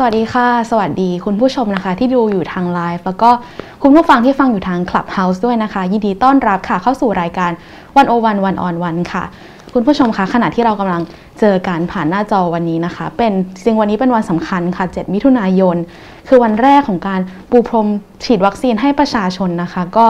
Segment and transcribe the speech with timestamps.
[0.00, 3.30] สวัสดีค่ะ สวัสดีคุณผู้ชมนะคะ ที่ดูอยู่ทางไลฟ์แล้วก็
[3.82, 7.50] คุณผู้ฟังที่ฟังอยู่ทาง Clubhouse ด้วยนะคะ ยินดีต้อนรับค่ะเข้าสู่รายการ
[7.96, 9.24] วันโอวันวันออนวันค่ะ
[9.74, 11.02] คุณผู้ชมคะขณะที่เรากำลัง
[11.40, 13.32] เจอการผ่านหน้าจอวันนี้นะคะ เป็น
[13.64, 15.76] จริงวันนี้เป็นวันสำคัญค่ะ 7 มิถุนายน
[16.28, 17.88] คือวันแรกของการปูพรม
[18.24, 20.06] ฉีดวัคซีนให้ประชาชนนะคะ ก็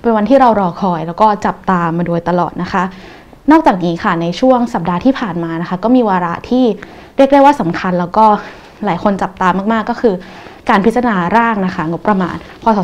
[0.00, 2.82] เป็นวันที่เรารอคอย แล้วก็จับตามมาโดยตลอดนะคะ
[3.50, 6.64] นอกจากนี้ค่ะในช่วงสัปดาห์ที่ผ่านมานะคะ ก็มีวาระที่
[7.16, 8.26] เรียกได้ว่าสำคัญแล้วก็
[8.86, 10.14] หลายคนจับตามากๆก็คือ
[10.68, 12.78] การพิจารณาร่างนะคะงบประมาณพศ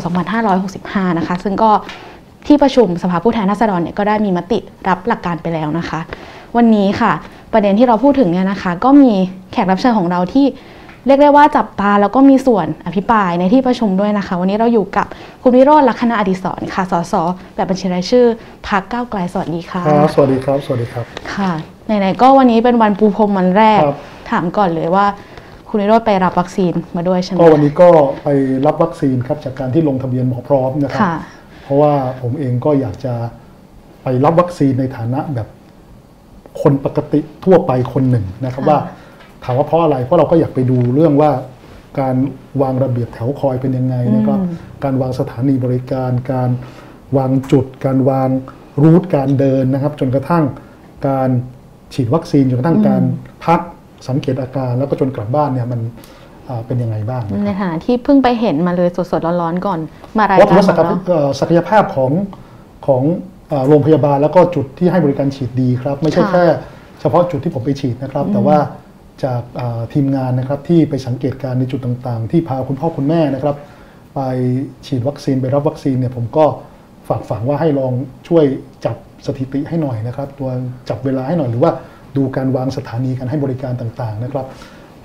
[0.57, 1.71] 2565 นะคะ ซึ่งก็
[2.47, 5.99] ที่ประชุมสภาผู้แทนราษฎรเนี่ยก็ได้มีมติรับหลักการไปแล้วนะคะ
[6.57, 7.11] วันนี้ค่ะ
[7.53, 9.13] ประเด็นที่เราพูดถึงเนี่ยนะคะ ก็มี
[9.51, 10.45] แขกรับเชิญของเราที่
[11.07, 15.05] เรียกได้ว่าจับตาแล้วก็มีส่วนอภิปรายในที่ประชุมด้วยนะคะ วันนี้เราอยู่กับ
[15.41, 17.13] คุณวิโรจน์ลักษณะอดิศรค่ะสส
[17.55, 18.25] แบบบัญชีรายชื่อ
[18.67, 21.51] พักก้าวไกลสวัสดีค่ะครับสวัสดีครับ สวัสดีครับค่ะ
[21.85, 23.97] ไหนๆก็วันนี้เป็นวันปูพรมวันแรกครับ
[24.31, 25.05] ถามก่อนเลยว่า
[25.75, 27.89] คุณวิโรจน์ไปรับวัคซีนมาด้วยใช่ไหมก็วันนี้ก็
[28.23, 28.29] ไป
[28.65, 31.15] รับวัคซีนครับจากการที่ลงทะเบียนหมอพร้อมนะครับค่ะ
[31.63, 33.13] เพราะว่าผมเองก็อยากจะ
[34.03, 35.47] ไปรับวัคซีนในฐานะแบบ
[36.61, 38.79] คนปกติทั่วไปคนหนึ่งนะครับค่ะว่า
[39.43, 41.31] ถามว่าเพราะอะไรเพราะเราก็อยากไปดูเรื่องว่า
[41.99, 42.15] การ
[42.61, 44.39] วางระเบียบแถวคอยเป็นยังไงนะครับ
[44.83, 46.49] การวางสถานีบริการ การ
[47.17, 48.29] วางจุด การวาง
[48.81, 50.43] รูทการเดินนะครับ จนกระทั่ง
[51.07, 51.29] การ
[51.93, 53.03] ฉีดวัคซีนจนกระทั่งการ
[53.45, 53.61] พัก
[54.07, 55.79] สังเกตอาการแล้วก็จนกลับบ้านเนี่ยมัน
[56.49, 59.79] อ่าเป็นยังไงบ้างนะครับในฐานะที่เพิ่งไปเห็นมาเลยสดๆร้อนๆก่อน
[60.17, 62.11] มารายว่าการผมว่าศักของยเราเอ่อศักยภาพของ
[62.87, 63.03] ของ
[63.49, 66.45] เอ่อโรงพยาบาลแล้วก็จุดที่ให้บริการฉีดดีครับ ไม่ใช่ค่ะแค่
[66.99, 68.57] เฉพาะจุดที่ผมไปฉีดนะครับ แต่ว่า
[69.23, 73.55] จากเอ่อทีมงานนะครับที่ไปสังเกตการณ์ในจุดต่างๆ ที่พาคุณพ่อคุณแม่นะครับ
[74.15, 74.19] ไป
[74.87, 76.45] ฉีดวัคซีนไปรับวัคซีนเนี่ยผมก็
[77.07, 77.93] ฝากฝังว่าให้ลอง
[78.27, 78.45] ช่วย
[78.85, 80.49] จับสถิติให้หน่อยนะครับ ตัว
[80.89, 81.71] จับเวลาให้หน่อยหรือว่า
[82.17, 84.45] ดูการวางสถานีการให้บริการต่างๆนะครับ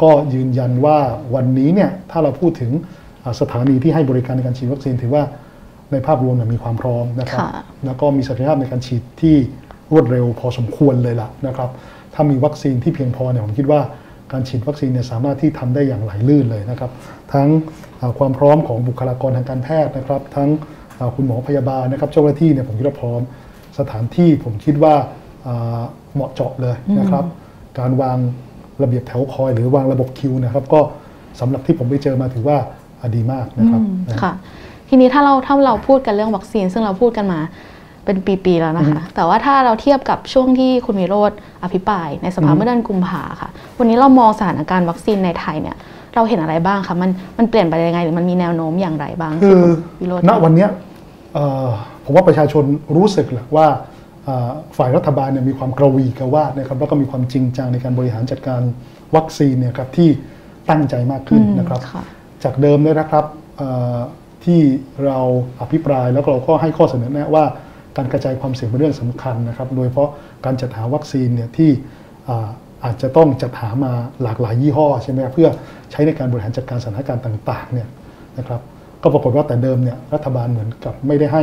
[0.03, 0.99] ก็ยืนยันว่า
[1.35, 2.71] วันนี้เนี่ยถ้าเราพูดถึง
[3.25, 5.23] อ่าสถานีที่ให้บริการในการฉีดวัคซีนถือว่า
[5.93, 7.51] ในภาพรวมเนี่ยมีความพร้อมนะครับค่ะ
[7.87, 9.37] แล้วก็มีศักยภาพในการฉีดที่
[9.93, 11.71] รวดเร็วพอสมควรเลยล่ะนะครับ
[12.15, 13.81] ถ้ามีวัคซีนที่เพียงพอเนี่ยผมคิดว่า
[14.33, 16.91] การฉีดวัคซีนเนี่ยสามารถที่ทำได้อย่างไหลลื่นเลยนะครับ
[17.33, 17.49] ทั้ง
[18.01, 20.49] อ่าความพร้อมของบุคลากรทางการแพทย์นะครับ ทั้ง
[20.99, 23.21] อ่าคุณหมอพยาบาลนะครับเจ้าหน้าที่เนี่ยผมคิดว่าพร้อม
[23.79, 25.09] สถานที่ผมคิดว่าอ่า
[26.15, 27.25] เหมาะเจาะเลยนะครับ
[27.79, 28.19] การวาง
[28.83, 30.81] ระเบียบแถวคอย หรือวางระบบคิวนะครับ ก็
[31.41, 32.59] สำหรับที่ผมไปเจอมาถือว่า
[33.01, 34.33] อ่าดีมากนะครับอืมค่ะ
[34.89, 37.41] ทีนี้ถ้าเราถ้าเราพูดกันเรื่องวัคซีน ซึ่งเราพูดกันมา
[38.05, 41.33] เป็นปีๆแล้วนะคะ แต่ว่าถ้าเราเทียบกับช่วงที่คุณวิโรธ
[41.65, 45.77] อภิปราย ในสภาอืมเมื่อเดือนกุมภาค่ะ วันนี้เรามองสถานการณ์วัคซีนในไทยเนี่ย
[46.15, 49.63] เราเห็นอะไรบ้างคะมันมันเปลี่ยนไปยังไงหรือมันมีแนวโน้มอย่างไรบ้างคือ
[49.99, 50.71] ที่ณวิโรจน์ณวันเนี้ย
[51.35, 51.67] เอ่อ
[52.05, 52.65] ผมว่าประชาชน
[52.97, 54.00] รู้สึกแหละว่าเอ่อ
[54.79, 58.63] ฝ่ายรัฐบาลเนี่ยมีความกระวีกระวาดนะครับแล้วก็มีความจริงจังในการบริหารจัดการ
[59.17, 60.11] วัคซีนเนี่ยครับที่
[60.71, 62.03] ตั้งใจมากขึ้นอืมนะครับค่ะ
[62.45, 63.25] จากเดิมเนี่ยนะครับ
[63.57, 63.99] เอ่อ
[64.45, 64.61] ที่
[65.05, 65.19] เรา
[65.61, 67.45] อภิปรายแล้วก็เราก็ให้ข้อเสนอแนะว่า
[67.97, 70.11] การกระจายความเสี่ยงเป็นเรื่องสำคัญนะครับ โดยเฉพาะ
[70.45, 71.71] การจัดหาวัคซีนเนี่ยที่
[72.29, 72.49] อ่า
[72.85, 73.93] อาจจะต้องจัดหามา
[74.23, 75.49] หลากหลายยี่ห้อใช่ไหมครับเพื่อ
[75.91, 77.89] ใช้ในการบริหารจัดการสถานการณ์ต่างๆเนี่ย
[78.39, 78.61] นะครับ
[79.03, 81.43] ก็ปรากฏว่าแต่เดิมเนี่ยรัฐบาลเหมือนกับไม่ได้ให้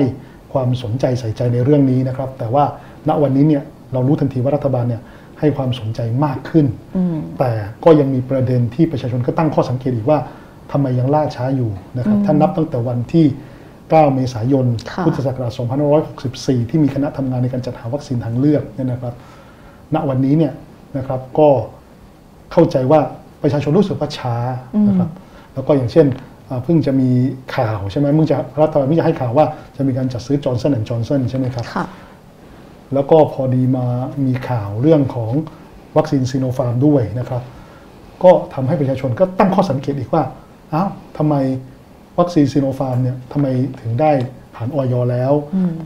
[0.58, 2.64] ความสนใจใส่ใจในเรื่องนี้นะครับ แต่ว่า
[3.08, 3.64] ณวันนี้เนี่ย
[3.94, 5.02] เรารู้ทันทีว่ารัฐบาลเนี่ย
[5.40, 6.66] ให้ความสนใจมากขึ้น
[6.98, 7.52] อืมแต่
[7.84, 10.20] ก็ยังมีประเด็นที่ประชาชนก็ตั้งข้อสังเกตอีกว่า
[10.72, 13.26] ทำไมยังล่าช้าอยู่นะครับถ้านับตั้งแต่วันที่
[13.72, 15.52] 9 เมษายนค่ะพุทธศักราช
[16.12, 19.14] 2564 ที่มีคณะทำงานในการจัดหาวัคซีนทางเลือกเนี่ยนะครับ
[19.96, 20.54] ณ วันนี้เนี่ย
[20.98, 21.50] นะครับก็
[22.52, 23.00] เข้าใจว่า
[23.44, 24.36] ประชาชนรู้สึกว่าช้า
[24.88, 25.10] นะครับ
[25.54, 26.27] แล้วก็อย่างเช่นอ่า
[26.64, 27.10] เพิ่งจะมี
[27.56, 29.46] ข่าวใช่ไหมเพิ่งจะรัฐบาลเพิ่งจะให้ข่าวว่า
[29.78, 31.86] จะมีการจัดซื้อจอร์นสันแอนด์จอร์นสันใช่ไหมครับค่ะ
[32.94, 33.88] แล้วก็พอดีมา
[34.26, 35.32] มีข่าวเรื่องของ
[35.98, 37.42] วัคซีนซีโนฟาร์มด้วยนะครับ
[38.24, 40.24] ก็ทำให้ประชาชนก็ตั้งข้อสังเกตอีกว่า
[40.74, 41.36] อ้าวทำไม
[42.20, 43.48] วัคซีนซีโนฟาร์มเนี่ยทำไม
[43.82, 44.12] ถึงได้
[44.56, 44.94] ผ่านอย.
[45.12, 45.34] แล้ว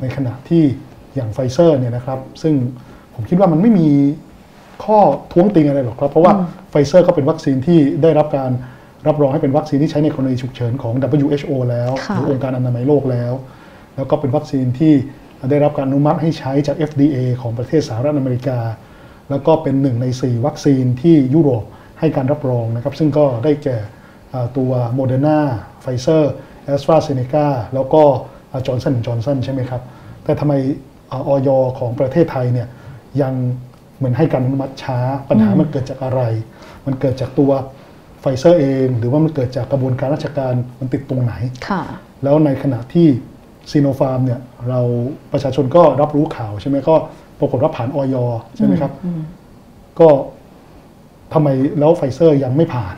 [0.02, 0.64] ในขณะที่
[1.16, 2.54] อย่างไฟเซอร์เนี่ยนะครับ ซึ่ง
[3.16, 3.90] ผมคิดว่ามันไม่มี
[4.84, 5.00] ข้อ
[5.32, 6.34] ท้วงติงอะไรหรอกครับ เพราะว่า
[6.70, 8.52] ไฟเซอร์ก็เป็นวัคซีนที่ได้รับการ
[9.08, 13.34] รับรองให้เป็นวัคซีนที่ใช้ในกรณีฉุกเฉินของ WHO แล้วค่ะหรือองค์การอนามัยโลกแล้ว
[13.96, 14.94] แล้วก็เป็นวัคซีนที่
[15.50, 18.60] ได้รับการอนุมัติให้ใช้จาก FDA ของประเทศสหรัฐอเมริกา
[19.30, 21.64] แล้วก็เป็นหนึ่งใน 4 วัคซีนที่ยุโรป
[22.00, 23.78] ให้การรับรองนะครับ ซึ่งก็ได้แก่
[24.34, 25.40] อ่าตัวโมเดอร์นา
[25.82, 26.34] ไฟเซอร์
[26.66, 28.04] แอสตราเซเนกาแล้วก็
[28.68, 29.82] จอร์นสันจอร์นสันใช่ไหมครับ
[30.24, 30.54] แต่ทำไม
[31.12, 31.50] อย.
[31.80, 32.68] ของประเทศไทยเนี่ย
[33.22, 33.34] ยัง
[33.98, 35.00] เหมือนให้การอนุมัติช้า
[35.30, 36.22] ปัญหามันเกิดจากอะไร
[36.86, 37.52] มันเกิดจากตัว
[38.22, 41.34] ไฟเซอร์เอง หรือว่ามันเกิดจากกระบวนการราชการมันติดตรงไหน
[41.70, 41.82] ค่ะ
[42.24, 43.08] แล้วในขณะที่
[43.72, 44.40] ซีโนฟาร์มเนี่ย
[44.70, 44.82] เรา
[45.32, 46.96] ประชาชนก็รับรู้ข่าวใช่ไหมก็
[47.40, 48.16] ปรากฏว่าผ่านอย.
[48.56, 48.92] ใช่ไหมครับ
[50.00, 50.10] ก็
[51.34, 51.48] ทำไม
[51.80, 52.96] แล้วไฟเซอร์ยังไม่ผ่าน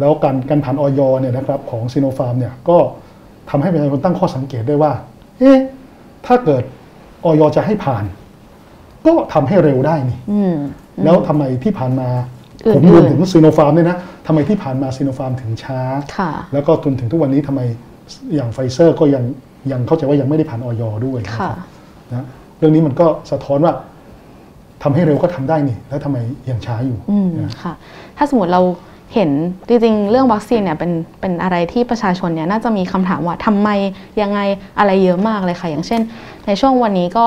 [0.00, 1.00] แล้วการการผ่านอย.
[1.20, 2.78] เนี่ยนะครับของซีโนฟาร์มเนี่ยก็
[3.50, 4.92] ทำให้ประชาชนตั้งข้อสังเกตได้ว่า
[5.38, 5.58] เอ๊ะ
[6.26, 6.62] ถ้าเกิด
[7.24, 7.42] อย.
[7.56, 8.04] จะให้ผ่าน
[9.06, 10.56] ก็ทำให้เร็วได้นี่อืม
[11.04, 12.37] แล้วทำไมที่ผ่านมาอื่นๆ
[12.76, 15.80] ผมรวมถึงซีโนฟาร์มเนี่ยนะทำไมที่ผ่านมาซีโนฟาร์มถึงช้า
[16.16, 17.60] ค่ะแล้วก็จนถึงทุกวันนี้ทำไม
[18.34, 19.24] อย่างไฟเซอร์ก็ยัง
[19.72, 21.56] ยังเข้าใจว่ายังไม่ได้ผ่านออยด้วยนะคค่ะรับ
[22.14, 22.24] นะ
[22.58, 23.72] เรื่องนี้มันก็สะท้อนว่า
[24.82, 26.18] ทำให้เร็วก็ทำได้นี่ แล้วทำไม
[26.50, 27.72] ยังช้าอยู่อืมนะค่ะ
[28.16, 28.62] ถ้าสมมติเรา
[29.14, 29.30] เห็น
[29.68, 33.68] จริงๆเรื่องวัคซีนเนี่ยเป็นเป็นอะไรที่ประชาชนเนี่ยน่าจะมีคำถามว่าทำไม
[34.22, 34.40] ยังไง
[34.78, 36.00] อะไรเยอะมากเลยค่ะ อย่างเช่น
[36.46, 37.26] ในช่วงวันนี้ก็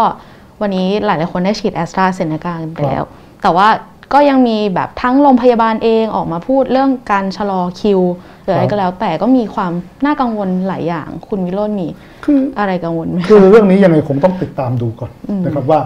[0.61, 3.03] วันนี้หลายๆคนได้ฉีดแอสตราเซเนกาไปแล้ว
[3.41, 3.67] แต่ว่า
[4.13, 8.01] ก็ยังมีแบบทั้งโรงพยาบาลเองออกมาพูดเรื่องการชะลอคิว
[8.43, 9.71] หรืออะไรก็แล้ว แต่ก็มีความ
[10.05, 11.87] น่ากังวลหลายอย่าง คุณวิโรจน์มี
[12.25, 15.11] คืออะไรกังวลไหมคือเรื่องนี้ยังไงคงต้องติดตามดูก่อน
[15.45, 15.79] นะครับว่า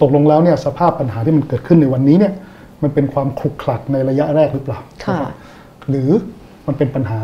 [0.00, 2.32] ตกลงแล้วเนี่ยสภาพปัญหาที่มันเกิดขึ้นในวันนี้เนี่ย
[2.82, 5.32] มันเป็นความขลุกขลักในระยะแรกหรือเปล่าค่ะนะครับ
[5.88, 6.08] หรือ
[6.66, 7.18] มันเป็นปัญหา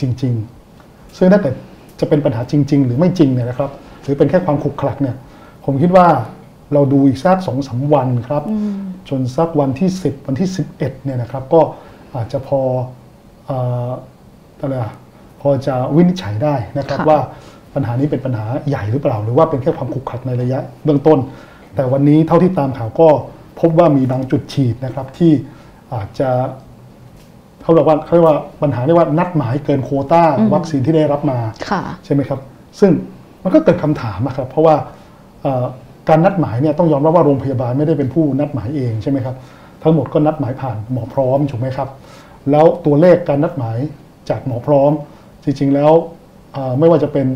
[0.00, 0.32] จริง
[0.76, 1.54] ๆ ซึ่งถ้าเกิด
[2.00, 3.70] จะเป็นปัญหาจริง ๆ หรือไม่จริงเนี่ยนะครับ
[4.02, 5.16] หรือเป็นแค่ความขลุกขลักเนี่ย
[5.64, 6.06] ผมคิดว่า
[6.72, 8.42] เราดูอีกสักสองสามวันครับ
[9.08, 11.60] จนสักวันที่ 10 วันที่ 11เนี่ยนะครับ ก็
[12.14, 12.60] อาจจะพอ
[13.46, 13.90] เอ่อ
[14.60, 14.92] อะไรอะ
[15.40, 17.18] พอจะวินิจฉัยได้นะครับค่ะว่า
[17.74, 21.18] ปัญหานี้เป็นปัญหาใหญ่หรือเปล่า หรือว่าเป็นแค่ความขลุกขลักในระยะเบื้องต้น
[21.74, 23.08] แต่วันนี้เท่าที่ตามข่าวก็
[23.60, 25.32] พบว่ามีบางจุดฉีดนะครับที่
[25.92, 26.30] อาจจะ
[27.62, 30.22] เขาเรียกว่าเขาเรียกว่าปัญหาเรียกว่านัดหมายเกินโควต้า
[30.54, 31.38] วัคซีนที่ได้รับมา
[31.70, 32.40] ค่ะใช่ไหมครับ
[32.80, 32.90] ซึ่ง
[33.42, 34.76] มันก็เกิดคำถามอะครับเพราะว่า
[35.42, 35.64] เอ่อ
[36.10, 39.36] การนัดหมายเนี่ยต้องยอมรับว่าโรงพยาบาลไม่ได้เป็นผู้นัดหมายเองใช่ไหมครับ
[39.82, 41.88] ทั้งหมดก็นัดหมายผ่านหมอพร้อมถูกไหมครับ
[42.50, 43.78] แล้วตัวเลขการนัดหมาย
[44.30, 44.92] จากหมอพร้อม
[45.44, 45.92] จริงๆแล้ว
[46.52, 47.26] เอ่อไม่ว่าจะเป็น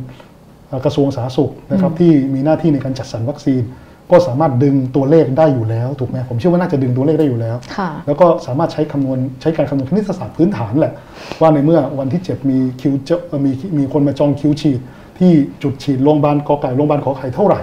[0.68, 3.62] เอ่อกระทรวงสาธารณสุขนะครับที่มีหน้าที่ในการจัดสรรวัคซีน
[4.10, 10.94] ก็สามารถดึงตัวเลขได้อยู่แล้วถูกไหมผมเชื่อว่าน่าจะดึงตัวเลขได้อยู่แล้วค่ะแล้วก็สามารถใช้คำนวณใช้การคำนวณคณิตศาสตร์พื้นฐานแหละ
[11.40, 14.80] ว่าในเมื่อวันที่ 7 มีคิวเจเอ่อมีมีคนมาจองคิวฉีด
[15.18, 15.32] ที่
[15.62, 17.60] จุดฉีดโรงพยาบาลกอไก่โรงพยาบาลขอไข่เท่าไหร่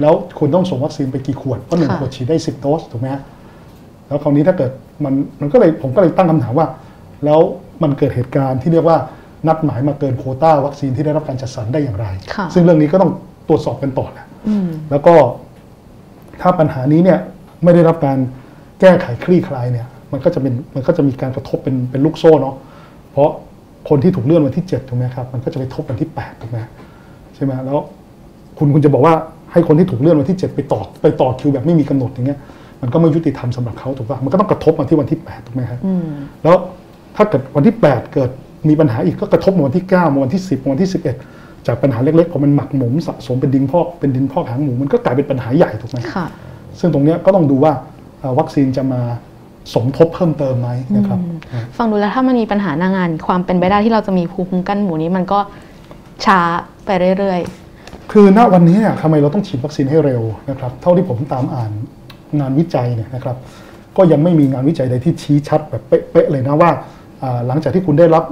[0.00, 3.22] แล้วคุณต้องส่งวัคซีนไปกี่ขวดเพราะหนึ่งค่ะขวดฉีดได้10โดสถูกไหมฮะ
[4.06, 4.70] แล้วคราวนี้ถ้าเกิด
[5.04, 6.66] มันมันก็เลยผมก็เลยตั้งคำถามว่า
[7.24, 7.40] แล้ว
[7.82, 8.98] มันเกิดเหตุการณ์ที่เรียกว่า
[9.46, 13.12] นัดหมายมาเกินโควต้าวัคซีนที่ได้รับการจัดสรรได้อย่างไรค่ะซึ่งเรื่องนี้ก็ต้อง
[13.48, 15.14] ตรวจสอบกันต่อแหละอืมแล้วก็
[16.40, 17.18] ถ้าปัญหานี้เนี่ย
[17.64, 18.18] ไม่ได้รับการ
[18.80, 22.54] แก้ไขคลี่คลายเนี่ย มันก็จะเป็นมันก็จะมีการกระทบเป็นเป็นลูกโซ่เนาะ
[23.12, 23.30] เพราะ
[23.88, 26.58] คนที่ถูกเลื่อนวันที่7ถูกไหมครับมันก็จะไปทบวันที่8ถูกไหม
[27.34, 27.78] ใช่ไหมแล้ว
[28.58, 29.14] คุณคุณจะบอกว่า
[29.52, 32.38] ให้คนที่ถูกเลื่อนวันที่ 7 ไปต่อไปต่อคิวแบบไม่มีกำหนดอย่างเงี้ย
[32.82, 36.06] มันก็ไม่ยุติธรรมสำหรับเขาถูกป่ะมันก็ต้องกระทบมาที่วันที่8ถูกไหมครับอืม
[36.42, 36.56] แล้ว
[37.16, 38.30] ถ้าเกิดวันที่ 8 เกิด
[38.68, 40.90] มีปัญหาอีกก็กระทบมาวันที่9มาวันที่ 10มาวันที่
[41.28, 46.26] 11 จากปัญหาเล็กๆพอมันหมักหมมสะสมเป็นดินพอกเป็นดินพอกหางหมูมันก็กลายเป็นปัญหาใหญ่ถูกไหมค่ะ
[46.78, 47.72] ซึ่งตรงเนี้ยก็ต้องดูว่า
[48.20, 49.00] เอ่อวัคซีนจะมา
[49.74, 51.18] สมทบเพิ่มเติมไหมนะครับ
[51.76, 55.38] ฟังดูแล้วถ้ามันมีปัญหาหน้างาน ความเป็นไปได้ที่เราจะมีภูมิคุ้มกันหมู่นี้มันก็
[56.24, 56.40] ช้า
[56.84, 57.40] ไปเรื่อย
[58.12, 61.70] คือณวันนี้เนี่ยทำไมเราต้องฉีดวัคซีนให้เร็วนะครับ เท่าที่ผมตามอ่าน
[62.40, 63.36] งานวิจัยเนี่ยนะครับ
[63.96, 66.70] ก็ยังไม่มีงานวิจัยใดที่ชี้ชัดแบบเป๊ะๆเลยนะว่า
[67.22, 68.24] อ่าหลังจากที่คุณได้รับ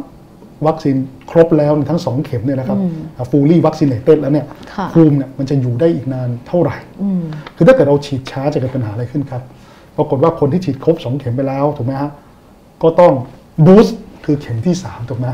[0.66, 0.96] วัคซีน
[1.30, 2.78] ครบแล้วทั้งสองเข็มเนี่ยนะครับ
[3.30, 7.22] ฟูลี่วัคซีนเนตแล้วเนี่ยค่ะภูมิเนี่ยมันจะอยู่ได้อีกนานเท่าไหร่ๆอืม
[7.56, 9.42] คือถ้าเกิดเราฉีดช้าจะเกิดปัญหาอะไรขึ้นครับ
[9.96, 12.10] ปรากฏว่าคนที่ฉีดครบ2เข็มไปแล้วถูกไหมฮะ
[12.82, 13.12] ก็ต้อง
[13.66, 15.26] บูสต์คือเข็มที่ 3 ถูกไหม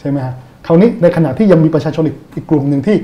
[0.00, 0.34] ใช่ไหมฮะ
[0.66, 2.96] คราวนี้ในขณะที่ยังมีประชาชนอีกอีกกลุ่มหนึ่งที่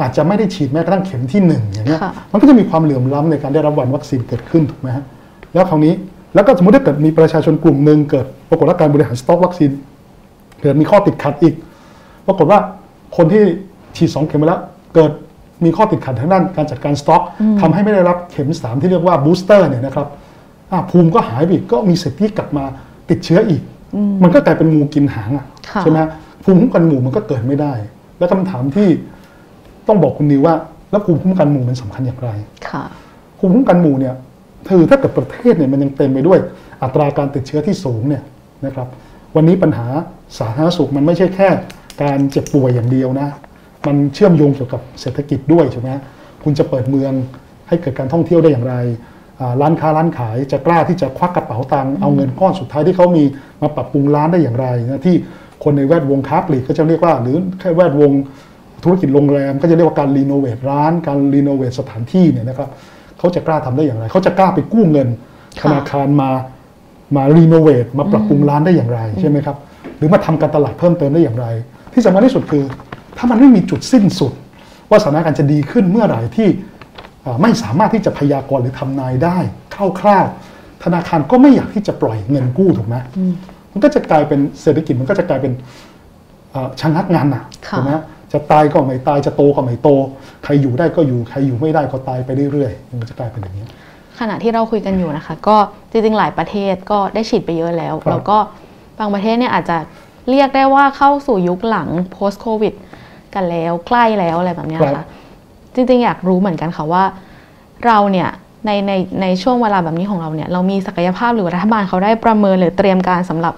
[0.00, 5.04] อาจจะไม่ได้ฉีดแม้กระทั่งเข็มที่ 1 อย่างเงี้ยค่ะมันก็จะมีความเหลื่อมล้ำในการได้รับวันวัคซีนเกิดขึ้นถูกไหมฮะ
[5.54, 5.94] แล้วคราวนี้
[6.34, 9.70] แล้วก็สมมติถ้าเกิดมีประชาชนกลุ่มหนึ่งเกิด ปรากฏว่าการบริหารสต็อกวัคซีน
[10.62, 11.54] เกิดมีข้อติดขัดอีก
[12.26, 12.58] ปรากฏว่า
[13.16, 13.42] คนที่
[13.96, 14.60] ฉีดสองเข็มไปแล้ว
[14.94, 15.10] เกิด
[15.64, 17.22] มีข้อติดขัดทางด้านการจัดการสต็อก
[17.60, 20.18] ทำให้ไม่ได้รับเข็ม 3 ที่เรียกว่าบูสเตอร์เนี่ยนะครับอะ
[20.90, 22.64] ภูมิก็หายไปอีกก็มีสิทธิ์ที่กลับมา
[23.10, 23.62] ติดเชื้ออีก
[24.22, 26.10] มันก็กลายเป็นงูกินหางอะค่ะใช่ไหมฮะ
[26.44, 27.72] ภูมิคุ้มกันหมู่มันก็เกิดไม่ได้
[28.18, 28.88] แล้วคำถามที่
[29.88, 30.54] ต้องบอกคุณนิวว่า
[30.90, 32.30] แล้วภูมิคุ้มกันหมู่มันสำคัญอย่างไร
[32.68, 32.84] ค่ะ
[33.38, 34.14] ภูมิคุ้มกันหมู่เนี่ย
[34.68, 36.38] คือถ้าเกิดประเทศเนี่ยมันยังเต็มไปด้วย
[36.82, 38.22] อัตราการติดเชื้อที่สูงเนี่ย
[38.66, 38.88] นะครับ
[39.36, 39.86] วันนี้ปัญหา
[40.38, 41.48] สาธารณสุขมันไม่ใช่แค่
[42.02, 43.28] การเจ็บป่วยอย่างเดียวนะ
[43.86, 45.90] มันเชื่อมโยงเกี่ยวกับเศรษฐกิจด้วยใช่ไหม
[46.42, 47.12] คุณจะเปิดเมือง
[47.68, 49.17] ให้เกิดการท่องเที่ยวได้อย่างไรอ่า
[49.60, 53.24] ร้านค้าร้านขายจะกล้าที่จะควักกระเป๋าตังค์เอาเงินก้อนสุดท้ายที่เขามี
[53.62, 55.16] มาปรับปรุงร้านได้อย่างไรนะที่
[55.64, 58.12] คนในแวดวงค้าปลีกก็จะเรียกว่า หรือแค่แวดวง
[58.84, 62.68] ธุรกิจโรงแรม ก็จะเรียกว่าการรีโนเวทร้าน การรีโนเวทสถานที่เนี่ยนะครับ
[63.18, 65.08] เขาจะกล้าทำได้อย่างไรเขาจะกล้าไปกู้เงิน
[65.58, 66.30] ธค่ะนาคารมา
[67.16, 69.56] มารีโนเวทมาปรับปรุงร้านได้อย่างไรใช่ไหมครับ
[69.98, 71.46] หรือมาทำการตลาดเพิ่มเติมได้อย่างไร
[71.92, 72.64] ที่สำคัญที่สุดคือ
[73.18, 74.32] ถ้ามันไม่มีจุดสิ้นสุด
[74.90, 76.77] ว่าสถานการณ์จะดีขึ้นเมื่อไหร่ที่อ่า
[77.42, 79.38] ไม่สามารถที่จะพยากรณ์หรือทำนายได้
[80.00, 82.96] คร่าวๆธนาคารก็ไม่อยากที่จะปล่อยเงินกู้ถูกไหม
[83.72, 85.52] มันก็จะกลายเป็นเศรษฐกิจมันก็จะกลายเป็น
[86.50, 87.92] เอ่อชะงักงานน่ะค่ะถูกไหม
[88.32, 89.88] จะตายก็ไม่ตายจะโตก็ไม่โต
[90.44, 93.66] ใครอยู่ได้ก็อยู่ใครอยู่ไม่ได้ก็ตายไปเรื่อยๆมันก็จะกลายเป็นอย่างนี้
[94.20, 95.56] ขณะที่เราคุยกันอยู่นะคะ ก็
[95.90, 98.38] จริงๆหลายประเทศก็ได้ฉีดไปเยอะแล้วครับแล้วก็
[98.98, 99.78] บางประเทศเนี่ยอาจจะ
[100.30, 102.74] เรียกได้ว่าเข้าสู่ยุคหลัง post covid
[103.34, 105.04] กันแล้วใกล้แล้วอะไรแบบเนี้ยค่ะ
[105.78, 107.04] จริงๆอยากรู้เหมือนกันค่ะว่า
[107.86, 108.28] เราเนี่ย
[108.66, 108.92] ในใน
[109.22, 113.54] ในช่วงเวลาแบบนี้ของเราเนี่ยเรามีศักยภาพหรือรัฐบาลเขาได้ประเมินหรือเตรียมการสำหรับ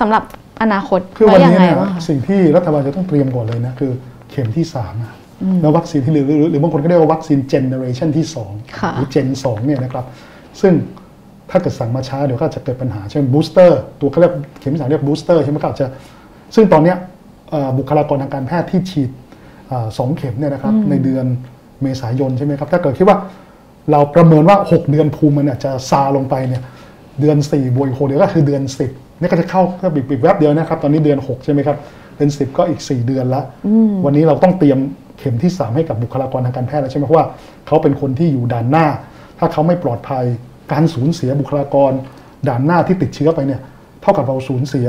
[0.00, 0.22] สำหรับ
[0.62, 3.92] อนาคตคือวันไว้ยันี้งไงเนี่ยบ้างคะสิ่งที่รัฐบาลจะต้องเตรียมก่อนเลยนะคือ
[4.30, 5.12] เข็มที่3อะ
[5.62, 8.24] แล้ววัคซีนที่เหลือหรือหรือบางคนก็เรียกว่าวัคซีน generation ที่
[8.80, 10.04] ค่ะ2หรือ gen 2เนี่ยนะครับ
[10.60, 10.72] ซึ่ง
[11.50, 15.88] ถ้าเกิดสั่งมาช้าเดี๋ยวก็อาจจะเกิดปัญหาเช่น booster ตัวเขาเรียกเข็มที่สามเรียก booster ใช่ไหมครับอาจจะ
[16.54, 16.96] ซึ่งตอนเนี้ย
[17.50, 19.29] เอ่อบุคลากรทางการแพทย์ที่ฉีดเอ่อ
[19.98, 21.26] สองเข็มเนี่ยนะครับในเดือน
[21.82, 23.18] เมษายนใช่ไหมครับ ถ้าเกิดคิดว่า
[23.90, 26.62] เราประเมินว่า 6 เดือนภูมิมันเนี่ยจะซาลงไปเนี่ย
[27.20, 31.76] เดือน4บวกอีกหกเดือนก็คือเดือน 10เนี่ยก็จะเข้าแค่บิบๆแวบเดียวนะครับ ตอนนี้เดือน 6 ใช่ไหมครับ
[32.16, 33.42] เดือน 10 ก็อีก 4 เดือนละ
[34.04, 34.78] วันนี้เราต้องเตรียม
[35.18, 37.26] เข็มที่ 3 ให้กับบุคลากรทางการแพทย์แล้วใช่ไหมเพราะว่า
[37.66, 38.86] เขาเป็นคนที่อยู่ด่านหน้า
[39.38, 40.24] ถ้าเขาไม่ปลอดภัย
[40.72, 41.92] การสูญเสียบุคลากร
[42.48, 43.60] ด่านหน้าที่ติดเชื้อไปเนี่ย
[44.02, 44.88] เท่ากับเราสูญเสีย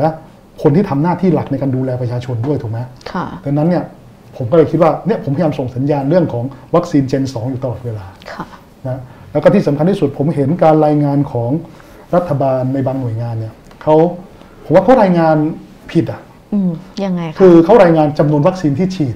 [0.62, 2.80] คนที่ทำหน้าที่หลักในการดูแลประชาชนด้วยถูกไหม
[3.12, 3.84] ค่ะดังนั้นเนี่ย
[4.38, 6.46] ผมก็เลยคิดว่าเนี่ยผมพยายามส่งสัญญาณเรื่องของ
[6.76, 8.46] วัคซีนเจน 2 อยู่ตลอดเวลาค่ะ
[8.88, 9.00] นะ
[9.32, 11.52] แล้วก็ที่สำคัญที่สุดผมเห็นการรายงานของ
[12.16, 13.96] รัฐบาลในบางหน่วยงานเนี่ยเขา
[14.66, 15.36] ผมว่าเขารายงาน
[15.92, 16.22] ผิดอะ
[16.54, 16.72] อืม
[17.06, 19.16] ยังไงคะคือเขารายงานจำนวนวัคซีนที่ฉีด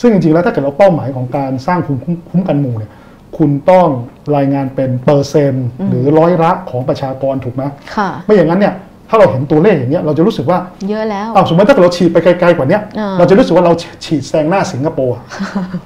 [0.00, 2.00] ซึ่งจริงๆแล้วถ้าเกิดเราเป้าหมายของการสร้างภูมิ
[2.30, 2.92] คุ้มกันหมู่เนี่ย
[3.38, 3.88] คุณต้อง
[4.36, 7.62] รายงานเป็นเปอร์เซ็นต์ หรือร้อยละของประชากรถูกไหม
[7.96, 8.74] ค่ะไม่อย่างนั้นเนี่ย
[9.08, 13.72] ถ้าเราเห็นตัวเลขอย่างเงี้ยเราจะรู้สึกว่าเยอะแล้วอ้าวสมมติถ้าเกิดเราฉีดไปไกลๆกว่าเนี้ยอ่าเราจะรู้สึกว่าเรา
[14.04, 15.22] ฉีดแซงหน้าสิงคโปร์อะ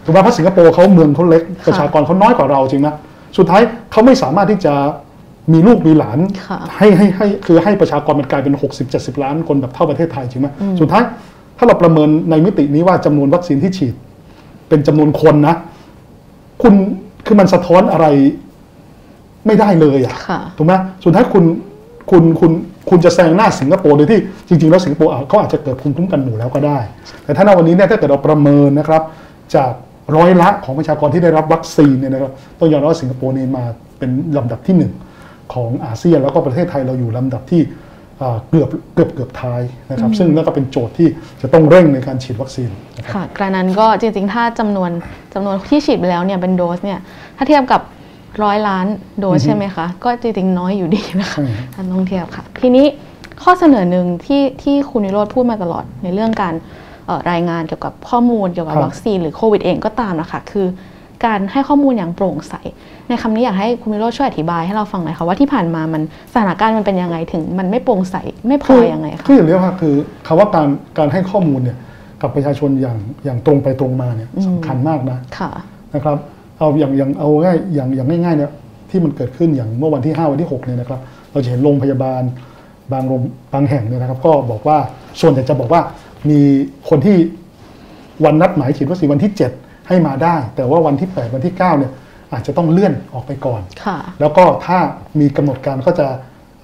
[0.05, 2.88] ถูกไหมเพราะสิงคโปร์เขาเมืองเขาเล็กประชากรเขาน้อยกว่าเราจริงไหม
[3.38, 3.62] สุดท้าย
[3.93, 4.75] เขาไม่สามารถที่จะ
[5.52, 10.49] มีลูกมีหลานค่ะให้ให้ให้คือให้ประชากรมันกลายเป็น 60 70 ล้านคนแบบเท่าประเทศไทยจริงไหม
[10.81, 11.02] สุดท้าย
[11.59, 13.95] ถ้าเราประเมินในมิตินี้ว่าจำนวนวัคซีนที่ฉีด
[14.69, 15.55] เป็นจำนวนคนนะ
[16.62, 16.75] คุณ
[17.26, 18.07] คือมันสะท้อนอะไร
[19.47, 20.75] ไม่ได้เลยอะค่ะถูกไหม
[21.05, 21.45] สุดท้ายคุณ
[22.11, 22.52] คุณคุณ
[22.88, 26.78] คุณจะแซงหน้าสิงคโปร์โดยที่จริง ๆ แล้วสิงคโปร์อะเขาอาจจะเกิดภูมิคุ้มกันหมู่แล้วก็ได้
[27.24, 29.02] แต่ถ้าในวันนี้เนี่ยถ้าเกิดเราประเมินนะครับ
[29.54, 29.72] จาก
[30.16, 33.64] ร้อยละของประชากรที่ได้รับวัคซีนเนี่ยนะครับต้องยอมรับว่าสิงคโปร์นี่มา
[33.98, 34.92] เป็นลำดับที่หนึ่ง
[35.54, 37.62] ของอาเซียน แล้วก็ประเทศไทยเราอยู่ลำดับที่
[38.22, 41.08] อ่าเกือบเกือบเกือบท้ายนะครับ ซึ่งนั่นก็เป็นโจทย์ที่
[41.42, 44.90] จะต้องเร่งในการฉีดวัคซีนนะครับค่ะกระนั้นก็จริงๆ ถ้าจำนวน
[45.34, 46.98] จำนวนที่ฉีดไปแล้วเนี่ยเป็นโดสเนี่ย
[47.36, 47.80] ถ้าเทียบกับ
[48.42, 48.86] ร้อยล้าน
[49.18, 52.86] โดสใช่ไหมคะ ก็จริงๆน้อยอยู่ดีนะคะใช่ถ้าต้องเทียบค่ะ ทีนี้
[53.42, 56.54] ข้อเสนอหนึ่งที่ที่คุณวิโรธพูดมาตลอดในเรื่องการ
[57.06, 60.66] เอ่อรายงานเกี่ยวกับข้อมูลเกี่ยวกับครับวัคซีนหรือโควิดเองก็ตามนะคะ คือ
[61.24, 62.54] การให้ข้อมูลอย่างโปร่งใส
[63.08, 68.16] ในคำนี้อยากให้คุณวิโรธช่วยอธิบายให้เราฟังหน่อยค่ะว่าที่ผ่านมามันสถานการณ์มันเป็นยังไงถึง มันไม่โปร่งใส
[68.48, 69.94] ไม่พอยังไงคะคืออย่างเรียกว่าคือ
[70.26, 71.78] คำว่าการการให้ข้อมูลเนี่ย
[72.22, 75.50] กับประชาชนอย่างอย่างตรงไปตรงมาเนี่ยสำคัญมากนะค่ะ
[75.94, 76.18] นะครับ
[76.62, 78.50] เอาอย่างอย่างเอาง่ายอย่างอย่างง่ายๆเนี่ย
[78.90, 81.00] ที่มันเกิดขึ้นอย่างเมื่อวันที่ 5 วันที่6เนี่ยนะครับ
[81.33, 82.23] เราจะเห็นโรงพยาบาล
[82.92, 83.21] บางโรง
[83.52, 84.78] บางแห่งเนี่ยนะครับ ก็บอกว่า
[85.21, 85.81] ส่วนใหญ่จะบอกว่า
[86.31, 86.40] มี
[86.88, 87.16] คนที่
[88.25, 91.92] วันนัดหมายฉีดวัคซีนวันที่ 7 ให้มาได้ แต่ว่าวันที่ 8 วันที่ 9 เนี่ย
[92.33, 94.78] อาจจะต้องเลื่อนออกไปก่อนค่ะแล้วก็ถ้า
[95.21, 96.07] มีกำหนดการก็จะ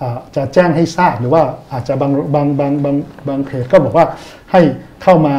[0.00, 2.95] อ่าจะแจ้งให้ทราบหรือว่าอาจจะบางบางบางบาง
[3.28, 4.07] บางเพจก็บอกว่า
[4.52, 4.61] ให้
[5.02, 5.35] เข้ามา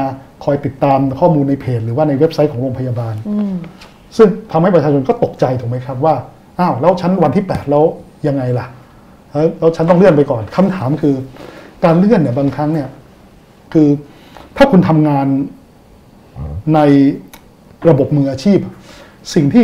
[0.46, 3.56] คอยติดตามข้อมูลในเพจ หรือว่าในเว็บไซต์ของโรงพยาบาลอืม
[4.18, 6.16] ซึ่งทำให้ประชาชนก็ตกใจถูกไหมครับว่า
[6.60, 7.84] อ้าวแล้วฉันวันที่ 8 แล้ว
[8.28, 8.68] ยังไงล่ะ
[9.32, 11.16] เอ้ยแล้วฉันต้องเลื่อนไปก่อนคำถามคือ
[11.86, 12.90] การเลื่อนเนี่ยบางครั้งเนี่ย
[13.74, 13.88] คือ
[14.58, 15.28] ถ้าคุณทำงาน
[16.76, 16.80] ใน
[17.90, 18.60] ระบบมืออาชีพ
[19.34, 19.64] สิ่งที่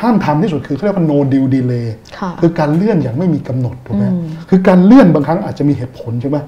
[0.00, 1.86] ห้ามทำที่สุดคือเขาเรียกว่า no deal delay
[2.18, 6.38] ค่ะคือการเลื่อนอย่างไม่มีกำหนดถูกไหมอืมคือการเลื่อนบางครั้งอาจจะมีเหตุผลใช่ไหม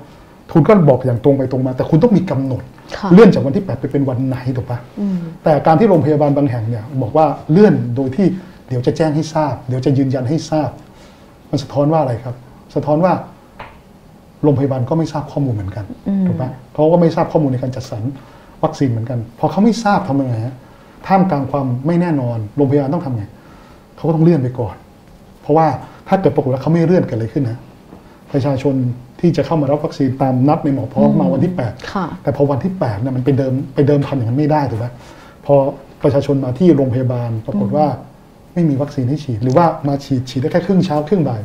[0.53, 2.63] คุณก็บอกอย่างตรงไปตรงมา แต่คุณต้องมีกำหนด
[2.97, 8.27] ค่ะเลื่อนจากวันที่ 8 ไปเป็นวันไหนถูกปะอืมแต่การที่โรงพยาบาลบางแห่งเนี่ย บอกว่าเลื่อนโดยที่
[8.69, 10.71] เดี๋ยวจะแจ้งให้ทราบ เดี๋ยวจะยืนยันให้ทราบ
[11.51, 12.35] มันสะท้อนว่าอะไรครับ
[12.75, 13.13] สะท้อนว่า
[14.43, 18.03] โรงพยาบาลก็ไม่ทราบข้อมูลเหมือนกันอืมถูกไหมเขาก็ไม่ทราบข้อมูลในการจัดสรร
[18.65, 20.55] วัคซีนเหมือนกันพอเขาไม่ทราบทำยังไงฮะ
[21.07, 23.25] ท่ามกลางความไม่แน่นอนโรงพยาบาลต้องทำไง
[23.97, 24.75] เขาก็ต้องเลื่อนไปก่อน
[25.43, 25.67] เพราะว่า
[26.09, 27.59] ถ้าเกิดปรากฏว่าเขาไม่เลื่อนเกิดอะไรขึ้นนะ
[28.33, 28.75] ประชาชน
[29.27, 34.87] ที่จะเข้ามารับวัคซีนตามนัดในหมอพร้อมมาวันที่แปดค่ะแต่พอวันที่8เนี่ยมันไปเดิมไปเดิมพันอย่างนั้นไม่ได้ถูกไหม
[35.47, 35.55] พอ
[36.03, 37.87] ประชาชนมาที่โรงพยาบาลปรากฏว่า
[38.55, 41.41] ไม่มีวัคซีนให้ฉีด หรือว่ามาฉีดฉีดได้แค่ครึ่งเช้าครึ่งบ่าย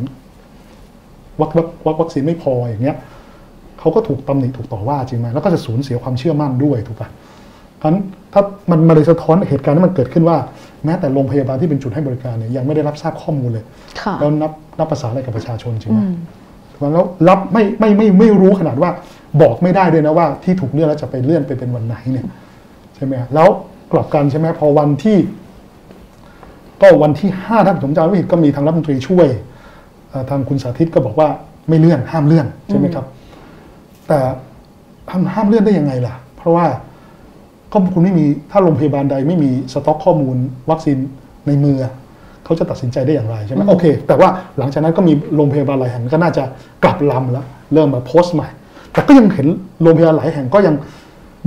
[1.39, 2.97] วัควัควัควัคซีนไม่พออย่างเงี้ย
[3.79, 7.09] เขาก็ถูกตำหนิถูกต่อว่าจริงไหมแล้วก็จะสูญเสียความเชื่อมั่นด้วยถูกปะ
[7.77, 8.01] เพราะฉะนั้น
[8.33, 10.38] ถ้ามันมาเลยสะท้อนเหตุการณ์ที่มันเกิดขึ้นว่า
[10.85, 13.63] แม้แต่โรงพยาบาลที่เป็นจุดให้บริการเนี่ยยังไม่ได้รับทราบข้อมูลเลย
[14.01, 16.13] ค่ะแล้วนับนับภาษาอะไรกับประชาชนจริงไหมอืม
[16.93, 18.91] แล้วรับไม่ไม่ไม่ไม่รู้ขนาดว่า
[19.41, 22.25] บอกไม่ได้ด้วยนะว่าที่ถูกเลื่อนแล้วจะไปเลื่อนไปเป็นวันไหนเนี่ย
[22.95, 23.47] ใช่ไหมฮะแล้ว
[23.91, 25.17] กลับกันใช่ไหมพอวันที่
[26.81, 29.27] ก็วันที่ห้าถ้าผมจำไม่ผิดก็มีทางรัฐมนตรีช่วย
[30.09, 31.29] เอ่อทางคุณสาธิตก็บอกว่า
[31.69, 33.05] ไม่เลื่อนห้ามเลื่อนใช่ไหมครับ
[34.07, 34.19] แต่
[35.11, 36.65] ห้ามห้ามเลื่อนได้ยังไงล่ะ เพราะว่า
[37.71, 40.38] ก็คุณไม่มีถ้าโรงพยาบาลใดไม่มีสต็อกข้อมูล
[40.69, 40.97] วัคซีน
[41.47, 41.77] ในมือ
[42.45, 46.43] เขาจะตัดสินใจได้อย่างไรใช่ไหมโอเค แต่ว่าหลังจากนั้นก็มีโรงพยาบาลหลายแห่งก็น่าจะ
[46.83, 48.48] กลับลำแล้ว เริ่มมาโพสต์ใหม่
[48.93, 49.48] แต่ก็ยังเห็น
[49.81, 50.75] โรงพยาบาลหลายแห่งก็ยัง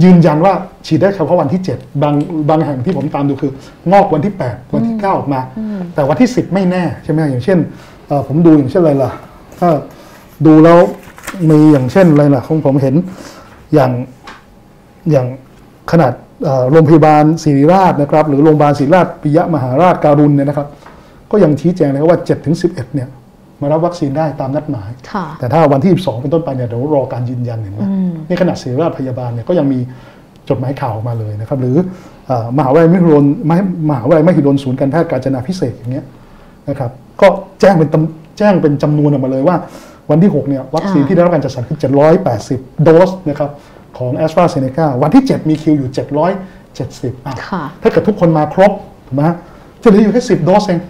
[0.04, 0.54] ยืนยันว่า
[0.86, 2.14] ฉีดได้เฉพาะวันที่ 7 บาง
[2.48, 3.52] บางแห่งที่ผมตามดูคือ
[3.92, 5.40] งอกวันที่ 8 วันที่ 9 ออกมา
[5.94, 7.58] แต่วันที่ 10 ไม่แน่ใช่ไหมอย่างเช่น
[8.08, 9.10] เอ่อผมดูอย่างเช่นอะไรล่ะ
[9.60, 9.70] ถ้า
[10.46, 10.78] ดูแล้ว
[11.50, 12.94] มีอย่างเช่นอะไรล่ะของผมเห็น
[13.74, 13.90] อย่าง
[15.10, 15.26] อย่าง
[15.92, 16.12] ขนาด
[16.44, 20.68] เอ่อโรงพยาบาลศิริราชนะครับ หรือโรงพยาบาลศิริราชปิยมหาราชการุณเนี่ยนะครับ
[21.30, 23.08] ก็ยังชี้แจงนะครับว่า7ถึง11 เนี่ย
[23.60, 27.82] มารับวัคซีนได้ตามนัดหมายค่ะแต่ถ้าวันที่ 12 เป็นต้นไปเนี่ยเดี๋ยวรอการยืนยันเห็นไหม
[28.28, 29.78] นี่ขนาดศิริราชพยาบาลเนี่ยก็ยังมี
[30.48, 31.76] จดหมายข่าวออกมาเลยนะครับ หรือ
[32.26, 36.04] เอ่อมหาวิทยาลัยมหิดลมหามหาวิทยาลัยมหิดลศูนย์การแพทย์กาญจนาพิเศษกอย่างเงี้ย
[36.68, 36.90] นะครับ
[37.20, 37.28] ก็
[37.60, 39.56] แจ้งเป็นตำแจ้งเป็นจำนวนออกมาเลยว่า
[40.10, 41.78] วันที่ 6 เนี่ยวัคซีนอ่าที่ได้รับการจัดสรรคือ
[42.30, 43.50] 780 โดสนะครับ
[43.98, 45.90] ของ a s t r a z เซ e c a วันที่ 7 มีคิวอยู่
[46.58, 48.72] 770อะค่ะถ้าเกิดทุกคนมาครบ
[49.06, 49.36] ถูกไหมฮะ
[49.82, 50.80] จะเหลืออยู่แค่10 โดสเอง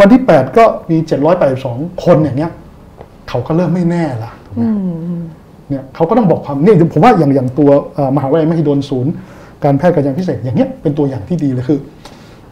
[0.00, 0.96] วันที่ 8 ก็มี
[1.50, 2.50] 782 คนอย่างเงี้ย
[3.28, 4.62] เขาก็เริ่มไม่แน่ละถูกไหม
[5.68, 9.12] เนี่ยเขาก็ต้องบอกความเนี่ยผมว่าอย่างอย่างตัวเอ่อมหาวิทยาลัยมหิดลศูนย์
[9.64, 11.78] การแพทย์การยางพิเศษอย่างเงี้ยเป็นตัวอย่างที่ดีเลยคือ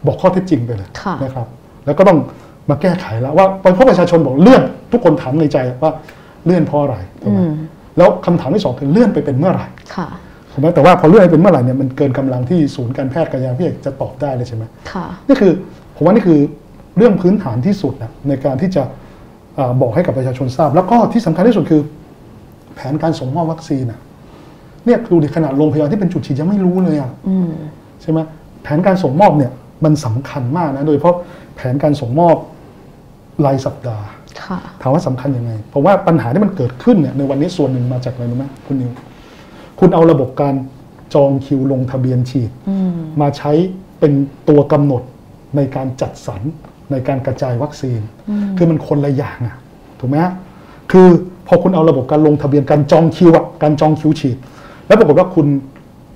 [0.05, 1.47] บอกข้อเท็จจริงไปเลยค่ะนะครับ
[1.85, 2.17] แล้วก็ต้อง
[2.69, 5.91] มาแก้ไขแล้วว่าเพราะประชาชนบอกเลื่อน ทุกคนถามในใจว่า
[6.45, 7.39] เลื่อนเพราะอะไรถูกไหม
[7.97, 10.07] แล้วคำถามที่สองคือเลื่อนไปเป็นเมื่อไหร่ค่ะ
[10.51, 15.51] ถูกไหมแต่ว่าพอเลื่อนไปเป็นเมื่อไหร่เนี่ยมันเกินกำลังที่ศูนย์การแพทย์การยางพิเศษจะตอบได้เลยใช่ไหมค่ะนี่คือ
[15.95, 16.39] ผมว่านี่คือ
[16.97, 18.83] เรื่องพื้นฐานที่สุดนะในการที่จะ
[19.55, 21.81] เออบอกให้กับประชาชนทราบ แล้วก็ที่สำคัญที่สุดคือ
[22.75, 23.99] แผนการส่งมอบวัคซีนนะ
[24.85, 27.49] เนี่ยดูดิขนาดโรงพยาบาลที่เป็นจุดฉีดยังไม่รู้เลยอะอืม
[28.01, 28.19] ใช่ไหม
[28.63, 29.51] แผนการส่งมอบเนี่ย
[29.83, 31.15] มันสำคัญมากนะโดยเฉพาะ
[31.55, 32.35] แผนการส่งมอบ
[33.45, 34.05] รายสัปดาห์
[34.41, 38.91] ค่ะถามว่าสำคัญยังไง เพราะว่าปัญหาที่มันเกิดขึ้นเนี่ยในวันนี้ส่วนหนึ่งมาจากอะไรรู้ไหมคุณนิว
[39.79, 40.55] คุณเอาระบบการ
[41.13, 43.51] จองคิวลงทะเบียนฉีดอืมมาใช้
[43.99, 44.13] เป็น
[44.49, 45.01] ตัวกำหนด
[45.55, 46.41] ในการจัดสรร
[46.91, 47.99] ในการกระจายวัคซีน
[48.57, 49.55] คือมันคนละอย่างอะ
[49.99, 50.33] ถูกไหมฮะ
[50.91, 51.07] คือ
[51.47, 54.37] พอคุณเอาระบบการลงทะเบียนการจองคิวอะการจองคิวฉีด
[54.87, 55.47] แล้วปรากฏว่าคุณ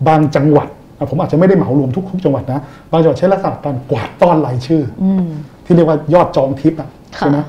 [0.07, 5.27] บางจังหวัดอะผมอาจจะไม่ได้เหมารวมทุกทุกจังหวัดนะ บางจังหวัดใช้ลักษณะการกวาดต้อนรายชื่อออืม
[5.65, 7.39] ที่เรียกว่ายอดจองทิปอะค่ะใช่ไหม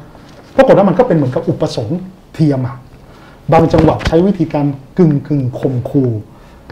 [0.57, 1.99] ปรากฏว่ามันก็เป็นเหมือนกับอุปสงค์
[2.35, 2.77] เทียมอะ
[3.53, 4.67] บางจังหวัดใช้วิธีการ
[4.99, 6.11] กึ่งกึ่งข่มขู่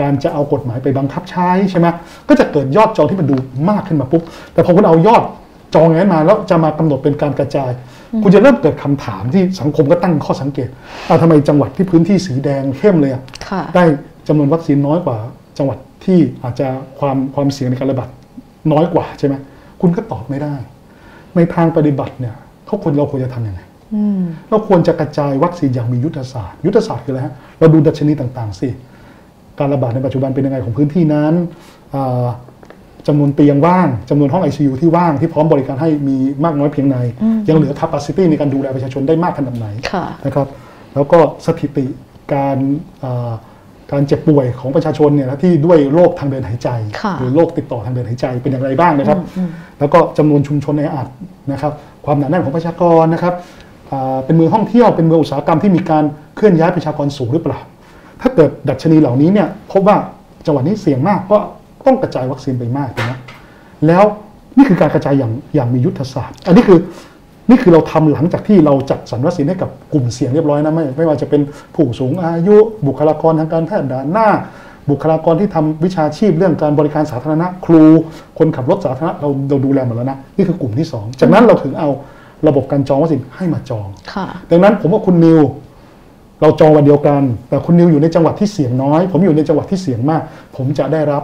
[0.00, 1.86] การจะเอากฎหมายไปบังคับใช้ใช่ไหม
[2.28, 3.36] ก็จะเกิดยอดจองที่มันดู
[3.70, 5.22] มากขึ้นมาปุ๊บแต่พอคุณเอายอด
[5.76, 7.70] จองอย่างนั้นมาแล้วจะมากำหนดเป็นการกระจาย
[8.22, 10.68] คุณจะเริ่มเกิดคำถามที่สังคมก็ตั้งข้อสังเกต
[11.06, 13.84] เอาทำไมจังหวัดที่พื้นที่สีแดงเข้มเลยอะค่ะได้
[14.28, 15.16] จำนวนวัคซีนน้อยกว่า
[15.58, 16.66] จังหวัดที่อาจจะ
[16.98, 18.08] ความความเสี่ยงในการระบาด
[18.72, 19.34] น้อยกว่าใช่ไหม
[19.80, 20.54] คุณก็ตอบไม่ได้
[21.36, 22.34] ในทางปฏิบัติเนี่ย
[22.66, 23.60] เขาควรเราควรจะทำยังไง
[23.94, 28.68] อืมเราควรจะกระจายวัคซีนอย่างมียุทธศาสตร์ ยุทธศาสตร์คืออะไรฮะเราดูดัชนีต่างๆสิ
[29.58, 31.34] การระบาดในปัจจุบันเป็นยังไงของพื้นที่นั้น
[33.06, 36.98] อ่าจำนวนเตียงว่างจำนวนห้อง ICU ที่ว่างที่พร้อมบริการให้มีมากน้อยเพียงใด
[37.48, 40.46] ยังเหลือ capacity ในการดูแลประชาชนได้มากขนาดไหนค่ะนะครับ
[40.94, 41.86] แล้วก็สถิติ
[42.34, 42.58] การ
[43.04, 43.32] อ่า
[43.92, 46.68] การเจ็บป่วยของประชาชนเนี่ยนะที่ด้วยโรคทางเดินหายใจ
[47.00, 49.18] ค่ะหรือโรคติดต่อทางเดินหายใจเป็นอย่างไรบ้างนะครับ
[49.78, 51.08] แล้วก็จำนวนชุมชนแออัด
[51.52, 51.72] นะครับ
[52.04, 53.34] ความหนาแน่นของประชากรนะครับ
[53.90, 56.04] อ่าเป็นเมืองท่องเที่ยวเป็นเมืองอุตสาหกรรมที่มีการ
[56.36, 57.58] เคลื่อนย้ายประชากรสูงหรือเปล่า
[58.20, 59.96] ถ้าเกิดดัชนีเหล่านี้เนี่ยพบว่า
[60.46, 61.38] จังหวัดนี้เสี่ยงมากก็
[61.86, 63.18] ต้องกระจายวัคซีนไปมากนะ
[63.86, 64.04] แล้ว
[64.56, 66.78] นี่คือการกระจายอย่างอย่างมียุทธศาสตร์ อันนี้คือ
[67.50, 71.40] นี่คือเราทำหลังจากที่เราจัดสรรวัคซีนให้กับกลุ่มเสี่ยงเรียบร้อยนะไม่ไม่ว่าจะเป็น
[71.74, 74.28] ผู้สูงอายุบุคลากรทางการแพทย์ด่านหน้า
[74.90, 77.84] บุคลากรที่ทำวิชาชีพเรื่องการบริการสาธารณะ ครู
[78.38, 81.88] คนขับรถสาธารณะเราเราดูแลหมดแล้วนะนี่คือกลุ่มที่สองจากนั้นเราถึงเอา
[82.48, 85.40] ระบบการจองวัคซีนให้มาจองค่ะดังนั้นผมว่าคุณนิว
[86.40, 90.22] เราจองวันเดียวกัน แต่คุณนิวอยู่ในจังหวัดที่เสี่ยงน้อย ผมอยู่ในจังหวัดที่เสี่ยงมาก
[90.56, 91.22] ผมจะได้รับ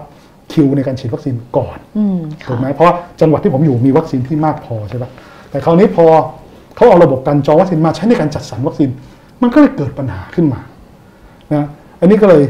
[0.53, 5.11] คิวในการฉีดวัคซีนก่อนอืมถูค่ะกไหมเพราะว่าจังหวัดที่ผมอยู่มีวัคซีนที่มากพอใช่ปะ
[5.51, 6.05] แต่คราวนี้พอ
[6.77, 8.91] เขาเอาระบบการจองวัคซีนมาใช้ในการจัดสรรวัคซีน
[9.43, 10.61] มันก็เลยเกิดปัญหาขึ้นมา
[11.55, 11.67] นะ
[12.01, 12.43] อันนี้ก็เลย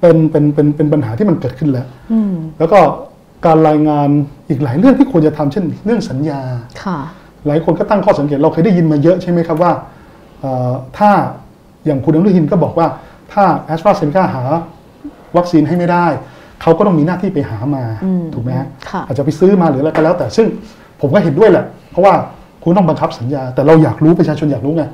[0.00, 2.80] เป็นเป็นเป็นเป็นปัญหาที่มันเกิดขึ้นแล้วอืมแล้วก็
[3.46, 4.08] การรายงาน
[4.48, 6.40] อีกหลายเรื่องที่ควรจะทำเช่น เรื่องสัญญา
[6.84, 6.98] ค่ะ
[7.46, 9.72] หลายคนก็ตั้งข้อสังเกตเราเคยได้ยินมาเยอะใช่ไหมครับว่า
[10.40, 11.10] เอ่อถ้า
[11.86, 12.86] อย่างคุณอนุทินก็บอกว่า
[13.32, 14.42] ถ้าแอสตราเซเนกาหา
[15.36, 16.06] วัคซีนให้ไม่ได้
[16.62, 20.46] เขาก็ต้องมีหน้าที่ไปหามาอืมถูกไหมฮะค่ะอาจจะไปซื้อมาหรืออะไรก็แล้ว แต่ซึ่ง
[21.00, 22.14] ผมก็เห็นด้วยแหละ เพราะว่า
[22.62, 24.84] คุณต้องบังคับสัญญา แต่เราอยากรู้ประชาชนอยากรู้ไง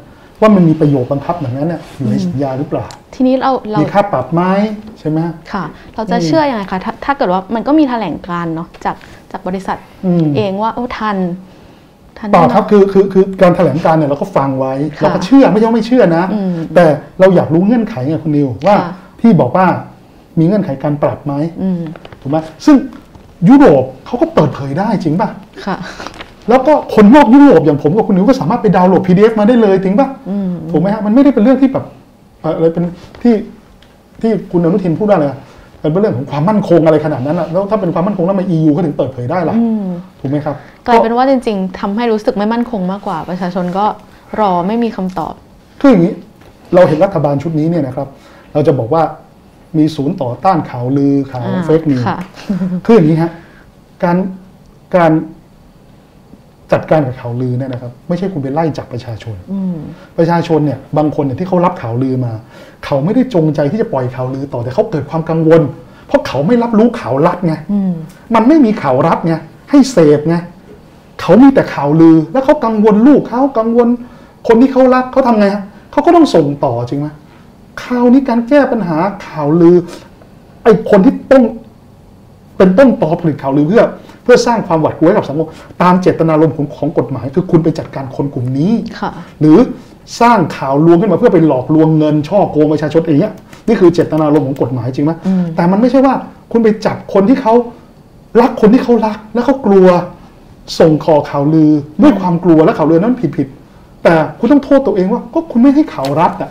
[0.41, 4.43] ว่ามันมีประโยชน์บังคับอย่างนั้นเนี่ยอยู่ในสัญญาหรือเปล่า ทีนี้เราเรามีค่าปรับไหม
[5.01, 5.21] ใช่ไหม
[5.53, 8.97] ค่ะ เราจะเชื่อยังไงคะถ้าถ้าเกิดว่ามันก็มีแถลงการณ์เนาะจาก
[9.33, 11.17] จากบริษัทอืมเองว่าโอ้ทัน
[12.19, 16.85] ทันต่อแน่นนครับคือคือคือการแถลงการเนี่ยเราก็ฟังไว้ค่ะเราก็เชื่อไม่ใช่ว่าไม่เชื่อนะอืมแต่
[17.21, 19.67] เราอยากรู้เงื่อนไขไงคุณนิวว่าค่ะที่บอกว่า
[20.39, 21.81] มีเงื่อนไขการปรับไหมอืม
[22.21, 22.77] ถูกไหมซึ่ง
[23.49, 25.29] ยุโรปเขาก็เปิดเผยได้จริงป่ะ
[25.67, 25.77] ค่ะ
[26.49, 31.85] แล้วก็คนนอกยุโรปอย่างผมกับคุณนิวก็สามารถไปดาวน์โหลด PDF มาได้เลยจริงป่ะอืมถูกไหมฮะมันไม่ได้เป็นเรื่องที่แบบ
[32.41, 32.85] เอ่ออะไรเป็น
[33.23, 33.35] ที่
[34.21, 35.31] ที่คุณอนุทินพูดได้เลย
[35.81, 39.87] เป็นเรื่องของความมั่นคงอะไรขนาดนั้นอะแล้วถ้าเป็นความมั่นคงแล้วมา EU ก็ถึงเปิดเผยได้ล่ะอืม
[40.21, 40.55] ถูกไหมครับ
[40.87, 43.87] กลายเป็นว่าจริง ๆทำให้รู้สึกไม่มั่นคงมากกว่า ประชาชนก็
[44.41, 45.35] รอไม่มีคำตอบ
[45.81, 46.13] คืออย่างนี้
[46.75, 48.09] เราเห็นรัฐบาลชุดนี้เนี่ยนะครับ
[48.53, 49.03] เราจะบอกว่า
[49.79, 52.19] มีศูนย์ต่อต้านข่าวลือข่าวอ่าเฟกนิวค่ะ
[52.85, 53.33] คืออย่างนี้ฮะ
[54.03, 54.17] การ
[54.97, 55.13] การ
[56.73, 59.77] จัดการกับข่าวลือเนี่ยนะครับ ไม่ใช่คุณไปไล่จับประชาชนอืม
[60.19, 62.33] ประชาชนเนี่ย บางคนเนี่ยที่เขารับข่าวลือมา
[62.85, 65.63] เขาไม่ได้จงใจที่จะปล่อยข่าวลือต่อแต่เขาเกิดความกังวล
[66.07, 67.93] เพราะเขาไม่รับรู้ข่าวลัดไงอืม
[68.35, 69.35] มันไม่มีข่าวรับไง
[69.71, 70.37] ให้เสพไง
[71.21, 73.89] เขามีแต่ข่าวลือ แล้วเขากังวลลูกเขากังวล
[74.49, 77.09] คนที่เขารักเขาทำไงฮะเขาก็ต้องส่งต่อจริงไหม
[77.83, 79.77] ข่าวนี้การแก้ปัญหาข่าวลือ
[80.65, 81.45] ไอ้คนที่ต้อง
[82.57, 83.83] เป็นต้นตอผลิตข่าวลือเพื่อ
[84.25, 85.49] เพื่อสร้างความหวาดกลัวให้กับสังคม
[85.83, 89.11] ตามเจตนารมณ์ของของกฎหมาย คือคุณไปจัดการคนกลุ่มนี้ค่ะ
[89.41, 89.59] หรือ
[90.21, 93.35] สร้างข่าวลวงขึ้นมาเพื่อไปหลอกลวงเงิน ช่อโกงประชาชนอย่างเงี้ย
[93.69, 96.15] นี่คือเจตนารมณ์ของกฎหมายจริงไหมอืมแต่มันไม่ใช่ว่า
[96.53, 97.55] คุณไปจับคนที่เขา
[98.41, 99.89] รักคนที่เขารัก แล้วเขากลัว
[100.79, 101.71] ส่งขอข่าวลือ
[102.03, 106.51] ด้วยความกลัวและข่าวลือนั้นผิดผิดๆแต่คุณต้องโทษตัวเองว่าก็คุณไม่ให้ข่าวรัฐอะ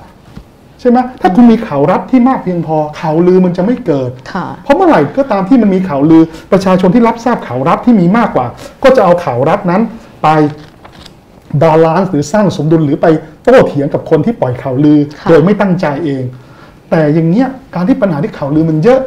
[0.83, 8.45] ใช่ไหมถ้าคุณมีข่าวรัฐที่มากเพียงพอข่าวลือมันจะไม่เกิดค่ะเพราะเมื่อไหร่ก็ตามที่มันมีข่าวลือประชาชนที่รับทราบข่าวรัฐที่มีมากกว่า
[8.83, 9.81] ก็จะเอาข่าวรัฐนั้น
[10.23, 10.27] ไป
[11.61, 13.07] balance หรือสร้างสมดุลหรือไป
[13.43, 16.23] โต้เถียงกับคนที่ปล่อยข่าวลือค่ะโดยไม่ตั้งใจเอง
[16.89, 18.99] แต่อย่างเงี้ยการที่ปัญหาที่ข่าวลือมันเยอะ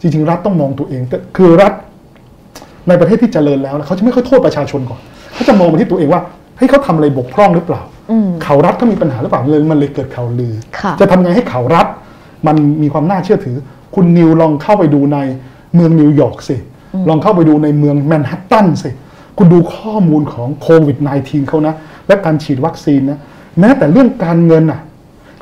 [0.00, 1.72] จริงๆ รัฐต้องมองตัวเองแต่คือรัฐ
[2.88, 5.00] ในประเทศที่เจริญแล้วนะเขาจะไม่ค่อยโทษประชาชนก่อน
[5.34, 6.22] เขาจะมองไปที่ตัวเองว่า
[6.56, 11.86] เฮ้ยเขาทำอะไรบกพร่องหรือเปล่า อืมข่าวรัฐเขามีปัญหาหรือเปล่าเลยมันเลยเกิดข่าวลือค่ะจะทำไงให้ข่าวรัฐ
[12.46, 13.56] มันมีความน่าเชื่อถือ
[13.94, 15.18] คุณนิวลองเข้าไปดูใน
[15.74, 16.56] เมืองนิวยอร์กสิ
[17.08, 18.90] ลองเข้าไปดูในเมืองแมนฮัตตันสิ
[19.38, 21.74] คุณดูข้อมูลของโควิด -19 เขานะ
[22.08, 23.18] และการฉีดวัคซีนนะ
[23.60, 24.80] แม้แต่เรื่องการเงินอะ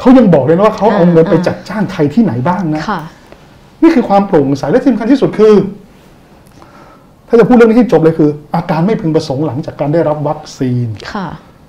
[0.00, 3.00] เขายังบอกเลยนะว่าเขาเอาเงินไปจัดจ้างใครที่ไหนบ้างนะค่ะ
[3.83, 5.55] นี่คือความโปร่งใสและที่สำคัญที่สุดคือ
[7.29, 11.27] ถ้าจะพูดเรื่องนี้ที่จบเลยคือ อาการไม่พึงประสงค์หลังจากการได้รับวัคซีนค่ะ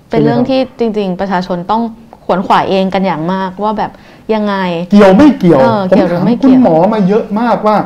[0.09, 1.81] เป็นเรื่องที่จริง ๆ ประชาชนต้อง
[2.25, 3.91] ขวนขวายเองกันอย่างมากว่าแบบ
[4.33, 4.55] ยังไง
[4.91, 7.77] เกี่ยวไม่เกี่ยวเออผมเกี่ยวหรือถามไม่เกี่คุยวณหมอมาเยอะมากว่า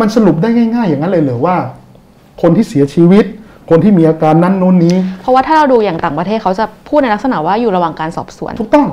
[0.00, 1.54] มันสรุปได้ง่าย ๆ อย่างนั้นเลยเหรือว่า
[2.42, 3.24] คนที่เสียชีวิต
[3.70, 8.86] คนที่มีอาการนั้นโน้นนี้ เพราะว่าถ้าเราดูอย่างต่างประเทศเขาจะพูดในลักษณะว่าอยู่ระหว่างการสอบสวน ถูกต้อง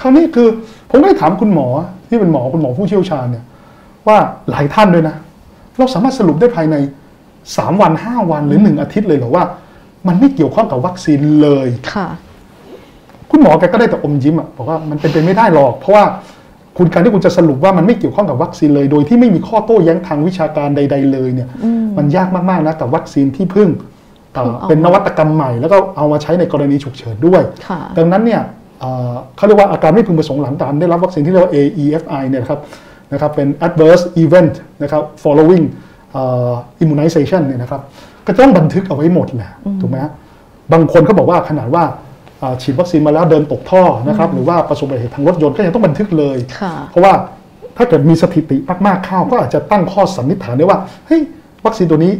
[0.00, 0.48] คราวนี้คือ
[0.90, 1.66] ผมได้ถามคุณหมอ
[2.08, 3.44] ที่เป็นหมอคุณหมอผู้เชี่ยวชาญเนี่ย
[4.06, 4.16] ว่า
[4.50, 5.16] หลายท่านด้วยนะ
[5.78, 6.76] เราสามารถสรุปได้ภายใน
[7.56, 9.44] สามวันห้าวันหรือหนึ่งอาทิตย์เลยเหรอว่า
[10.08, 12.08] มันไม่เกี่ยวข้องกับวัคซีนเลยค่ะ
[13.30, 16.04] คุณหมอแกก็ได้แต่อมยิ้มอะบอกว่ามันเป็นไปไม่ได้หรอก เพราะว่า
[16.78, 23.68] คุณการที่คุณจะสรุปว่ามันไม่เกี่ยวข้องกับวัคซีนเลย โดยที่ไม่มีข้อโต้แย้งทางวิชาการใด ๆ เลยเนี่ยอืมมันยากมากๆนะกับวัคซีนที่เพิ่ง
[24.34, 28.42] เอ่อเพิ่งเอาเป็นนวัตกรรมใหม่ แล้วก็เอามาใช้ในกรณีฉุกเฉินด้วยค่ะดังนั้นเนี่ย
[28.80, 32.60] เอ่อเขาเรียกว่าอาการไม่พึงประสงค์หลังการได้รับวัคซีนที่เรียกว่า AEFI เนี่ยนะครับ
[33.12, 35.64] นะครับเป็น adverse event นะครับ following
[36.12, 37.82] เอ่อ immunization เนี่ยนะครับ
[38.26, 40.12] ก็ต้องบันทึกเอาไว้หมดแหละถูกไหมฮะ
[40.72, 41.84] บางคนเขาบอกว่าขนาดว่า
[42.40, 47.12] เอ่อฉีดวัคซีนมาแล้วเดินตกท่อนะครับหรือว่าประสบอุบัติเหตุทางรถยนต์ก็ยังต้องบันทึกเลยค่ะเพราะว่า
[47.76, 48.56] ถ้าเกิดมีสถิติ
[48.86, 51.22] มากๆเข้าก็อาจจะตั้งข้อสันนิษฐานได้ว่าเฮ้ย
[51.64, 52.12] วัคซีนตัวนี้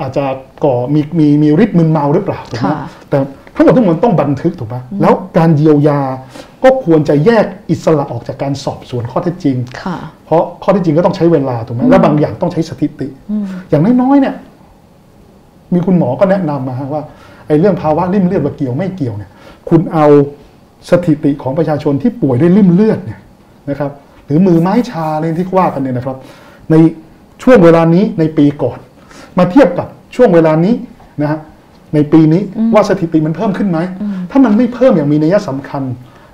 [0.00, 0.24] อาจจะ
[0.64, 2.76] ก่อมีมีมีฤทธิ์มึนเมาหรือเปล่าถูกไหมค่ะ
[3.10, 3.18] แต่
[3.54, 6.00] ทั้งหมดทั้งมวลต้องบันทึกถูกไหมแล้วการเยียวยา
[6.64, 13.08] ก็ควรจะแยกอิสระออกจากการสอบสวนข้อเท็จจริงค่ะเพราะข้อเท็จจริงก็ต้องใช้เวลาถูกไหมและบางอย่างต้องใช้สถิติ
[13.70, 14.34] อย่างน้อยๆเนี่ย
[15.74, 17.02] มีคุณหมอก็แนะนำมาฮะว่า
[17.46, 19.30] ไอ้เรื่องภาวะริ่มเลือดว่าเกี่ยวไม่เกี่ยวเนี่ย
[19.68, 20.06] คุณเอา
[20.90, 23.20] สถิติของประชาชนที่ป่วยด้วยริ่มเลือดเนี่ย
[23.70, 23.90] นะครับ
[24.26, 26.16] หรือมือไม้ชาอะไรที่ว่ากันเนี่ยนะครับ
[26.70, 26.74] ใน
[27.42, 28.78] ช่วงเวลานี้ในปีก่อน
[29.38, 30.74] มาเทียบกับช่วงเวลานี้
[31.22, 31.38] นะฮะ
[31.94, 32.42] ในปีนี้
[32.74, 33.78] ว่าสถิติมันเพิ่มขึ้นไหม
[34.30, 35.82] ถ้ามันไม่เพิ่มอย่างมีนัยสำคัญ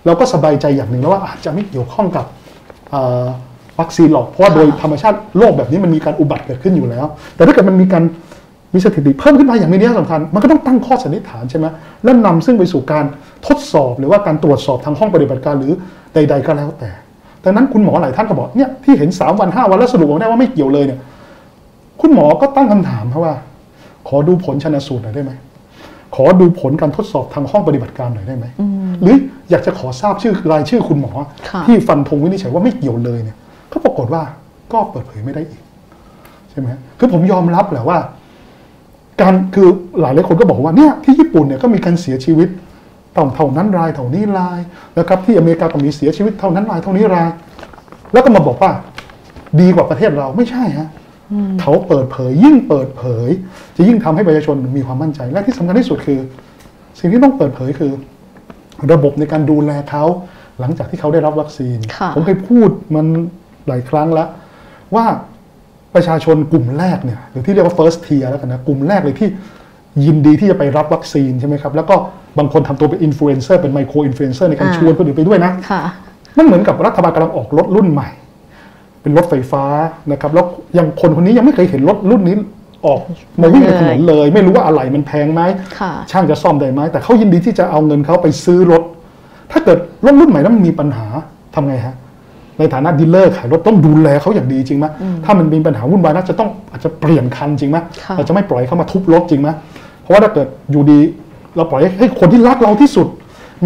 [0.05, 2.25] เราก็สบายใจอย่างหนึ่งแล้วว่าอาจจะไม่เกี่ยวข้องกับ
[2.91, 3.27] เอ่อ
[3.81, 8.05] วัคซีนหรอกเพราะว่าโดยธรรมชาติโรคแบบนี้มันมีการอุบัติเกิดขึ้นอยู่แล้ว แต่ถ้าเกิดมันมีการ
[8.75, 11.67] มีสถิติเพิ่มขึ้นมาอย่างมีนัยสำคัญ มันก็ต้องตั้งข้อสันนิษฐานใช่ไหม
[12.05, 13.05] และนำซึ่งไปสู่การ
[13.47, 15.73] ทดสอบหรือว่าการตรวจสอบทางห้องปฏิบัติการหรือ
[16.15, 16.91] ใด ๆ ก็แล้วแต่
[17.45, 20.99] ดังนั้นคุณหมอหลายท่านก็บอกเนี่ยที่เห็น 3 วัน 5 วันแล้วสรุปออกมาได้ว่าไม่เกี่ยวเลยเนี่ย
[22.01, 23.35] คุณหมอก็ตั้งคำถามครับว่า
[24.09, 25.33] ขอดูผลชนสูตรหน่อยได้ไหม
[26.15, 28.47] ขอดูผลการทดสอบทางห้องปฏิบัติการหน่อยได้ไหม
[29.03, 29.17] หรือ
[29.51, 31.13] อยากจะขอทราบชื่อรายชื่อคุณหมอ
[31.49, 33.37] ค่ะที่ฟันธงวินิจฉัยว่าไม่เกี่ยวเลยเนี่ย
[33.73, 34.23] ก็ปรากฏว่า
[34.73, 35.63] ก็เปิดเผยไม่ได้อีก
[36.51, 37.99] ใช่ไหมฮะคือผมยอมรับแหละว่า
[39.21, 39.69] การคือ
[40.01, 42.49] หลายหลายคนก็บอกว่าเนี่ยที่ญี่ปุ่นเนี่ยก็มีการเสียชีวิต
[43.13, 44.59] เท่าเท่านั้นรายเท่านี้ราย
[44.99, 47.29] นะครับ ที่อเมริกาก็มีเสียชีวิตเท่านั้นรายเท่านี้ราย
[48.13, 48.71] แล้วก็มาบอกว่า
[49.61, 50.89] ดีกว่าประเทศเราไม่ใช่ฮะ
[51.61, 53.29] เขาเปิดเผย ยิ่งเปิดเผย
[53.77, 56.21] จะยิ่งทำให้ประชาชนมีความมั่นใจ และที่สำคัญที่สุดคือ
[56.99, 57.93] สิ่งที่ต้องเปิดเผยคือ
[58.93, 60.05] ระบบในการดูแลเขา
[60.61, 63.07] หลังจากที่เขาได้รับวัคซีนค่ะผมเคยพูดมัน
[63.69, 64.29] หลายครั้งแล้ว
[64.95, 65.05] ว่า
[65.95, 69.29] ประชาชนกลุ่มแรกเนี่ยหรือที่เรียกว่า first tier แล้วกันนะกลุ่มแรกเลยที่
[70.05, 71.97] ยินดีที่จะไปรับวัคซีนใช่ไหมครับ แล้วก็
[72.39, 75.83] บางคนทำตัวเป็นอินฟลูเอนเซอร์เป็น micro influencer ในการอ่าชวนคนอื่นไปด้วยนะค่ะ
[76.39, 78.09] มันเหมือนกับรัฐบาลกำลังออกรถรุ่นใหม่
[79.03, 79.65] เป็นรถไฟฟ้า
[80.13, 80.47] นะครับแล้ว
[80.79, 82.37] ยังคนคนนี้ยังไม่เคยเห็นรถรุ่นนี้
[82.87, 83.01] ออก
[83.41, 85.43] มาวิ่งในถนนเลย ไม่รู้ว่าอะไรมันแพงไหม
[85.81, 88.83] ค่ะช่างจะซ่อมได้ไหมแต่เขายินดีที่จะเอาเงินเขาไปซื้อรถ
[89.53, 91.07] ถ้าเกิดรถรุ่นใหม่นั้นมันมีปัญหา
[91.55, 91.95] ทำไงฮะ
[92.59, 94.87] ในฐานะดีลเลอร์ขายรถต้องดูแลเขาอย่างดีจริงไหม
[95.25, 99.49] ถ้ามันมีปัญหาวุ่นวายน่าจะต้องอาจจะเปลี่ยนคันจริงไหมค่ะเราจะไม่ปล่อยเขามาทุบรถจริงไหม
[100.03, 101.01] เพราะว่าถ้าเกิดอยู่ดี
[101.57, 103.07] เราปล่อยให้คนที่รักเราที่สุด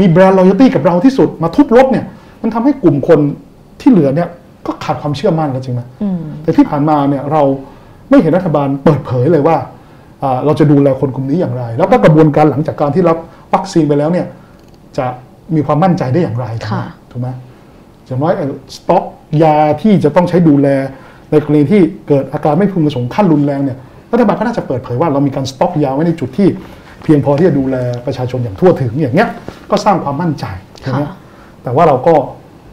[0.01, 2.05] มีแบรนด์ loyalty กับเราที่สุดมาทุบรถเนี่ย
[2.43, 3.21] มันทำให้กลุ่มคน
[3.81, 4.29] ที่เหลือเนี่ย
[4.67, 7.43] ก็ขาดความเชื่อมั่นแล้วจริงไหมอืมแต่ที่ผ่านมาเนี่ยเรา
[8.11, 9.57] ไม่เห็นรัฐบาลเปิดเผยเลยว่า
[10.23, 13.17] อ่า เราจะดูแลคนกลุ่มนี้อย่างไร แล้วก็กระบวนการหลังจากการที่รับ
[13.55, 14.27] วัคซีนไปแล้วเนี่ย
[14.99, 15.07] จะ
[15.55, 17.29] มีความมั่นใจได้อย่างไรถูกไหมค่ะถูกไหม
[18.07, 19.05] อย่างน้อยเอ่อสต็อก
[19.43, 20.69] ยาที่จะต้องใช้ดูแล
[21.31, 23.79] ในกรณีที่เกิดอาการไม่พึงประสงค์ขั้นรุนแรงเนี่ย
[24.13, 26.49] รัฐบาลก็น่าจะเปิดเผยว่าเรามีการสต็อกยาไว้ในจุดที่
[27.03, 29.29] เพียงพอที่จะดูแลประชาชนอย่างทั่วถึงอย่างเงี้ย
[29.71, 30.45] ก็สร้างความมั่นใจ
[30.81, 31.17] ใช่ไหมค่ะ
[31.63, 32.15] แต่ว่าเราก็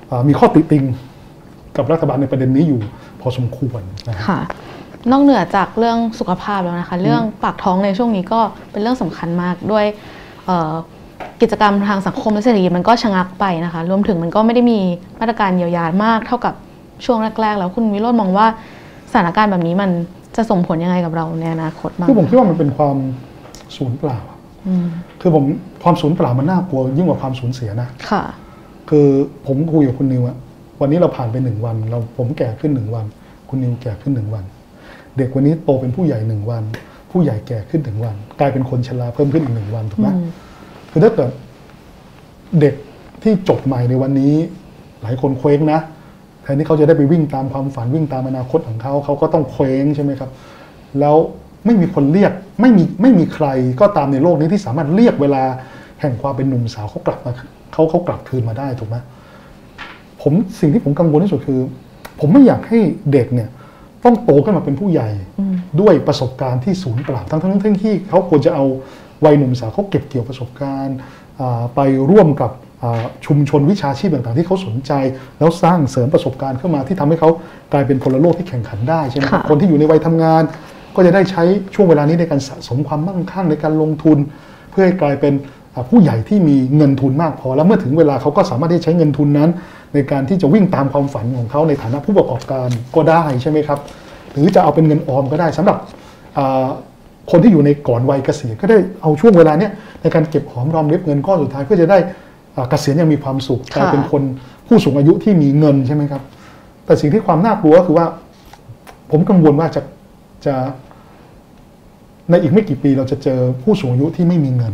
[0.10, 0.84] อ่ามีข้อติติง
[1.78, 2.80] กับรัฐบาลในประเด็นนี้อยู่
[3.22, 4.40] พอสมควรนะฮะค่ะ
[5.12, 8.40] นอกเหนือจากเรื่องสุขภาพแล้วนะคะ เรื่องปากท้องในช่วงนี้ก็
[8.72, 9.86] เป็นเรื่องสำคัญมากด้วย
[10.46, 10.74] เอ่อ
[11.42, 14.80] กิจกรรมทางสังคมและเศรษฐกิจมันก็ชะงักไปนะคะ รวมถึงมันก็ไม่ได้มี
[15.20, 16.54] มาตรการเยียวยามากเท่ากับ
[17.06, 18.48] ช่วงแรกๆ แล้วคุณวิโรจน์มองว่า
[19.12, 19.90] สถานการณ์แบบนี้มัน
[20.36, 22.98] จะส่งผลยังไงกับเราในอนาคตบ้างคือผมคิดว่ามันเป็นความ
[23.76, 24.20] สูญเปล่า
[24.68, 24.88] อืม
[25.22, 25.44] คือผม
[25.84, 28.24] ความสูญเปล่ามันน่ากลัวยิ่งกว่าความสูญเสียนะค่ะ
[28.90, 29.08] คือ
[29.48, 30.38] ผมคุยกับคุณนิวอะ
[30.82, 33.06] วันนี้เราผ่านไปหนึ่งวัน เราผมแก่ขึ้นหนึ่งวัน
[33.50, 34.44] คุณนิวแก่ขึ้นหนึ่งวัน
[35.18, 36.64] เด็กวันนี้โตเป็นผู้ใหญ่หนึ่งวัน
[37.12, 40.26] ผู้ใหญ่แก่ขึ้นหนึ่งวัน กลายเป็นคนชราเพิ่มขึ้นอีกหนึ่งวันถูกไหมอืม
[40.94, 41.32] คือถ้าเกิด
[42.60, 42.76] เด็ก
[43.24, 44.34] ที่จบใหม่ในวันนี้
[45.02, 45.80] หลายคนเคว้งนะ
[46.44, 50.30] แทนที่เขาจะได้ไปวิ่งตามความฝันวิ่งตามอนาคตของเขาเขาก็ต้องเคว้งใช่ไหมครับ
[51.00, 51.16] แล้ว
[51.66, 53.48] ไม่มีคนเรียกไม่มีไม่มีใคร
[53.80, 55.44] ก็ตามในโลกนี้ที่สามารถเรียกเวลา
[56.02, 57.32] แห่งความเป็นหนุ่มสาวเขากลับมา
[57.74, 58.98] เขาเขากลับคืนมาได้ถูกไหม
[60.22, 61.60] ผมสิ่งที่ผมกังวลที่สุดคือ
[62.20, 62.80] ผมไม่อยากให้
[63.12, 63.50] เด็กเนี่ย
[64.04, 65.10] ต้องโตขึ้นมาเป็นผู้ใหญ่
[65.82, 68.66] ด้วยประสบการณ์ที่ศูนย์เปล่าทั้งทั้งทั้งที่เขาควรจะเอา
[69.26, 70.96] วัยหนุ่มสาวเขาเก็บเกี่ยวประสบการณ์
[71.40, 72.52] อ่าไปร่วมกับ
[72.84, 74.92] อ่าชุมชนวิชาชีพต่างๆ ที่เขาสนใจ
[75.40, 77.30] แล้วสร้างเสริมประสบการณ์ขึ้นมาที่ทำให้เขา
[77.72, 80.44] กลายเป็นพลโลกที่แข่งขันได้ใช่ไหมครับค่ะคนที่อยู่ในวัยทำงาน
[80.96, 84.18] ก็จะได้ใช้ช่วงเวลานี้ในการสะสมความมั่งคั่งในการลงทุน
[84.72, 85.34] เพื่อให้กลายเป็น
[85.74, 89.50] อ่าผู้ใหญ่ที่มีเงินทุนมากพอ แล้วเมื่อถึงเวลาเขาก็สามารถที่จะใช้เงินทุนนั้น
[89.94, 93.80] ในการที่จะวิ่งตามความฝันของเขาในฐานะผู้ประกอบการก็ได้ใช่ไหมครับ
[94.32, 95.78] หรือจะเอาเป็นเงินออมก็ได้สำหรับ
[96.38, 96.68] อ่า
[97.32, 101.98] คนที่อยู่ในก่อนวัยเกษียณก็ได้เอาช่วงเวลาเนี้ยในการเก็บหอมรอมริบเงินก้อนสุดท้ายเพื่อจะได้
[102.56, 104.22] อ่าเกษียณอยังมีความสุขกลายเป็นคน
[104.68, 106.22] ผู้สูงอายุที่มีเงินใช่ไหมครับ
[106.86, 108.08] แต่สิ่งที่ความน่ากลัวก็คือว่า
[109.12, 109.82] ผมกังวลว่าจะ
[110.46, 110.56] จะ
[112.30, 114.74] ในอีกไม่กี่ปีเราจะเจอผู้สูงอายุที่ไม่มีเงิน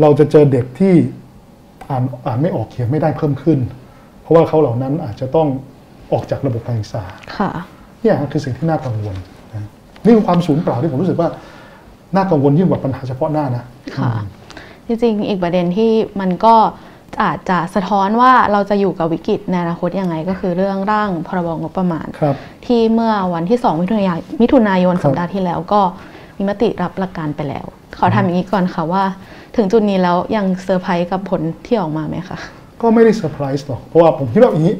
[0.00, 0.94] เราจะเจอเด็กที่
[1.90, 3.58] อ่านอ่านไม่ออกเขียนไม่ได้เพิ่มขึ้น
[4.22, 5.48] เพราะว่าเขาเหล่านั้นอาจจะต้อง
[6.12, 7.04] ออกจากระบบการศึกษา
[7.36, 7.50] ค่ะ
[8.00, 9.16] เนี่ยคือสิ่งที่น่ากังวล
[10.00, 11.28] นะนี่คือความสูญเปล่าที่ผมรู้สึกว่า
[12.14, 13.64] น่ากังวลยิ่งกว่าปัญหาเฉพาะหน้านะ
[13.96, 14.10] ค่ะ
[14.86, 16.54] จริงๆอีกประเด็นที่มันก็
[17.22, 22.34] อาจจะสะท้อนว่าเราจะอยู่กับวิกฤตในอนาคตยังไงก็คือเรื่องร่างพรบงบประมาณครับ
[22.66, 25.80] ที่เมื่อวันที่ 2 มิถุนายนมิถุนายนครับสัปดาห์ที่แล้วก็
[26.36, 27.66] มีมติรับหลักการไปแล้ว
[27.98, 29.04] ขอทำอย่างนี้ก่อนค่ะว่า
[29.56, 32.38] ถึงจุดนี้แล้วยังเซอร์ไพรส์กับผลที่ออกมาไหมคะ
[32.82, 34.74] ก็ไม่ได้เซอร์ไพรส์หรอกเพราะว่าผมคิดว่าอย่างนี้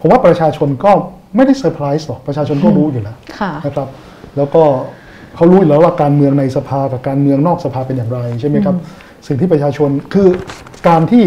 [0.00, 0.92] ผมว่าประชาชนก็
[1.36, 3.88] ไม่ได้เซอร์ไพรส์หรอกประชาชนก็รู้อยู่แล้วค่ะนะครับ
[4.36, 4.62] แล้วก็
[5.36, 8.76] เขารู้อยู่แล้วว่าการเมืองในสภากับการเมืองนอกสภาเป็นอย่างไรใช่ไหมครับ
[9.26, 10.28] สิ่งที่ประชาชนคือ
[10.88, 11.24] การที่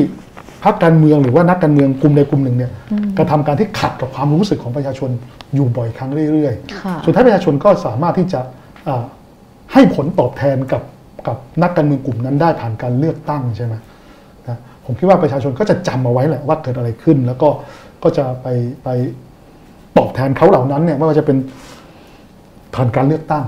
[0.63, 2.71] พรรคการเมืองหรือว่านักการเมืองกลุ่มใดกลุ่มหนึ่งเนี่ย
[3.17, 5.09] กระทำการที่ขัดกับความรู้สึกของประชาชน
[5.55, 8.39] อยู่บ่อยครั้งเรื่อยๆค่ะสุดท้ายประชาชนก็สามารถที่จะ
[8.87, 9.03] อ่า
[9.73, 10.83] ให้ผลตอบแทนกับ
[11.27, 13.73] กับนักการเมืองกลุ่มนั้นได้ผ่านการเลือกตั้งใช่ไหม
[14.47, 17.49] นะผมคิดว่าประชาชนก็จะจำเอาไว้แหละว่าเกิดอะไรขึ้น แล้วก็
[18.03, 18.47] ก็จะไป
[18.83, 18.89] ไป
[19.97, 21.37] ตอบแทนเขาเหล่านั้นเนี่ยไม่ว่าจะเป็น
[22.77, 23.43] ผ่านการเลือกตั้ง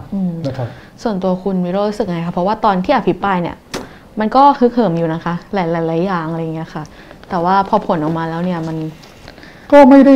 [0.47, 0.67] นะครับ
[1.03, 3.55] ส่วนตัวคุณวิโรจน์รู้สึกไงคะเพราะว่าตอนที่อภิปรายเนี่ย
[4.19, 6.83] มันก็ฮึกเหิมอยู่นะคะ หลายๆหลายอย่างอะไรอย่างเงี้ยค่ะ
[7.29, 8.77] แต่ว่าพอผลออกมาแล้วเนี่ยมัน
[9.71, 10.15] ก็ไม่ได้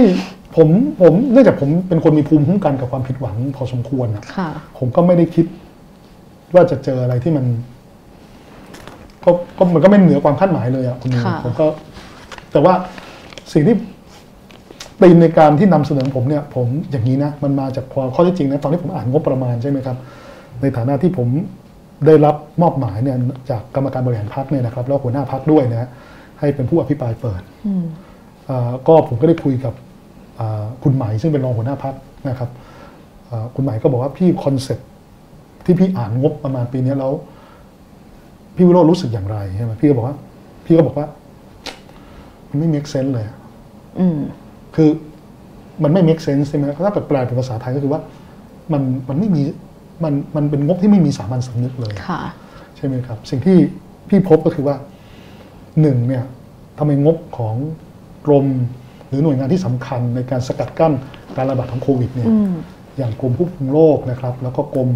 [0.55, 0.69] ผม
[1.01, 5.45] ผมเนื่องจากผมเป็นคนมีภูมิคุ้มกันกับความผิดหวังพอสมควรนะค่ะ ผมก็ไม่ได้คิด
[6.53, 7.45] ว่าจะเจออะไรที่มัน
[9.23, 11.65] ก็ก็มันก็ไม่เหนือความคาดหมายเลยอะคุณนิวค่ะ ผมก็
[12.51, 12.73] แต่ว่า
[13.53, 13.75] สิ่งที่
[15.01, 19.97] ตีมในการที่นำเสนอผมเนี่ยผมอย่างนี้นะมันมาจากความข้อเที่จริงนะตอนที่ผมอ่านงบประมาณใช่ไหมครับ
[20.61, 21.27] ในฐานะที่ผม
[22.05, 23.17] ได้รับมอบหมายเนี่ย
[23.49, 25.89] จากกรรมการบริหารพรรคเนี่ยนะครับแล้วหัวหน้าพรรคด้วยนะฮะ
[26.39, 27.85] ให้เป็นผู้อภิปรายเปิดอืม
[28.49, 29.73] อ่าก็ผมก็ได้คุยกับ
[30.39, 31.93] อ่าคุณไหมซึ่งเป็นรองหัวหน้าพรรค
[32.29, 32.49] นะครับ
[33.29, 34.87] อ่าคุณไหมก็บอกว่าพี่ concept
[35.65, 37.13] ที่พี่อ่านงบประมาณปีนี้แล้ว
[38.55, 40.15] พี่วิโรจน์รู้สึกอย่างไรใช่ไหมพี่ก็บอกว่า
[40.65, 41.07] พี่ก็บอกว่า
[42.49, 43.35] มันไม่ make sense เลยอะ
[43.99, 44.17] อืม
[44.75, 44.89] คือ
[45.83, 48.01] มันไม่ make sense ใช่ไหมถ้าเกิดแปลเป็นภาษาไทยก็คือว่า
[48.73, 49.41] มันมันไม่มี
[50.03, 52.21] มันมันเป็นงบที่ไม่มีสามัญสำนึกเลยค่ะ
[52.77, 53.57] ใช่ไหมครับ สิ่งที่
[54.09, 54.75] พี่พบก็คือว่า
[55.81, 56.23] หนึ่งเนี่ย
[56.77, 57.55] ทำไมงบของ
[58.25, 58.45] กรม
[59.07, 60.93] หรือหน่วยงานที่สำคัญในการสกัดกั้น
[61.35, 62.53] การระบาดของโควิดเนี่ยอืม
[62.97, 64.89] อย่างกรมควบคุมโรคนะครับ แล้วก็กรม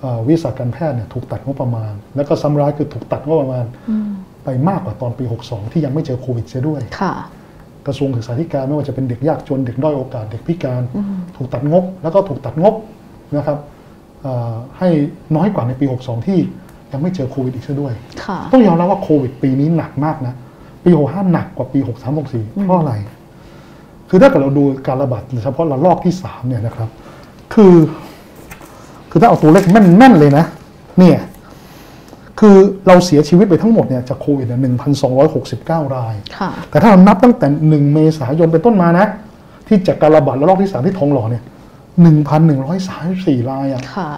[0.00, 4.10] เอ่อวิชาการแพทย์เนี่ยถูกตัดงบประมาณ แล้วก็ซ้ำร้ายคือถูกตัดงบประมาณอืม
[4.44, 7.14] ไปมากกว่าตอนปี 62 ที่ยังไม่เจอโควิดเสียด้วยค่ะ
[7.86, 11.04] กระทรวงศึกษาธิการไม่ว่าจะเป็นเด็กยากจนเด็กด้อยโอกาสเด็กพิการอืม
[11.36, 12.74] ถูกตัดงบ แล้วก็ถูกตัดงบ
[13.36, 13.58] นะครับ
[14.22, 14.88] เอ่อให้
[15.36, 16.38] น้อยกว่าในปี 62 ที่
[16.92, 17.92] ยังไม่เจอโควิดอีกซะด้วย
[18.24, 20.34] ค่ะต้องยอมรับว่าโควิดปีนี้หนักมากนะ
[20.84, 22.94] ปี 65 หนักกว่าปี 63 64 เพราะอะไร
[24.10, 26.88] คือถ้าเกิดเราดูการระบาดเฉพาะระลอกที่ 3 เนี่ยนะครับ
[27.54, 27.74] คือ
[29.10, 30.44] คือถ้าเอาตัวเลขแม่นๆเลยนะ
[30.98, 31.18] เนี่ย
[32.40, 34.60] คือเราเสียชีวิตไปทั้งหมดเนี่ยจากโควิดเนี่ย
[35.28, 39.06] 1,269 รายค่ะแต่ถ้าเรานับตั้งแต่ 1 เมษายนเป็นต้นมานะ
[39.66, 41.42] ที่จากการระบาดระลอกที่ 3 ที่ทองหล่อเนี่ย
[42.64, 44.08] 1,134 รายอะค่ะ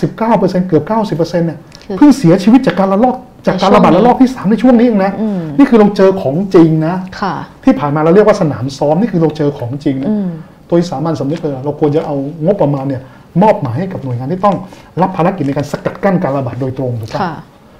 [0.00, 0.84] 89%เกือบ
[1.18, 3.16] 90%เนี่ยคือเพิ่งเสียชีวิตจากการระลอก
[3.46, 10.28] จากการระบาดระลอกที่ 3 ในช่วงนี้เองนะอืมนี่คือเราเจอของจริงนะค่ะที่ผ่านมาเราเรียกว่าสนามซ้อมนี่คือเราเจอของจริงนะอืม
[10.68, 13.02] โดยสามัญสำนึกเลยเราควรจะเอางบประมาณเนี่ย
[13.42, 14.56] มอบหมายให้กับหน่วยงานที่ต้อง
[15.02, 17.34] รับภารกิจในการสกัดกั้นการระบาดโดยตรงถูกปะค่ะ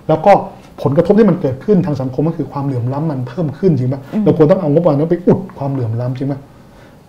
[0.09, 0.33] แล้วก็
[0.83, 6.41] ผลกระทบที่มันเกิดขึ้นทางสังคมก็คือความเหลื่อมล้ำมันเพิ่มขึ้นจริงปะเราควรต้องเอางบประมาณนั้นไปอุดความเหลื่อมล้ำจริงปะ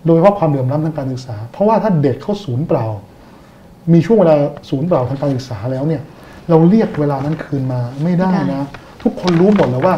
[0.06, 2.86] โดยเฉพาะความเหลื่อมล้ำทางการศึกษา เพราะว่าถ้าเด็กเขาศูนย์เปล่า
[3.94, 4.36] มีช่วงเวลา
[4.70, 6.02] ศูนย์เปล่าทางการศึกษาแล้วเนี่ย
[6.50, 8.68] เราเรียกเวลานั้นคืนมาไม่ได้ไม่ได้นะ
[9.04, 9.96] ทุกคนรู้หมดแล้วว่า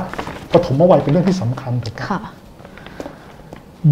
[0.54, 2.22] ปฐมวัยเป็นเรื่องที่สำคัญถูกปะค่ะ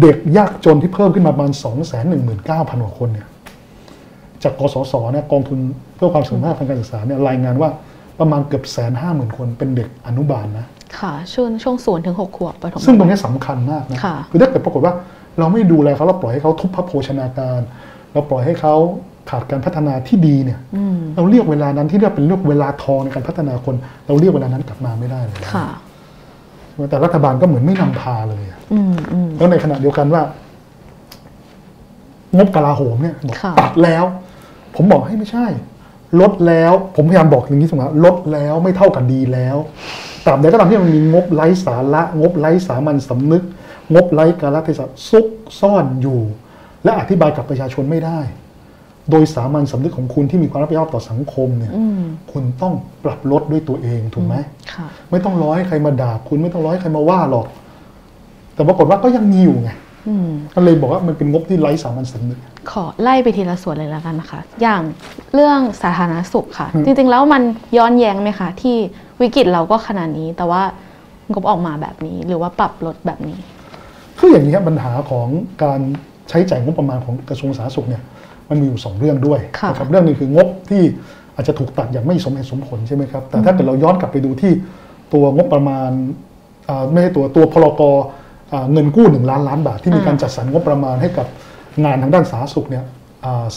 [0.00, 3.26] เด็กยากจนที่เพิ่มขึ้นมาประมาณ2 1 9 0 0 0กว่าคนเนี่ย
[4.42, 5.58] จากกสศเนี่ยกองทุน
[5.96, 7.68] เพื่อความเสมอภาคทางการศึกษาเนี่ยรายงานว่า
[8.20, 10.66] ประมาณเกือบแสนห้าหมื่นคนเป็นเด็กอนุบาลนะ
[11.00, 14.94] ค่ะช่วงช่วงศูนย์ถึงหกขวบปฐมซึ่งตรงนี้สำคัญมากนะค่ะอถ้าเกิดปรากฏว่า
[15.38, 17.60] เราไม่ดูแลเขาเราปล่อยให้เขาทุบพับโภชนาการ
[18.12, 18.74] เราปล่อยให้เขา
[19.30, 23.74] ขาดการพัฒนาที่ดีเนี่ยอืมเราเรียกเวลานั้นที่เรียกเป็นเรียกเวลาทองในการพัฒนาคน
[24.06, 25.68] เราเรียกเวลานั้นกลับมาไม่ได้เลยค่ะ
[26.90, 30.22] แต่รัฐบาลก็เหมือนไม่นำพาเลยอะอืมอืมแล้วในขณะเดียวกันว่า
[32.36, 34.04] งบกลาโหมเนี่ยบอกค่ะตัดแล้ว
[34.78, 35.46] ผมบอกให้ไม่ใช่
[36.20, 39.56] ลดแล้วผมพยายามบอกอย่างนี้เสมอลดแล้วไม่เท่ากับดีแล้ว
[40.24, 43.42] ตราบใดก็ตามที่มันมีงบไร้สาระ งบไร้สามัญสำนึก
[43.94, 45.26] งบไร้กาลเทศะซุก
[45.60, 46.20] ซ่อนอยู่
[46.84, 48.20] และอธิบายกับประชาชนไม่ได้
[49.10, 54.34] โดยสามัญสำนึกของคุณที่มีความรับผิดชอบต่อสังคมเนี่ยอืมคุณต้องปรับลดด้วยตัวเองถูกไหม
[54.72, 57.46] ค่ะไม่ต้องร้อยใครมาด่าคุณไม่ต้องร้อยใครมาว่าหรอก
[58.54, 59.87] แต่ปรากฏว่าก็ยังมีอยู่ไงอืม
[60.54, 62.38] ก็เลยบอกว่ามันเป็นงบที่ไร้สามัญสำนึก
[62.70, 64.82] ขอไล่ไปทีละส่วนเลยแล้วกันนะคะ อย่าง
[65.34, 67.42] เรื่องสาธารณสุขค่ะอืมจริงๆแล้วมัน
[67.76, 68.76] ย้อนแย้งไหมคะที่
[69.20, 70.62] วิกฤตเราก็ขนาดนี้ แต่ว่า
[71.32, 73.38] งบออกมาแบบนี้ หรือว่าปรับลดแบบนี้
[74.18, 75.28] คืออย่างนี้ครับปัญหาของ
[75.64, 75.80] การ
[76.28, 78.02] ใช้จ่ายงบประมาณของกระทรวงสาธารณสุขเนี่ย
[78.50, 80.82] มันมีอยู่สองเรื่องด้วยค่ะนะครับเรื่องหนึงคืองบที่
[81.34, 84.52] อาจจะถูกตัดอย่างไม่สมเหตุสมผลใช่ไหมครับแต่ถ้าเกิดเราย้อนกลับไปดูที่
[85.12, 85.90] ตัวงบประมาณ
[86.68, 87.96] อ่าไม่ใช่ตัวตัวพลกอ่า
[88.72, 91.26] เงินกู้หนึ่งล้านล้านบาทที่มีการจัดสรรงบประมาณให้กับ
[91.84, 92.84] งานทางด้านสาธารณสุขเนี่ย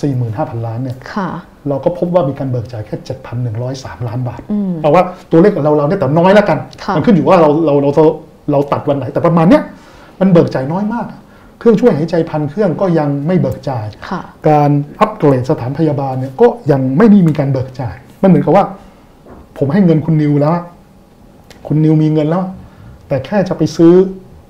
[0.01, 1.29] สี่หมื่นห้าพันล้านเนี่ยค่ะ
[1.69, 2.95] เราก็พบว่ามีการเบิกจ่ายแค่
[3.51, 8.05] 7,103 ล้านบาทอืมเอาว่าตัวเลขเราเราเนี่ยแต่น้อยแล้วกันค่ะมัขึ้นอยู่ว่าเราเราเราเรา
[8.51, 9.63] เราตัดวันไหน แต่ประมาณเนี้ย
[10.19, 11.05] มันเบิกจ่ายน้อยมาก
[11.59, 14.69] เครื่องช่วยหายใจพันเครื่องก็ยังไม่เบิกจ่ายค่ะการ
[14.99, 18.65] อัปเกรดสถานพยาบาลเนี่ยก็ยังไม่ได้มีการเบิกจ่าย มันเหมือนกับว่า
[19.57, 20.63] ผมให้เงินคุณนิวแล้วอะ
[21.67, 22.43] คุณนิวมีเงินแล้ว
[23.07, 23.93] แต่แค่จะไปซื้อ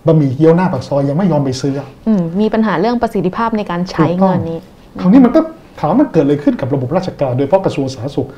[0.06, 4.60] บะหมี่เกี๊ยวหน้าปากซอยยังไม่ยอมไปซื้ออะอืมมีปัญหาเรื่องประสิทธิภาพในการใช้ถูกต้องเงินนี้
[5.02, 5.39] คราวนี้มันก็
[5.80, 8.30] ถามว่ามันเกิดอะไรขึ้นกับระบบราชการโดยเฉพาะกระทรวงสาธารณสุข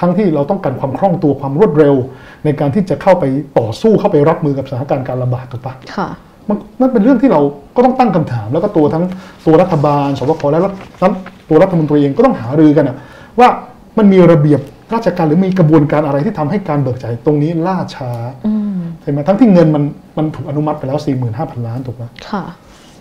[0.00, 1.94] ทั้งที่เราต้องการความคล่องตัวความรวดเร็ว
[2.44, 3.24] ในการที่จะเข้าไป
[3.58, 6.08] ต่อสู้เข้าไปรับมือกับสถานการณ์การระบาดถูกปะค่ะ
[6.48, 7.40] มันนั่นเป็นเรื่องที่เรา
[7.76, 9.04] ก็ต้องตั้งคำถาม แล้วก็ตัวทั้ง
[9.46, 11.12] ตัวรัฐบาลสบคและรัฐรัฐ
[11.48, 12.96] ตัวรัฐมนตรีเองก็ต้องหารือกันอะ
[13.40, 13.48] ว่า
[13.98, 14.60] มันมีระเบียบ
[14.94, 18.10] ราชการหรือมีกระบวนการอะไรที่ทำให้การเบิกจ่ายตรงนี้ล่าช้า
[18.46, 18.61] อืม
[19.02, 19.82] ใช่ไหมทั้งที่เงินมัน
[20.18, 20.98] มันถูกอนุมัติไปแล้ว
[21.32, 22.44] 45,000 ล้านถูกไหมค่ะ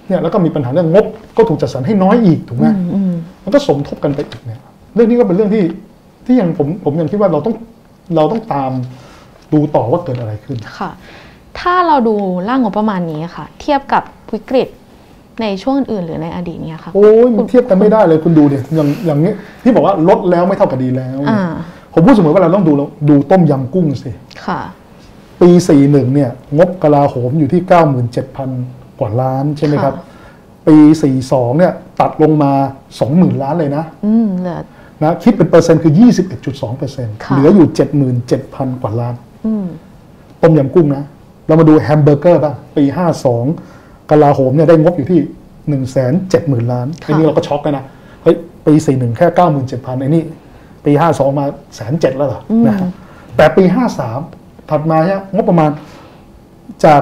[0.07, 1.05] เนี่ยแล้วก็มีปัญหาเรื่องงบ
[1.37, 4.59] ก็ถูกจัดสรรให้น้อยอีกถูกไหมอืมอืมมันก็สมทบกันไปอีกเนี่ย
[4.93, 5.63] เรื่องนี้ก็เป็นเรื่องที่
[6.25, 7.55] ที่ยังผมผมยังคิดว่าเราต้อง
[8.15, 8.71] เราต้องตาม
[9.53, 10.91] ดูต่อว่าเกิดอะไรขึ้นค่ะ
[11.59, 12.15] ถ้าเราดู
[12.47, 14.67] ร่างงบประมาณนี้ค่ะ เทียบกับวิกฤต
[15.41, 19.31] ในช่วงอื่นๆหรือในอดีตเนี่ยค่ะโอ้ยมันเทียบกันไม่ได้เลยคุณดูเดี๋ยอย่างอย่างนี้
[19.63, 21.41] ที่บอกว่าลดแล้วไม่เท่ากับดีแล้วอ่า
[21.93, 22.71] ผมพูดเสมอว่าเราต้องดู
[23.09, 24.11] ดูต้มยำกุ้งสิ
[24.45, 24.59] ค่ะ
[25.41, 25.49] ปี
[25.83, 27.61] 41 เนี่ย งบกลาโหมอยู่ที่
[28.31, 30.75] 97,000 กว่าล้านใช่ไหมครับค่ะปี
[31.17, 32.51] 42 เนี่ย ตัดลงมา
[32.97, 34.59] 20,000 ล้านเลยนะอืมเหลือ
[35.03, 35.93] นะคิดเป็นเปอร์เซ็นต์คือ
[36.35, 37.67] 21.2เปอร์เซ็นต์ค่ะเหลืออยู่
[38.23, 39.15] 77,000 กว่าล้าน
[39.45, 39.65] อืม
[40.41, 41.03] ต้มยำกุ้งนะ
[41.47, 42.83] เรามาดูแฮมเบอร์เกอร์บ้างปี
[43.47, 45.19] 52 กลาโหมเนี่ยได้งบอยู่ที่
[45.99, 47.85] 170,000 ล้านค่ะทีนี้เราก็ช็อกกันนะ
[48.23, 48.35] เฮ้ย
[48.65, 49.27] ปี 41 แค่
[49.63, 50.23] 97,000ไอ้นี่
[50.85, 52.89] ปี 52 มาแสนเจ็ดแล้วเหรอนะฮะ
[53.37, 54.40] แต่ปี 53
[54.71, 55.71] ถัดมาเนี่ยงบประมาณ
[56.85, 57.01] จาก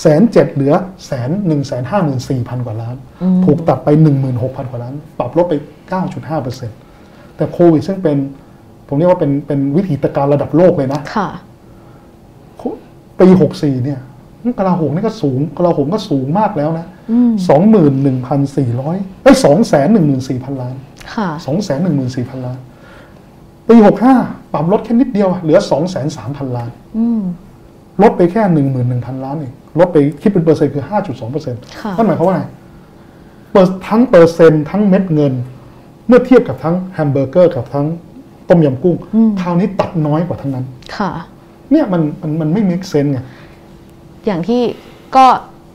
[0.00, 0.74] แสนเจ็ดเหลือ
[1.06, 2.96] แสนหนึ่งแสนห้าหมื่นสี่พันกว่าล้าน
[3.44, 5.54] ถูกตัดไปหนึ่งหมื่นหกพันกว่าล้าน ปรับลดไป
[5.98, 6.78] 9.5เปอร์เซ็นต์
[7.36, 8.16] แต่โควิดซึ่งเป็น
[8.88, 11.28] ผมเรียกว่าเป็นเป็นวิถีการระดับโลกเลยนะค่ะ
[13.20, 14.00] ปี64เนี่ย
[14.58, 17.32] กลาโหมนี่ก็สูงกลาโหมก็สูงมากแล้วนะอืม
[18.48, 19.36] 21,400เอ้ย
[19.98, 20.74] 214,000ล้าน
[21.14, 21.28] ค่ะ
[21.88, 22.58] 214,000ล้าน
[23.68, 23.76] ปี
[24.14, 25.58] 65ปรับลดแค่นิดเดียวอะเหลือ
[26.08, 27.20] 203,000ล้านอืม
[28.02, 28.42] ลดไปแค่
[28.84, 32.42] 11,000ล้านเองลดไปคิดเป็นเปอร์เซ็นต์คือ5.2เปอร์เซ็นต์ค่ะนั่นหมายความว่าไง
[33.52, 35.32] เปอร์ทั้งเปอร์เซ็นต์ทั้งเม็ดเงิน
[36.08, 37.86] เมื่อเทียบกับทั้งแฮมเบอร์เกอร์กับทั้ง
[38.48, 38.96] ต้มยำกุ้ง
[39.40, 40.64] คราวนี้ตัดน้อยกว่าทั้งนั้น
[40.96, 41.10] ค่ะ
[41.70, 43.18] เนี่ยมันมันมันไม่ make sense ไง
[44.26, 44.60] อย่างที่
[45.16, 45.24] ก็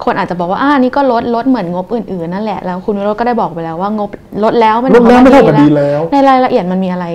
[0.03, 4.09] คนอาจจะบอกว่าอ่านี่ก็ลดลดเหมือนงบอื่นๆนั่นแหละแล้วคุณวิโรจน์ก็ได้บอกไปแล้วว่างบ
[4.43, 7.05] ลดแล้วมันลดแล้วไม่เท่ากับดีแล้ว ในรายละเอียดมันมีอะไร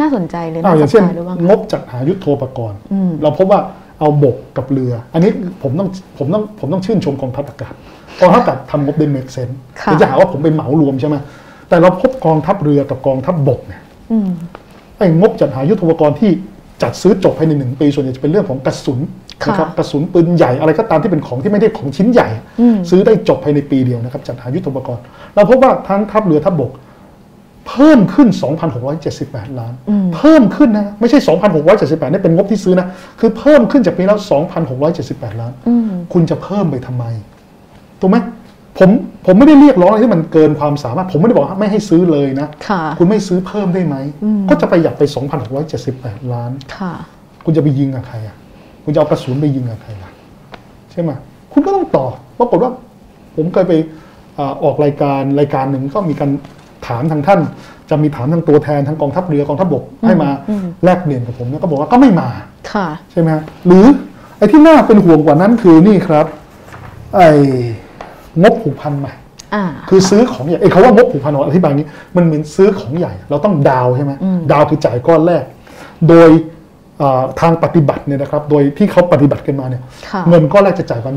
[0.00, 3.60] น่าสนใจหรืออ้าน่าวอสย่านงเช่นใจหรือบ้างงบจัดหายุทโธปกรณ์อืมเราพบว่า
[4.00, 5.30] เอาบกกับเรือ อันนี้
[5.62, 5.88] ผมต้อง
[6.18, 7.74] ผมต้องผมต้องชื่นชมกองทัพอากาศ
[8.20, 11.16] กองทัพอากาศทำงบได้ make sense ค่ะเดี๋ยวจะหาว่าผมไปเหมารวมใช่ไหม
[11.68, 13.80] แต่เราพบกองทัพเรือกับกองทัพบกเนี่ย
[14.10, 14.30] อืม
[14.98, 16.30] ไอ้งบจัดหายุทโธปกรณ์ที่
[16.82, 19.00] จัดซื้อจบภายในหนึ่งปีส่วนใหญ่จะเป็นเรื่องของกระสุน
[19.42, 22.28] ค่ะนะครับกระสุนปืนใหญ่อะไรก็ตามที่เป็นของที่ไม่ได้ของชิ้นใหญ่
[22.60, 25.02] อืมซื้อได้จบภายในปีเดียวนะครับจัดหายุทโธปกรณ์
[25.34, 26.70] เราพบว่าทั้งทัพเรือทัพบก
[27.68, 28.28] เพิ่มขึ้น
[28.92, 29.72] 2,678 ล้าน
[30.16, 31.18] เพิ่มขึ้นนะไม่ใช่
[31.66, 32.86] 2,678นี่เป็นงบที่ซื้อนะ
[33.20, 34.18] คือเพิ่มขึ้นจากปีแล้ว
[34.78, 37.04] 2,678 ล้านอืมคุณจะเพิ่มไปทำไม
[38.00, 38.18] ถูกไหม
[38.78, 38.90] ผม
[39.26, 43.96] ผมไม่ได้เรียกร้องอะไรที่มันเกินความสามารถ ผมไม่ได้บอกว่าไม่ให้ซื้อเลยนะค่ะคุณไม่ซื้อเพิ่มได้ไหม
[44.50, 45.02] ก็จะประหยัดไป
[45.68, 46.92] 2,678 ล้านค่ะ
[47.44, 48.36] คุณจะไปยิงกับใครอะ
[48.84, 50.10] คุณจะเอากระสุนไปยิงกับใครล่ะ
[50.90, 51.10] ใช่ไหม
[51.52, 52.72] คุณก็ต้องตอบปรากฏว่า
[53.36, 53.72] ผมเคยไป
[54.38, 56.30] อ่าออกรายการรายการหนึ่งก็มีการ
[56.86, 57.40] ถามทางท่าน
[57.90, 62.28] จะมีถามทางตัวแทนทางกองทัพเรือกองทัพบกให้มาอืมแลกเปลี่ยนกับผมเนี่ยก็บอกว่าก็ไม่มา
[62.72, 63.84] ค่ะใช่ไหมฮะหรือ
[64.38, 66.26] ไอ้ที่น่าเป็นห่วงกว่านั้นคือนี่ครับ
[67.16, 67.28] ไอ้
[68.42, 69.12] งบผูกพันใหม่
[69.54, 74.12] อ่าคือซื้อของใหญ่ไอ้เขาว่างบผูกพันของอธิบายนี้ มันเหมือนซื้อของใหญ่ เราต้องดาวน์ใช่ไหม
[74.52, 75.44] ดาวน์คือจ่ายก้อนแรก
[76.08, 76.40] โดยอ่า
[77.40, 81.14] ทางปฏิบัติเนี่ยนะครับ โดยที่เขาปฏิบัติกันมาเนี่ยค่ะเงินก้อนแรกจะจ่ายวัน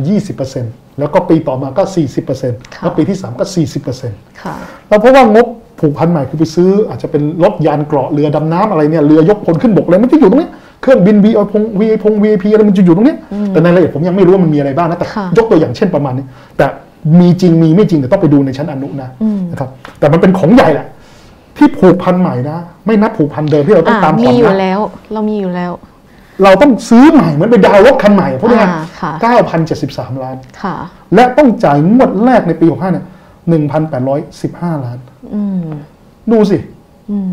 [0.50, 1.84] 20%แล้วก็ปีต่อมาก็
[2.28, 3.46] 40%ค่ะแล้วปีที่ 3 ก็
[3.94, 4.56] 40%ค่ะ
[4.88, 5.48] แล้วเพราะว่างบ
[5.80, 10.52] ผูกพันใหม่คือไปซื้ออาจจะเป็นรถยานเกราะเรือดำน้ำอะไรเนี่ยเรือยกพลขึ้นบกอะไรมันจะอยู่ตรงเนี้ย
[10.82, 13.18] เครื่องบิน v ีพงวีพงวีพีอะไรมันจะอยู่ตรงเนี้ย
[13.50, 16.26] แต่ในรายละเอียดผมยังไม่รู้ว่ามันมีอะไรบ้างนะแต่ค่ะยกตัวอย่างเช่นประมาณนี้
[16.58, 16.66] แต่
[17.20, 19.10] มีจริงมีไม่จริงแต่ต้องไปดูในชั้นอนุนะ
[19.52, 19.70] นะครับ
[20.00, 20.86] แต่มันเป็นของใหญ่แหละ
[21.58, 24.80] ที่ผูกพันใหม่นะ ไม่นับผูกพันเดิมที่เราต้องอ่าตามมีผ่อนอยู่นะแล้ว
[25.14, 25.72] เรามีอยู่แล้ว
[26.44, 30.76] เราต้องซื้อใหม่เหมือนไปดาวน์รถคันใหม่พวกนี้อ่าค่ะเก้าพันเจ็ดสิบสามล้านค่ะ
[31.16, 33.06] และต้องจ่ายงวดแรกในปี65เนี่ย
[33.50, 34.98] หนึ่งพันแปดร้อยสิบห้าล้าน
[35.34, 35.66] อืม
[36.32, 36.58] ดูสิ
[37.12, 37.30] อืม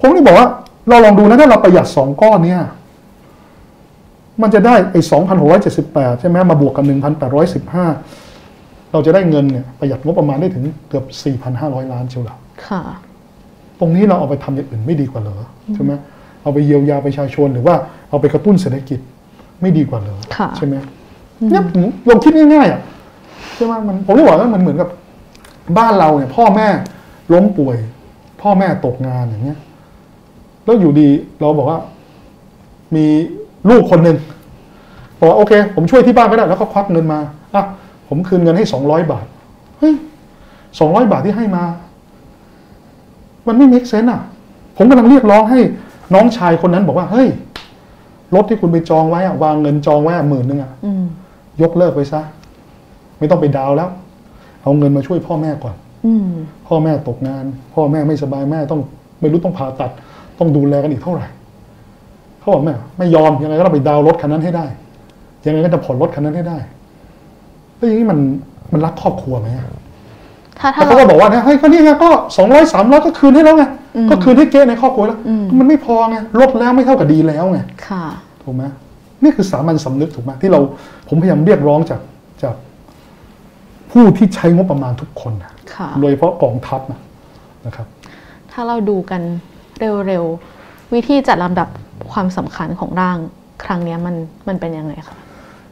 [0.00, 0.48] ผมเลยบอกว่า
[0.88, 2.62] เราลองดูนะถ้าเราประหยัดสองก้อนเนี่ย
[4.42, 7.86] มันจะได้ไอ้สองพันหกร้อยเจ็ดสิบแปดใช่ไหมมาบวกกับหนึ่งพันแปดร้อยสิบห้า
[8.92, 12.82] เราจะได้เงินเนี่ยประหยัดงบประมาณได้ถึงเกือบสี่พันห้าร้อยล้านเชียวหรอค่ะ
[13.80, 15.36] ตรงนี้เราเอาไปทำอย่างอื่นไม่ดีกว่าเหรอ
[15.74, 15.92] ใช่ไหม
[16.42, 17.74] เอาไปเยียวยาประชาชนหรือว่า
[18.10, 18.98] เอาไปกระตุ้นเศรษฐกิจ
[19.60, 20.74] ไม่ดีกว่าเหรอค่ะใช่ไหม
[21.50, 22.80] เนี่ยผมลองคิดง่ายๆอะ
[23.54, 24.88] ใช่ไหมมันผมเลยบอกว่ามันเหมือนกับ
[25.78, 26.68] บ้านเราเนี่ย พ่อแม่
[27.32, 27.76] ล้มป่วย
[28.42, 29.58] พ่อแม่ตกงานอย่างเงี้ย
[30.64, 31.08] แล้วอยู่ดี
[31.40, 31.80] เราบอกว่า
[32.96, 33.06] มี
[33.70, 34.16] ลูกคนหนึ่ง
[35.18, 37.20] บอกว่าโอเค ผมช่วยที่บ้านก็ได้แล้วก็ควักเงินมา
[37.54, 37.64] อะ
[38.08, 39.26] ผมคืนเงินให้สองร้อยบาท
[39.78, 39.94] เฮ้ย
[40.78, 41.62] สองร้อยบาทที่ให้มา
[43.46, 44.20] มันไม่เม e เซนอะ
[44.76, 45.60] ผมกำลังเรียกร้องให้
[46.14, 47.28] น้องชายคนนั้นบอกว่าเฮ้ย
[48.34, 51.04] รถที่คุณไปจองไว้อะวางเงินจองไว้หมื่นหนึ่งอะอืม
[51.62, 52.20] ยกเลิกไปซะ
[53.18, 53.88] ไม่ต้องไปดาวน์แล้ว
[54.62, 55.74] เอาเงินมาช่วยพ่อแม่ก่อน
[56.06, 56.28] อืม
[56.66, 57.44] พ่อแม่ตกงาน
[57.74, 58.80] พ่อแม่ไม่สบายแม่ต้อง
[59.20, 59.90] ไม่รู้ต้องผ่าตัด
[60.38, 61.26] ต้องดูแลกันอีกเท่าไหร่
[62.40, 64.66] เขาบอกไม่ไม่ยอมยังไงก็ต้องไปดาวน์รถคันนั้นให้ได้
[65.46, 66.58] ยังไงก็จะผ่อนรถคันนั้นให้ได้
[67.76, 68.18] แล้วอย่างนี้มัน
[68.72, 69.68] มันรักครอบครัวไหมอะ
[70.58, 73.64] ถ้าถ้าแล้วเขาก็บอกว่าเนี่ยเฮ้ยก็นี่ไงก็สองร้อยสามร้อยก็คืนให้แล้วไง
[73.96, 78.04] อืมก็คืนให้เก๊ในครอบครัวแล้วอืมมันไม่พอไงลดแล้วไม่เท่ากับดีแล้วไงค่ะ
[78.42, 78.64] ถูกไหม
[79.22, 80.60] นี่คือสามัญสำนึกถูกไหมที่เรา
[81.08, 82.00] ผมพยายามเรียกร้องจาก
[82.42, 82.54] จาก
[83.92, 87.00] ผู้ที่ใช้งบประมาณทุกคนนะค่ะโดยเฉพาะกองทัพนะ
[87.66, 87.86] นะครับ
[88.52, 89.22] ถ้าเราดูกัน
[90.08, 91.68] เร็วๆวิธีจัดลำดับ
[92.12, 93.18] ความสำคัญของร่าง
[93.64, 94.14] ครั้งเนี้ยมัน
[94.48, 95.16] มันเป็นยังไงคะ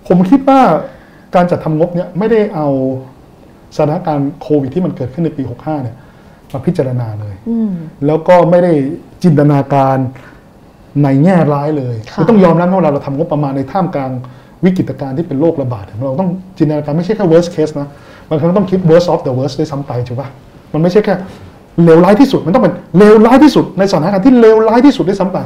[0.07, 0.61] ผมคิดว่า
[1.35, 2.69] การจัดทำงบเนี่ยไม่ได้เอา
[3.77, 5.97] สถานการณ์โควิดที่มันเกิดขึ้นในปี 65 เนี่ย
[6.53, 7.73] มาพิจารณาเลยอืม
[8.07, 8.73] แล้วก็ไม่ได้
[9.23, 9.97] จินตนาการ
[11.03, 14.11] ในแง่ร้ายเลยค่ะคือต้องยอมรับว่าเวลาเราทำงบประมาณในท่ามกลาง
[14.65, 17.89] วิกฤตการณ์ที่เป็นโรคระบาดเนี่ยเราต้องจินตนาการไม่ใช่แค่ worst case นะ
[18.29, 20.29] บางครั้งต้องคิด worst of the worst ด้วยซ้ำไปถูกปะ
[20.73, 21.15] มันไม่ใช่แค่
[21.85, 25.39] เลวร้ายที่สุด มันต้องเป็นเลวร้ายที่สุด ในสถานการณ์ที่เลวร้ายที่สุดด้วยซ้ำไป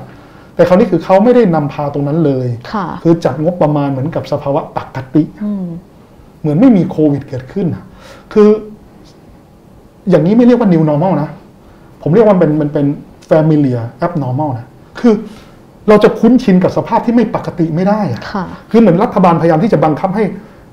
[0.54, 5.66] แต่คราวนี้คือเขาไม่ได้นำพาตรงนั้นเลยค่ะคือจัดงบประมาณเหมือนกับสภาวะปกติอืม
[6.40, 7.84] เหมือนไม่มีโควิดเกิดขึ้นน่ะ
[8.32, 8.48] คือ
[10.10, 11.28] อย่างนี้ไม่เรียกว่า new normal นะ
[12.02, 12.86] ผมเรียกว่ามันเป็นมันเป็น
[13.30, 14.66] familiar abnormal นะ
[15.00, 15.14] คือ
[15.88, 20.24] เราจะคุ้นชินกับสภาพที่ไม่ปกติไม่ได้อะค่ะคือเหมือนรัฐบาลพยายามที่จะบังคับให้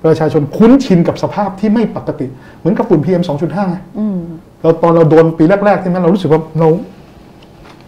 [0.03, 2.27] ประชาชนคุ้นชินกับสภาพที่ไม่ปกติ
[2.59, 4.19] เหมือนกับฝุ่น PM 2.5ไงอืม
[4.61, 6.67] เราตอนเราโดนปีแรกๆใช่ไหมเรารู้สึกว่าเรา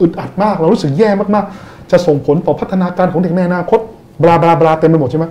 [0.01, 3.79] อึดอัดมาก เรารู้สึกแย่มากๆ จะส่งผลต่อพัฒนาการของเด็กในอนาคต
[4.23, 5.25] บลาบลาบลาเต็มไปหมดใช่ไหม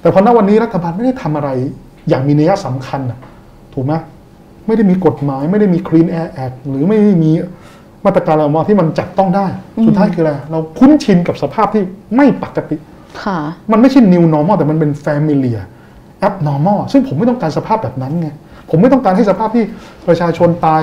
[0.00, 1.50] แต่พอณวันนี้รัฐบาลไม่ได้ทำอะไร
[2.08, 3.18] อย่างมีนัยสำคัญน่ะ
[3.80, 3.96] ถูกไหม
[4.66, 7.30] ไม่ได้มีกฎหมายไม่ได้มี Clean Air Act หรือไม่ได้มี
[8.04, 9.46] มาตรการอะไรออกมาที่มันจับต้องได้
[9.86, 11.82] สุดท้ายคืออะไร เราคุ้นชินกับสภาพที่
[12.16, 12.76] ไม่ปกติ
[13.22, 13.38] ค่ะ
[13.72, 15.62] มันไม่ใช่ new normal แต่มันเป็น familiar
[16.26, 18.28] abnormal ซึ่งผมไม่ต้องการสภาพแบบนั้นไง
[18.70, 19.64] ผมไม่ต้องการให้สภาพที่
[20.08, 20.82] ประชาชนตาย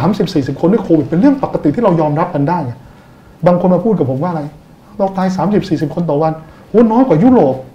[0.00, 2.72] 30-40 คนด้วยโควิดเป็นเรื่องปกติที่เรายอมรับกันได้ไง
[3.46, 4.42] บางคนมาพูดกับผมว่าอะไร
[4.98, 5.28] เราตาย
[5.60, 6.32] 30-40 คนต่อวัน
[6.70, 7.69] โอ้น้อยกว่ายุโรปอืม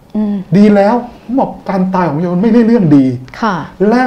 [0.57, 3.05] ดีแล้วผมบอกการตายของประชาชนไม่ได้เรื่องดี
[3.41, 3.55] ค่ะ
[3.89, 4.03] และ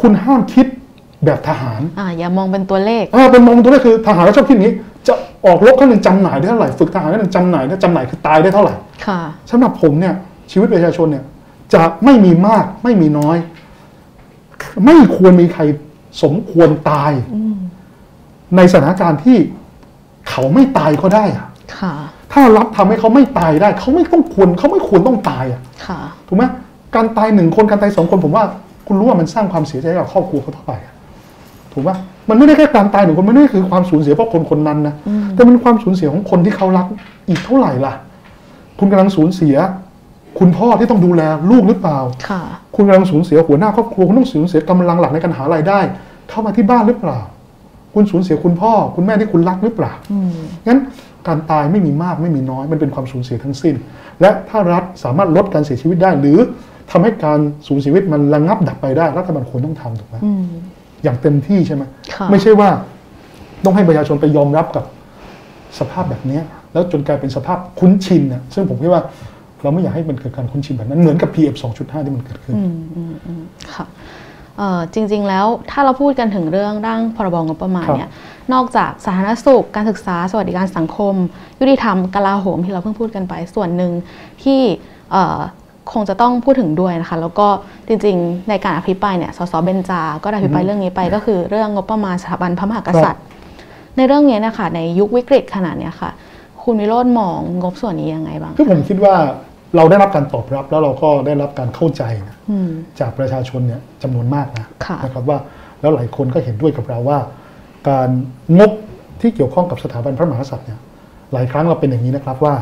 [0.00, 0.66] คุณห้ามคิด
[1.24, 4.74] แบบทหาร อ่าอย่ามองเป็นตัวเลขเออเป็นมองตัวนี้คือทหารก็ชอบคิดอย่างนี้
[5.06, 5.12] จะ
[5.46, 8.74] ออกรบครั้งหนึ่งจำหน่ายได้เท่าไหร่ฝึกทหารครั้งหนึ่งจำหน่ายได้จำหน่ายคือตายได้เท่าไหร่
[9.06, 10.14] ค่ะสำหรับผมเนี่ย
[10.50, 11.24] ชีวิตประชาชนเนี่ย
[11.74, 13.36] จะไม่มีมากไม่มีน้อย
[14.84, 15.62] ไม่ควรมีใคร
[16.22, 17.56] สมควรตายอืม
[18.56, 19.38] ในสถานการณ์ที่
[20.28, 21.46] เขาไม่ตายก็ได้อะ
[21.78, 21.94] ค่ะ
[22.32, 26.44] ถ้ารัฐทำให้เขาไม่ตายได้เขาไม่ต้องควรเขาไม่ควรต้องตายอะค่ะถูกไหม
[26.94, 28.44] การตายหนึ่งคนการตายสองคนผมว่า
[28.86, 30.94] คุณรู้ว่ามันสร้างความเสียใจให้กับครอบครัวเขาเท่าไหร่อะ
[31.72, 31.96] ถูกปะ
[32.28, 36.86] มันไม่ได้แค่การตายหนึ่งคนมันไม่ได้คือความสูญเสียเพราะคนคนนั้นนะอืมแต่มันความสูญเสียของคนที่เขารัก
[37.28, 37.94] อีกเท่าไหร่ล่ะ
[38.78, 39.56] คุณกำลังสูญเสีย
[40.38, 41.98] คุณพ่อที่ต้องดูแลลูกหรือเปล่า
[42.28, 42.42] ค่ะ
[42.76, 45.78] คุณกำลังสูญเสียหัวหน้าครอบครัวคุณต้องสูญเสียกำลังหลักในการหารายได้
[46.28, 47.18] เข้ามาที่บ้านหรือเปล่า
[47.94, 50.78] คุณสูญเสียคุณพ่อ คุณแม่ที่คุณรักหรือเปล่าอืมงั้น
[51.26, 53.74] การตายไม่มีมากไม่มีน้อย มันเป็นความสูญเสียทั้งสิ้น
[54.20, 56.38] และถ้ารัฐสามารถลดการเสียชีวิตได้ หรือ
[56.90, 60.44] ทำให้การสูญเสียชีวิตมันระงับดับไปได้ รัฐบาลควรต้องทำถูกไหมอืม
[61.02, 61.82] อย่างเต็มที่ใช่ไหม
[62.14, 62.68] ค่ะไม่ใช่ว่า
[63.64, 64.84] ต้องให้ประชาชนไปยอมรับกับ
[65.78, 66.42] สภาพแบบเนี้ย
[66.72, 69.02] แล้วจนกลายเป็นสภาพคุ้นชินนะซึ่งผมคิดว่า
[69.62, 73.42] เราไม่อยากให้มันเกิดการคุ้นชินแบบนั้นเหมือนกับ PM 2.5 ที่มันเกิดขึ้นอืมอืมอืม
[73.74, 74.17] ค่ะเอ่อ
[74.94, 78.10] จริงๆแล้วถ้าเราพูดกันถึงเรื่องร่างพรบงบประมาณครับเนี่ย
[78.52, 81.14] นอกจากสาธารณสุข การศึกษา สวัสดิการสังคม
[81.60, 83.92] ยุติธรรมกลาโหมที่เราเพิ่งพูดกันไปส่วนหนึ่ง
[84.42, 84.60] ที่
[85.12, 85.38] เอ่อ
[85.92, 87.46] คงจะต้องพูดถึงด้วยนะคะ แล้วก็
[87.88, 93.24] จริงๆ ในการอภิปรายเนี่ยสสเบนจาก็ได้อภิปรายเรื่องนี้ไป ก็คือเรื่องงบประมาณสถาบันพระมหากษัตริย์
[93.96, 96.10] ในเรื่องนี้เนะคะในยุควิกฤตขนาดเนี้ยค่ะ
[96.62, 99.14] คุณวิโรจน์มองงบส่วนนี้ยังไงบ้างคือผมคิดว่า
[99.76, 105.38] เราได้รับการตอบรับแล้วเราก็ได้รับการเข้าใจนะอืมจากประชาชนเนี่ยจำนวนมากนะค่ะนะครับว่า
[105.80, 107.18] แล้วหลายคนก็เห็นด้วยกับเราว่า
[107.88, 108.08] การ
[108.58, 108.70] งบ
[109.20, 110.78] ที่เกี่ยวข้องกับสถาบันพระมหากษัตริย์เนี่ย
[111.32, 112.54] หลายครั้งเราเป็นอย่างนี้นะครับว่า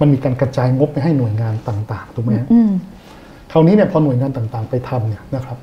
[0.00, 2.72] มันมีการกระจายงบไปให้หน่วยงานต่างๆถูกไหมฮะอืม
[3.52, 5.58] คราวนี้เนี่ยพอหน่วยงานต่างๆ ไปทำเนี่ยนะครับ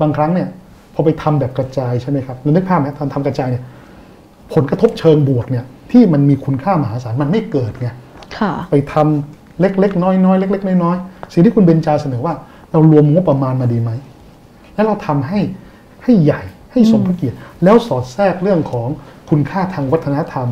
[0.00, 0.48] บางครั้งเนี่ย
[0.94, 3.64] พอไปทำแบบกระจายใช่ไหมครับเรานึกภาพไหมทำทำกระจายเนี่ย
[4.54, 7.88] ผลกระทบเชิงบวกเนี่ย ที่มันมีคุณค่ามหาศาลมันไม่เกิดไง
[8.38, 12.34] ค่ะไปทำ เล็กๆ น้อยๆเล็ก ๆ น้อยๆสิ่งที่คุณเบนจาเสนอว่า
[12.72, 13.90] เรารวมงบประมาณมาดีไหม
[14.74, 15.40] แล้วเราทำให้
[16.02, 16.42] ให้ใหญ่
[16.72, 18.88] ให้สมพระเกียรติ แล้วสอดแทรกเรื่องของ
[19.30, 20.48] คุณค่าทางวัฒนธรรม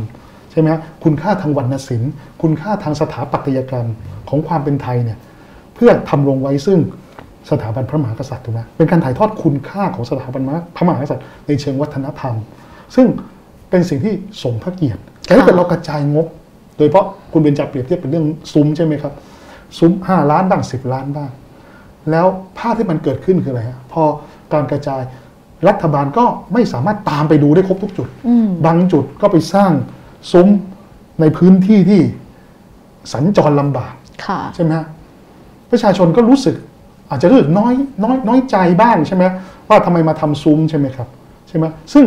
[0.51, 0.69] ใช่ไหม
[1.05, 3.87] คุณค่าทางวรรณศิลป์ คุณค่าทางสถาปัตยกรรม
[4.29, 5.19] ของความเป็นไทยเนี่ย
[5.75, 6.79] เพื่อทำลงไว้ซึ่ง
[7.51, 10.43] สถาบันพระมหากษัตริย์ถูกไหมเป็นการถ่ายทอดคุณค่าของสถาบัน
[10.77, 12.35] พระมหากษัตริย์ในเชิงวัฒนธรรม
[12.95, 13.07] ซึ่ง
[13.71, 16.27] เป็นสิ่งที่สมพระเกียรติแต่ถ้าเกิดเรากระจายงบ
[16.79, 19.13] โดยเฉพาะคุณเบนจาเปรียบเทียบเป็นเรื่องซุ้มใช่ไหมครับ
[19.79, 21.31] ซุ้มห้าล้านบ้างสิบล้านบ้าง
[22.11, 22.27] แล้ว
[22.59, 24.03] ภาพที่มันเกิดขึ้นคืออะไรฮะพอ
[24.53, 25.03] การกระจาย
[25.69, 29.73] รัฐบาลก็ไม่สามารถตามไปดูได้ครบทุกจุดอืมบางจุดก็ไปสร้าง
[30.33, 30.49] ซุ้ม
[31.21, 32.01] ในพื้นที่ที่
[33.13, 33.95] สัญจรลำบาก
[34.27, 34.87] ค่ะใช่ไหมฮะ
[35.71, 36.55] ประชาชนก็รู้สึก
[37.11, 37.75] อาจจะรู้สึกน้อย
[38.05, 39.25] น้อยน้อยใจบ้างใช่ไหม
[39.69, 41.09] ว่าทำไมมาทำซุ้มใช่ไหมครับ
[41.49, 42.05] ใช่ไหมซึ่ง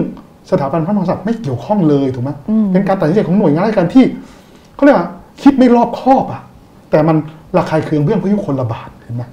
[0.51, 4.05] สถาบันพระมหากษัตริย์ไม่เกี่ยวข้องเลยถูกไหมอืมเป็นการตัดสินใจของหน่วยงานราชการที่
[4.81, 5.09] เขาเรียกว่า
[5.43, 6.41] คิดไม่รอบคอบอะ
[6.91, 7.17] แต่มัน
[7.57, 9.23] ระคายเคืองเรื่องพายุคนระบาดเห็นไหม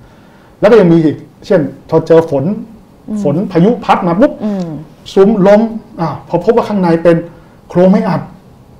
[0.60, 2.44] แล้วก็ยังมีอีก เช่นพอเจอฝน
[3.22, 4.68] ฝนพายุพัดมาปุ๊บอืม
[5.14, 5.60] ซุ้มล้ม
[6.00, 7.16] อ่าพอพบว่าข้างในเป็น
[7.68, 8.20] โครงไม่อัด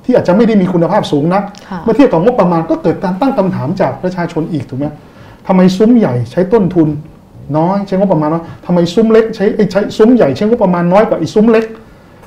[0.05, 4.87] ที่อาจจะไม่ได้มีคุณภาพสูงนักค่ะเมื่อเทียบกับงบประมาณก็เกิดการตั้งคำถามจากประชาชนอีกถูกไหม
[5.47, 6.89] ทำไมซุ้มใหญ่ใช้ต้นทุน
[7.57, 11.65] น้อยใช้งบประมาณน้อยทำไมซุ้มเล็กใช้ไอ้ใช้ซุ้มใหญ่ใช้งบประมาณน้อยกว่าไอ้ซุ้มเล็ก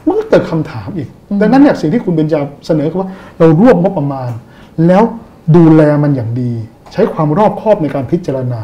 [0.08, 1.10] มันก็เกิดคำถามอีก
[1.42, 4.30] ดังนั้นเนี่ยสิ่งที่คุณเบญจาเสนอคือว่าเรารวบงบประมาณ
[4.88, 5.04] แล้ว
[5.56, 6.52] ดูแลมันอย่างดี
[6.94, 8.62] ใช้ความรอบคอบในการพิจารณา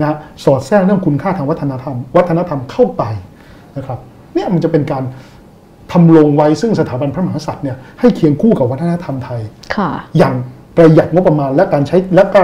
[0.00, 3.02] นะฮะสอดแทรกเรื่องคุณค่าทางวัฒนธรรม วัฒนธรรมเข้าไป
[3.76, 3.98] นะครับ
[4.34, 5.04] เนี่ยมันจะเป็นการ
[5.92, 9.40] ทำลงไว้ซึ่งสถาบันพระมหากษัตริย์เนี่ยให้เคียงคู่กับวัฒนธรรมไทย
[9.76, 10.34] ค่ะอย่าง
[10.76, 12.40] ประหยัดงบประมาณและการใช้และก็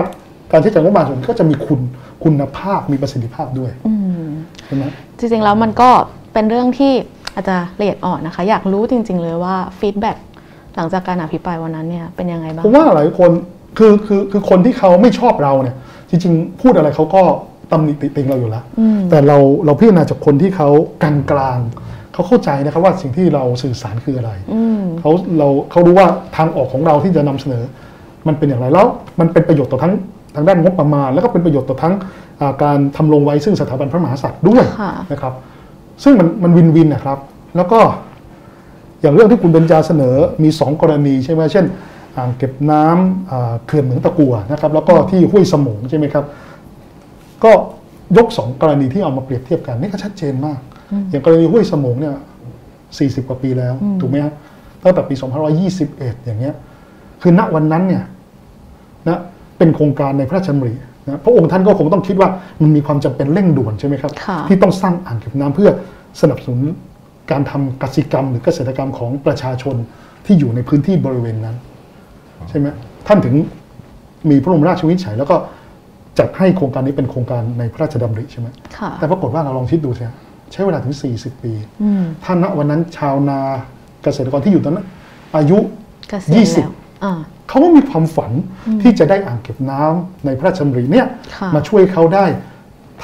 [0.53, 1.81] การใช้จ่ายงบประมาณส่วนนี้ก็จะมีคุณ
[2.25, 3.93] คุณภาพมีประสิทธิภาพด้วยอื
[4.25, 4.29] ม
[4.65, 4.85] ใช่ไหม
[5.19, 5.91] จริงๆแล้วมันก็
[6.33, 6.93] เป็นเรื่องที่
[7.37, 10.17] อาจจะละเอียดอ่อนนะคะ อยากรู้จริง ๆ เลยว่าฟีดแบ็ก
[10.77, 13.31] หลังจากการอภิปรายวันนั้นเนี่ยเป็นยังไงบ้างผมว่าหลายคน
[13.79, 15.77] คือคือคือคนที่เขาไม่ชอบเราเนี่ย
[16.11, 17.23] จริง ๆ พูดอะไรเขาก็
[17.73, 20.69] ตำหนิติติงเราอยู่แล้วอืมแต่เราเราพิจารณาจากคนที่เขา
[21.03, 27.63] กลางกลางๆเขาเข้าใจนะครับว่าสิ่งที่เราสื่อสารคืออะไรอืมเขาเราเขารู้ว่าทางออกของเราที่จะนำเสนอ
[28.27, 28.87] มันเป็นอย่างไรแล้ว
[29.21, 29.93] มันเป็นประโยชน์ต่อทั้ง
[30.35, 31.95] ทางด้านงบประมาณ แล้วก็เป็นประโยชน์ต่อทั้ง
[32.41, 35.33] อ่าการทำลงไว้ซึ่งสถาบันพระมหากษัตริย์ด้วยค่ะนะครับ
[36.03, 37.19] ซึ่งมันมันวินวินนะครับ
[37.57, 37.81] แล้วก็
[39.01, 41.65] อย่างเรื่องที่คุณเบญจาเสนอมีสองกรณีใช่ไหมเช่น
[42.17, 46.25] อ่างเก็บน้ำอ่าเขื่อนเหมืองตะกัวนะครับ แล้วก็ที่ห้วยสมงใช่ไหมครับ
[47.45, 47.53] ก็
[48.17, 50.61] ยกสองกรณีที่เอามาเปรียบเทียบกันนี่ก็ชัดเจนมาก
[51.11, 52.15] อย่างกรณีห้วยสมงเนี่ย
[53.23, 54.35] 40 กว่าปีแล้ว ถูกไหมครับ
[54.83, 55.15] ตั้งแต่ปี
[55.71, 56.55] 2521 อย่างเงี้ย
[57.23, 58.05] คือณวันนั้นเนี่ย
[59.09, 59.19] นะ
[59.59, 60.75] เป็นโครงการในพระราชดำริ
[61.07, 62.29] นะพระองค์ท่านก็คงต้องคิดว่า
[62.63, 64.13] มันมีความจำเป็นเร่งด่วนใช่ไหมครับ
[64.49, 65.71] ที่ต้องสร้างอ่างเก็บน้ำเพื่อ
[66.21, 66.61] สนับสนุน
[67.31, 69.75] การทำกสิกรรม หรือเกษตรกรรมของประชาชน
[70.27, 71.57] ที่อยู่ในพื้นที่บริเวณนั้น
[72.49, 72.67] ใช่ไหม
[73.07, 73.35] ท่านถึง
[74.31, 75.37] มีพระบรมราชวินิจฉัย แล้วก็
[76.19, 78.49] จัดให้โครงการนี้เป็นโครงการในพระราชดำริใช่ไหม
[78.99, 80.05] แต่ปรากฏว่าเราลองคิดดูสิ
[80.53, 81.53] ใช้เวลาถึง 40 ปี
[82.25, 83.41] ท่านณวันนั้นชาวนา
[84.03, 84.87] เกษตรกรที่อยู่ตอนนั้น
[85.37, 85.59] อายุ
[86.81, 88.33] 20 เขาก็มีความฝัน
[88.83, 92.27] ที่จะได้อ่างเก็บน้ำในพระราชดำริเนี่ยค่ะมาช่วยเขาได้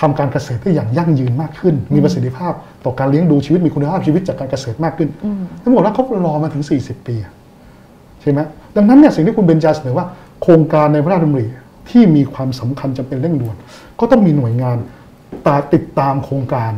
[0.00, 2.52] ทำการเกษตรได้อย่างยั่งยืนมากขึ้น มีประสิทธิภาพ
[2.84, 5.08] ต่อการเลี้ยงดูชีวิตมีคุณภาพชีวิตจากการเกษตรมากขึ้น
[5.62, 7.32] ทั้งหมดแล้วเขารอมาถึง 40 ปีอะ
[8.20, 8.40] ใช่ไหม
[8.76, 10.06] ดังนั้นเนี่ยสิ่งที่คุณเบญจาเสนอว่า
[10.42, 11.46] โครงการในพระราชดำริ
[11.90, 13.56] ที่มีความสำคัญจำเป็นเร่งด่วน
[14.00, 14.76] ก็ต้องมีหน่วยงาน
[15.46, 16.72] ตาติดตามโครงการ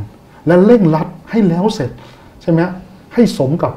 [0.47, 1.91] และเร่งรัดให้แล้วเสร็จ
[2.43, 2.61] ใช่ไหม
[3.15, 3.73] ให้สมกับ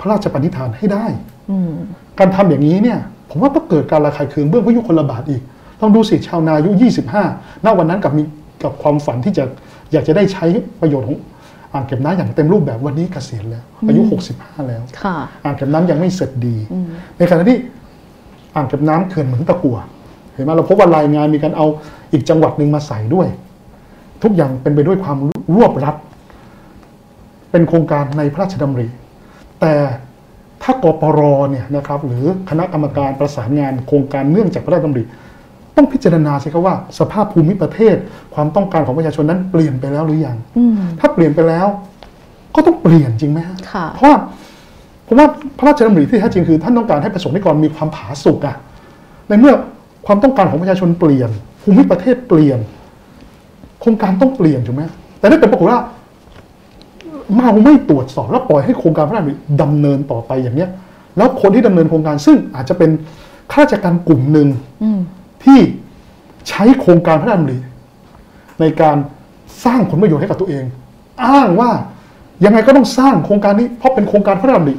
[0.00, 1.06] พระราชปณิธานให้ได้
[1.50, 1.72] อืม
[2.18, 2.98] การทำอย่างนี้เนี่ย
[3.30, 5.42] ผมว่าต้องเกิดการระคายเคืองเบื้องพายุคนระบาดอีก
[5.80, 6.70] ลองดูสิชาวนาอายุ
[7.20, 8.22] 25 ณ วันนั้นกับมี
[8.62, 9.44] กับความฝันที่จะ
[9.92, 10.46] อยากจะได้ใช้
[10.80, 11.16] ประโยชน์ของ
[11.72, 14.02] อ่างเก็บน้ำอย่างเต็มรูปแบบวันนี้เกษียณแล้ว อายุ
[14.34, 16.56] 65 แล้วค่ะอ่างเก็บน้ำยังไม่เสร็จดี
[17.18, 17.58] ในขณะที่
[18.54, 19.76] อ่างเก็บน้ำเขื่อนเหมืองตะกัว
[20.32, 21.66] เห็นไหมเราพบว่ารายงานมีการเอา
[22.12, 23.28] อีกจังหวัดหนึ่งมาใส่ด้วย
[24.22, 25.18] ทุกอย่างเป็นไปด้วยความ
[25.56, 25.96] รวบรัด
[27.50, 28.86] เป็นโครงการในพระราชดำริ
[29.60, 29.72] แต่
[30.70, 35.04] ถ้ากปรเนี่ยนะครับหรือคณะกรรมการประสานงานโครงการเนื่องจากพระราชดำริ
[35.76, 37.96] ต้องพิจารณาสิครับว่า สภาพภูมิประเทศ
[38.34, 41.66] ความต้องการของประชาชนนั้นเปลี่ยนไปแล้วหรือยังอืมถ้าเปลี่ยนไปแล้ว
[42.54, 44.18] ก็ต้องเปลี่ยนจริงไหมฮะค่ะเพราะว่า
[45.06, 48.56] ผมว่าพระราชดำริที่แท้จริงคือ ท่านต้องการให้ประสงค์นิกรมีความผาสุกอะ
[49.28, 49.54] ในเมื่อ
[50.06, 51.30] ความต้องการของประชาชนเปลี่ยน
[51.62, 52.58] ภูมิประเทศเปลี่ยน
[53.80, 54.82] โครงการต้องเปลี่ยนถูกไหม
[55.18, 55.80] แต่ถ้าเกิดปรากฏว่า
[57.38, 60.70] มาไม่ตรวจสอบแล้วปล่อยให้โครงการพระราชดำริดำเนินต่อไปอย่างเนี้ย
[61.16, 62.90] แล้วคนที่ดำเนินโครงการซึ่งอาจจะเป็น
[63.50, 64.48] ข้าราชการกลุ่มหนึ่ง
[64.82, 65.00] อืม
[65.44, 65.58] ที่
[66.48, 67.58] ใช้โครงการพระราชดำริ
[68.60, 68.96] ในการ
[69.64, 70.64] สร้างผลประโยชน์ให้กับตัวเอง
[71.26, 71.70] อ้างว่า
[72.44, 74.74] ยังไงก็ต้องสร้างโครงการนี้เพราะเป็นโครงการพระราชดำริ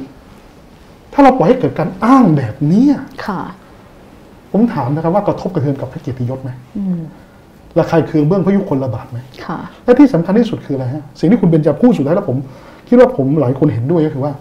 [1.12, 2.86] ถ้าเราปล่อยให้เกิดการอ้างแบบนี้
[3.26, 3.40] ค่ะ
[4.52, 7.00] ผมถามนะครับว่ากระทบกระเทือนกับพระเกียรติยศไหมอืม
[7.78, 12.36] ระคายเคืองเบื้องพระยุคลบาทไหมค่ะและที่สำคัญที่สุดคืออะไรฮะสิ่งที่คุณเบญจาพูดสุดท้ายแล้วผม
[12.88, 14.32] คิดว่าผมหลายคนเห็นด้วยก็คือว่า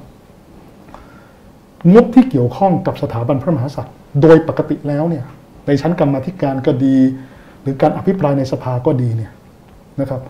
[1.93, 5.23] งบที่เกี่ยวข้องกับสถาบันพระมหากษัตริย์ โดยปกติแล้วเนี่ย
[5.67, 6.97] ในชั้นกรรมาธิการก็ดี
[7.61, 9.31] หรือการอภิปรายในสภาก็ดีเนี่ย
[10.01, 10.21] นะครับ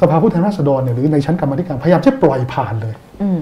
[0.00, 3.40] สภาผู้แทนราษฎรเนี่ยหรือในชั้นกรรมาธิการพยายามจะปล่อยผ่านเลยอืม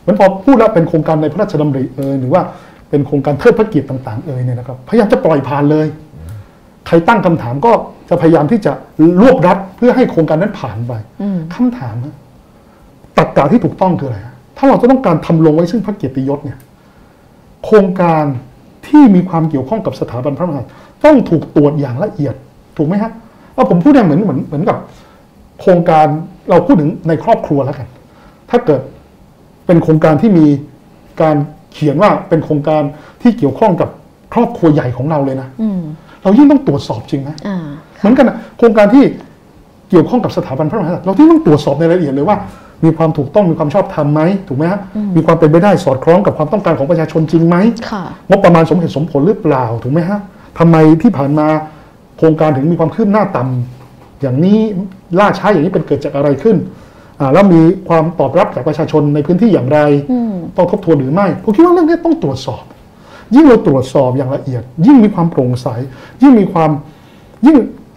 [0.00, 2.42] เหมือนพอพูดแล้วเป็นโครงการในพระราชดำริเอยหรือว่า
[2.90, 5.86] เป็นโครงการเทิดพระเกียรติต่าง ๆเอยเนี่ยนะครับพยายามจะปล่อยผ่านเลย
[6.86, 7.72] ใครตั้งคำถามก็
[8.08, 8.72] จะพยายามที่จะ
[9.20, 12.16] รวบรัดเพื่อให้โครงการนั้นผ่านไปอืมคำถามนะ
[13.18, 16.58] ตักกะที่ถูกต้องคืออะไรฮะถ้าเราจะต้องการทำลงไว้ซึ่งพระเกียรติยศเนี่ย
[17.64, 18.24] โครงการ
[18.86, 20.72] ที่มีความเกี่ยวข้องกับสถาบันพระมหากษัตริย์
[21.04, 22.34] ต้องถูกตรวจอย่างละเอียด
[22.76, 23.10] ถูกไหมฮะ
[23.54, 24.76] เอาผมพูดเนี่ยเหมือนเหมือนเหมือนกับ
[25.60, 26.06] โครงการ
[26.50, 27.86] เราพูดถึงในครอบครัวแล้วกัน
[28.50, 28.80] ถ้าเกิด
[29.66, 30.46] เป็นโครงการที่มี
[31.22, 31.36] การ
[31.72, 32.82] เขียนว่าเป็นโครงการ
[33.22, 33.88] ที่เกี่ยวข้องกับ
[34.34, 35.80] ครอบครัวใหญ่ของเราเลยนะอืม
[36.22, 37.56] เรายิ่งต้องตรวจสอบจริงนะอ่า
[37.98, 39.04] เหมือนกันนะโครงการที่
[39.90, 42.36] เกี่ยวข้องกับสถาบันพระมหากษัตริย์เราที่ต้องตรวจสอบในรายละเอียดเลยว่า
[42.84, 44.80] มีความถูกต้องมีความชอบธรรมไหมถูกไหมฮะ
[45.16, 47.56] มีความเป็นไปได้สอดคล้องกับความต้องการของประชาชนจริงไหม
[47.90, 50.18] ค่ะงบประมาณสมเหตุสมผลหรือเปล่าถูกไหมฮะ
[50.58, 51.46] ทำไมที่ผ่านมา
[52.18, 54.58] โครงการถึงมีความคืบหน้าต่ำอย่างนี้
[55.18, 56.56] ล่าช้าอย่างนี้เป็นเกิดจากอะไรขึ้น
[57.20, 59.78] อ่าแล้วมีความตอบรับจากประชาชนในพื้นที่อย่างไร
[60.12, 62.62] อืมต้องทบทวนหรือไม่ผมคิดว่าเรื่องนี้ต้องตรวจสอบ
[63.34, 65.66] ยิ่งเราตรวจสอบอย่างละเอียด ยิ่งมีความโปร่งใส
[66.22, 66.70] ยิ่งมีความ
[67.46, 67.56] ยิ่ง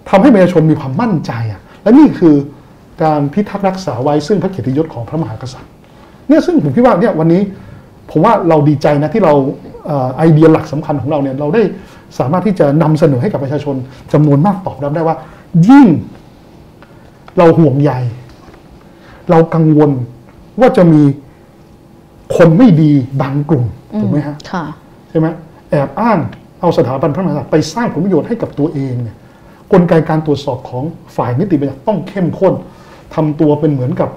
[0.09, 2.35] ทำให้ประชาชนมีความมั่นใจอะและนี่คือ
[3.03, 5.71] การพิทักษ์รักษาไว้ซึ่งพระเกียรติยศของพระมหากษัตริย์
[6.27, 7.41] เนี่ยซึ่งผมคิดว่าเนี่ยวันนี้
[8.11, 9.33] ผมว่าเราดีใจนะที่เรา
[9.89, 11.61] อไอเดียหลักสำคัญของเราเนี่ยเราได้
[12.19, 13.75] สามารถที่จะนำเสนอให้กับประชาชน
[14.13, 15.15] จำนวนมากตอบรับได้ว่า
[15.69, 15.87] ยิ่ง
[17.37, 17.91] เราห่วงใย
[19.29, 19.91] เรากังวล
[20.59, 21.01] ว่าจะมี
[22.35, 23.65] คนไม่ดีบางกลุ่ม
[23.99, 24.63] ถูกไหมฮะค่ะ
[25.13, 25.27] ช่ไหม
[25.69, 26.17] แอบอ้าง
[26.61, 29.15] เอาสถาบันพระมหากษัตริย์ไปสร้างผลประโยชน์ให้กับตัวเองเนี่ย
[29.71, 30.83] กลไกการตรวจสอบของ
[31.15, 32.53] ฝ่ายนิติบัญญัติต้องเข้มข้น
[33.15, 34.09] ทำตัวเป็นเหมือนกับ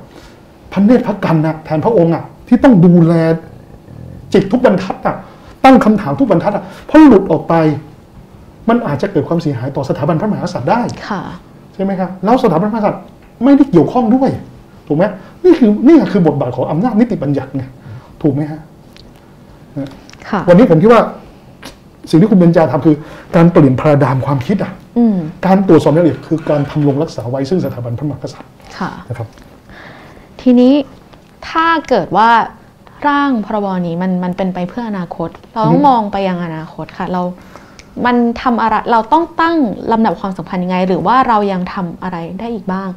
[0.73, 3.15] พันเนตรพระกันนะแทนพระองค์อะที่ต้องดูแล
[4.33, 5.17] จิตทุกบรรทัดอะ
[5.65, 7.55] ตั้งคำถามทุกบรรทัดอะเพราะหลุดออกไป
[8.69, 11.23] มันอาจจะเกิดความเสียหายต่อสถาบันพระมหากษัตริย์ได้ค่ะ
[11.75, 13.03] ใช่ไหมครับแล้วสถาบันพระมหากษัตริย์
[13.45, 14.31] ไม่ได้เกี่ยวข้องด้วย
[14.87, 15.05] ถูกไหม
[15.45, 17.65] นี่คือนี่คือบทบาทของอำนาจนิติบัญญัติไง
[18.23, 18.61] ถูกไหมฮะ
[19.77, 19.87] ค่ะ
[20.49, 21.03] วันนี้ผมคิดว่า
[22.11, 22.97] สิ่งที่คุณเบญจาทำคือ
[23.37, 25.17] การเปลี่ยนพาราดามความคิดอะอืม
[25.47, 29.29] การตรวจสอบรายละเอียดคือการทำลงรักษาไว้ซึ่งสถาบันพระมหากษัตริย์ค่ะนะครับ
[30.41, 30.75] ทีนี้
[31.49, 32.31] ถ้าเกิดว่า
[33.09, 37.23] ร่างพรบนี้มันมันเป็นไปเพื่ออนาคต เราต้องมองไปยังอนาคตค่ะ เรา
[38.07, 39.57] มันทำอะไรเราต้องตั้ง
[39.93, 42.89] ลำดับความสำคัญยังไง หรือว่าเรายังทำอะไรได้อีกบ้าง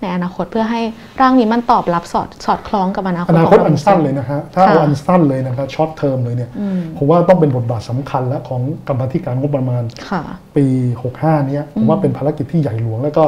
[0.00, 0.80] ในอนาคตเพื่อให้
[1.20, 10.22] ร่างนี้มันตอบรับสอดสอดคล้องกับอนาคตอนาคตขงอันเราสั้นเลยนะฮะถ้าเอาค่ะอันสั้นเลยนะครับช็อตเทอมเลยเนี่ยอืมผมว่าต้องเป็นบทบาทสำคัญและของกรรมาธิการงบประมาณค่ะ
[10.56, 10.66] ปี
[11.06, 13.24] 65เนี้ยผมว่าเป็นภารกิจที่ใหญ่หลวงแล้วก็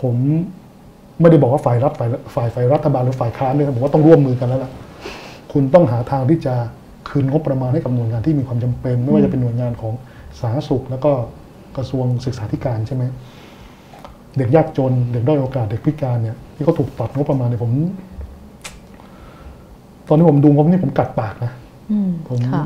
[0.00, 0.14] ผม
[1.20, 4.70] ไม่ได้บอกว่าฝ่ายรัฐฝ่ายฝ่ายฝ่ายรัฐบาลหรือฝ่ายค้านด้วยนะผมว่าต้องร่วมมือกันแล้วล่ะ
[5.52, 6.54] คุณต้องหาทางที่จะ
[7.08, 9.92] คืนงบประมาณให้กับหน่วยงานที่มีความจำเป็น ไม่ว่าจะเป็นหน่วยงานของ
[10.40, 11.12] สาธารณสุข แล้วก็
[11.76, 13.04] กระทรวงศึกษาธิการใช่ไหม
[14.36, 17.72] เด็กยากจน เด็กด้อยโอกาสเด็กพิการเนี่ยที่เขาถูกตัดงบประมาณเนี่ยผม
[20.08, 21.52] ตอนที่ผมดูงบนี่ผมกัดปากนะ
[21.90, 22.64] อืมผมค่ะ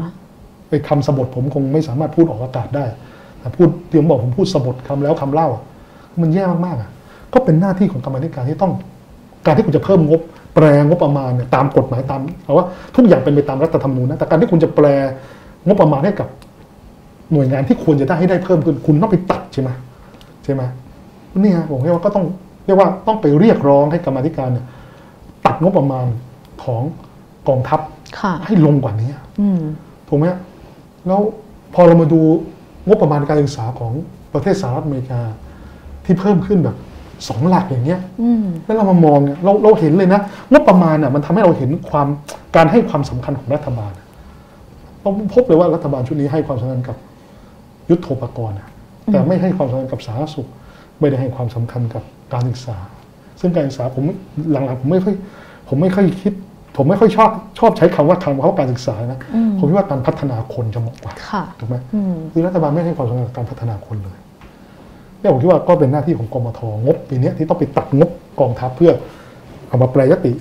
[0.69, 2.85] ไอ้คำสบทผมคงไม่สามารถพูดออกอากาศได้
[3.39, 5.63] แต่พูดเตรียมบอกผมพูดสบทคำแล้วคำเล่าอะ
[6.21, 6.91] มันแย่มากๆอะ
[7.35, 8.73] ก็เป็นหน้าที่ของกรรมาธิการที่ต้อง
[9.47, 10.21] การที่คุณจะเพิ่มงบ
[10.55, 14.87] แปลงบประมาณเนี่ยตามกฎหมายตามเอาว่าทุกอย่างเป็นไปตามรัฐธรรมนูญนะแต่การที่คุณจะแปล
[15.67, 16.29] งบประมาณให้กับ
[17.33, 19.71] หน่วยงานที่ควรจะได้ให้ได้เพิ่มขึ้น คุณต้องไปตัดใช่ไหม
[20.45, 20.63] ใช่ไหม
[21.41, 22.25] นี่ฮะผมเรียกว่าก็ต้อง
[22.67, 24.67] เรียกว่าต้องไปเรียกร้องให้กรรมาธิการเนี่ย
[25.45, 26.07] ตัดงบประมาณ
[26.65, 26.83] ของ
[27.49, 27.81] กองทัพ
[28.21, 29.11] ค่ะให้ลงกว่านี้
[29.41, 29.61] อืม
[30.09, 30.27] ถูกไหม
[31.07, 31.21] แล้ว
[31.75, 32.21] พอเรามาดู
[32.87, 33.93] งบประมาณการศึกษาของ
[34.33, 35.21] ประเทศสหรัฐอเมริกา
[36.05, 36.77] ที่เพิ่มขึ้นแบบ
[37.29, 40.21] สองหลักอย่างเงี้ยอืมแล้วเรามามองเนี่ยเราเราเห็นเลยนะ
[40.53, 42.07] งบประมาณน่ะมันทำให้เราเห็นความ
[42.57, 43.93] การให้ความสำคัญของรัฐบาล
[45.01, 46.97] เราพบเลยว่ารัฐบาลชุดนี้ให้ความสำคัญกับ
[47.91, 48.69] ยุทโธปกรณ์อะ
[49.13, 50.49] แต่ไม่ให้ความสำคัญกับสาธารณสุข
[51.03, 52.77] ไม่ได้ให้ความสำคัญกับการศึกษา
[53.41, 54.05] ซึ่งการศึกษาผม
[54.51, 55.15] หลังๆผมไม่ค่อย
[55.69, 56.33] ผมไม่ค่อยคิด
[56.77, 64.17] ผมไม่ค่อยชอบชอบใช้คำว่าคำว่าการศึกษานะอืมผมคิดว่าการพัฒนาคนจะเหมาะกว่าค่ะถูกไหมอืมคือรัฐบาลไม่ให้ความสำคัญกับการพัฒนาคนเลย
[65.21, 68.93] เนี่ยผมคิดว่าก็เป็นหน้าที่ของกมทงบปีเนี้ยที่ต้องไปตัดงบกองทัพเพื่อ
[69.69, 70.33] เอามาแปลยติ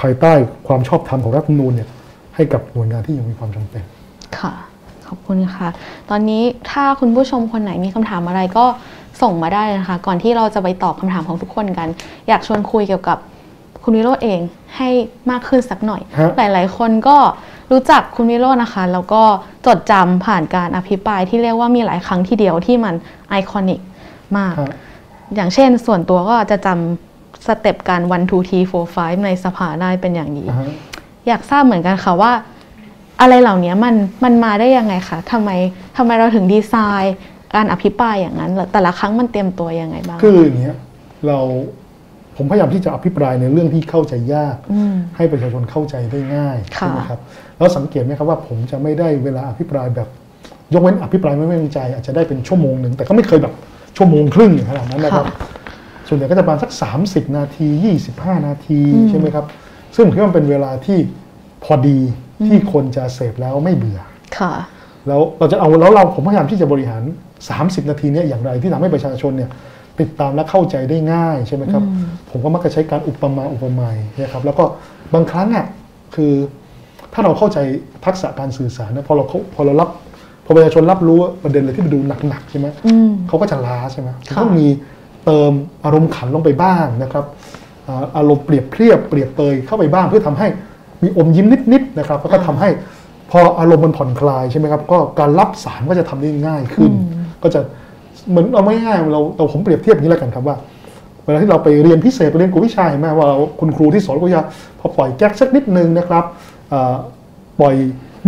[0.00, 0.32] ภายใต้
[0.66, 1.88] ความชอบธรรมของรัฐธรรมนูญเนี่ย
[2.36, 3.82] ให้กับหน่วยงานที่ยังมีความจำเป็น
[4.38, 4.52] ค่ะ
[5.08, 5.68] ขอบคุณค่ะ
[6.10, 8.64] ตอนนี้ถ้าคุณผู้ชมคนไหนมีคำถามอะไรก็
[9.22, 11.88] ส่งมาได้เลยนะคะ ก่อนที่เราจะไปตอบคำถามของทุกคนกัน
[12.28, 13.18] อยากชวนคุยเกี่ยวกับ
[13.82, 14.40] คุณวิโรธเอง
[14.76, 14.88] ให้
[15.30, 17.16] มากขึ้นสักหน่อย ฮะ หลาย ๆ คนก็
[17.72, 19.22] รู้จักคุณวิโรจน์นะคะ แล้วก็
[19.66, 22.94] จดจำผ่านการอภิปรายที่เรียกว่ามีหลายครั้งทีเดียวที่มัน
[23.28, 23.80] ไอคอนิก
[24.36, 24.74] มากฮะ
[25.34, 30.68] อย่างเช่นส่วนตัวก็จะจำสเต็ปการ one two three four five ในสภาได้เป็นอย่างดี อ่าฮะ
[31.26, 32.32] อยากทราบเหมือนกันค่ะว่า
[33.20, 33.94] อะไรเหล่านี้มัน
[34.24, 35.50] มันมาได้ยังไงคะทำไม
[35.96, 37.14] ทำไมเราถึงดีไซน์
[37.54, 40.76] การอภิปรายอย่างนั้นแล้วแต่ละครั้งมันเตรียมตัวยังไงบ้างคืออย่างเงี้ย
[41.26, 41.38] เรา
[42.36, 47.20] ผมพยายามที่จะอภิปรายในเรื่องที่เข้าใจยากอืมให้ประชาชนเข้าใจได้ง่ายค่ะใช่ไหมครับ
[47.58, 50.08] แล้วสังเกตไหมครับว่าผมจะไม่ได้เวลาอภิปรายแบบ
[50.72, 53.54] ยกเว้นอภิปรายไม่ไว้วางใจ อาจจะได้เป็นชั่วโมงหนึ่งแต่ก็ไม่เคยแบบ
[53.96, 55.26] ชั่วโมงครึ่งอย่างขนาดนั้นนะครับ
[56.08, 56.70] ส่วนใหญ่ก็จะประมาณสัก
[57.04, 57.68] 30 นาที
[58.06, 58.80] 25 นาที
[59.10, 59.44] ใช่ไหมครับ
[59.94, 60.98] ซึ่งผมคิดว่ามันเป็นเวลาที่
[61.64, 61.98] พอดี
[62.46, 64.00] ที่คนจะเสพแล้วไม่เบื่อ
[64.38, 64.52] ค่ะ
[65.08, 67.02] แล้วเราจะเอาแล้วเราผมพยายามที่จะบริหาร
[67.48, 69.50] 30 นาทีเนี้อย่างไรที่ทำให้ประชาชนเนี่ย
[70.00, 71.82] ติดตามและเข้าใจได้ง่ายใช่ไหมครับ
[72.30, 74.64] ผมก็มักจะใช้การอุปมาอุปไมยนะครับ แล้วก็
[75.14, 75.66] บางครั้งอะ
[76.14, 76.32] คือ
[77.12, 77.58] ถ้าเราเข้าใจ
[78.04, 79.88] ทักษะการสื่อสารนะพอเราเข้าพอเรารับ
[80.44, 84.66] พอประชาชนรับรู้ประเด็นอะไรที่มันดูหนักๆใช่ไหมอืมเขาก็จะล้าใช่ไหมค่ะต้องมี
[85.24, 85.52] เติม
[85.84, 87.24] อารมณ์ขันลงไปบ้างนะครับ
[87.86, 90.48] อ่าอารมณ์เปรียบเทียบเปรียบเปยเข้าไปบ้างเพื่อทำให้
[91.02, 92.68] มีอมยิ้มนิดๆนะครับแล้วก็ทำให้
[93.30, 96.92] พออารมณ์มันผ่อนคลายใช่ไหมครับก็การรับสารก็จะทำได้ง่ายขึ้น
[97.44, 97.60] ก็จะ
[98.30, 100.56] เหมือนเอาไม่ง่ายๆเราเราผมเปรียบเทียบอย่างนี้แล้วกันครับว่า
[101.24, 104.42] เวลาที่เราไปเรียนพิเศษไปเรียนกวดวิชาเห็นไหมว่าเราคุณครูที่สอนกวดวิชา
[104.80, 106.24] พอปล่อยแก๊กสักนิดนึงนะครับ
[106.72, 106.94] อ่า
[107.60, 107.74] ปล่อย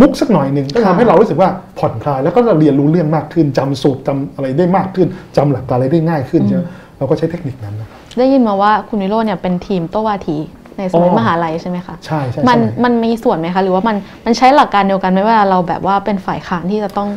[0.01, 1.49] มุกสักหน่อยหนึ่งก็ทำให้เรารู้สึกว่า
[1.79, 5.07] ผ่อนคลายแล้วก็เราเรียนรู้เรื่องมากขึ้นจำสูตรจำอะไรได้มากขึ้น
[5.37, 6.63] จำหลักการอะไรได้ง่ายขึ้นใช่ไหม
[6.97, 7.87] เราก็ใช้เทคนิคนั้นนะ
[8.17, 10.37] ได้ยินมาว่าคุณวิโรจน์เนี่ยเป็นทีมโตวาที
[10.77, 13.95] ในสมัยอ๋อมหาลัยใช่ไหมคะใช่ใช่มันใช่มันมีส่วนไหมคะ หรือว่ามัน
[14.25, 17.09] มันใช้หลักการเดียวกันไหมเวลาเราแบบว่าเป็นฝ่ายค้านที่จะต้อง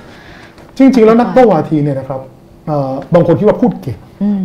[0.80, 2.20] จริง ๆ แล้วนักโต้วาทีเนี่ยนะครับ
[2.66, 4.40] เอ่อบางคนคิดว่าพูดเก่งอืม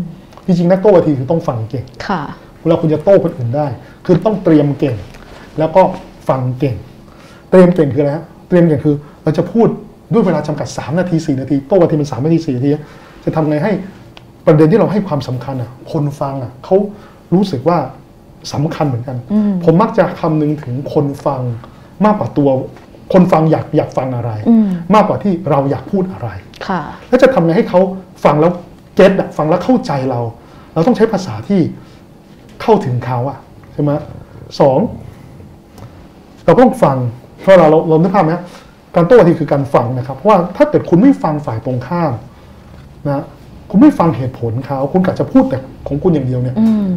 [0.45, 2.21] จริงๆนักโต้วาทีคือต้องฟังเก่งค่ะ
[2.61, 3.67] เวลาคุณจะโต้คนอื่นได้
[4.05, 4.95] คือต้องเตรียมเก่ง
[5.59, 5.81] แล้วก็
[6.29, 6.75] ฟังเก่ง
[7.51, 9.67] เตรียมเก่งคืออะไรฮะเตรียมเก่งคือเราจะพูด
[10.13, 12.69] ด้วยเวลาจำกัด 3 นาที 4 นาที โต้วันทีมัน3 นาที 4 นาที
[13.23, 13.71] จะทำไงให้
[14.45, 16.75] ประเด็นที่เราให้ความสำคัญอะ คนฟังอะเขา
[17.33, 17.77] รู้สึกว่า
[18.53, 21.41] สำคัญเหมือนกันอืมผมมักจะคำนึงถึงคนฟัง
[22.05, 22.49] มากกว่าตัว
[23.13, 26.29] คนฟังอยากอยากฟังอะไรอืมมากกว่าที่เราอยากพูดอะไร
[26.67, 27.79] ค่ะแล้วจะทำไงให้เขา
[28.23, 28.51] ฟังแล้ว
[28.95, 30.19] เก็ตอะฟังแล้วเข้าใจเรา
[30.73, 31.61] เราต้องใช้ภาษาที่
[32.61, 33.37] เข้าถึงเขาอะ
[33.73, 33.91] ใช่ไหม
[34.59, 34.79] สอง
[36.45, 36.97] เราก็ต้องฟัง
[37.41, 38.43] เพราะเราเราเรานึกภาพไหมฮะ
[38.95, 42.11] การโต้วาทีคือการฟังนะครับเพราะว่าถ้าเกิดคุณไม่ฟังฝ่ายตรงข้าม
[43.07, 43.23] นะ
[43.69, 46.87] คุณไม่ฟังเหตุผลเขาคุณกะจะพูดแต่ของคุณอย่างเดียวเนี่ยอืม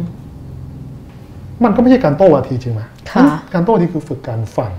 [1.63, 2.81] มันก็ไม่ใช่การโต้วาทีจริงไหม
[3.11, 4.71] ค่ะการโต้วาทีคือฝึกการฟัง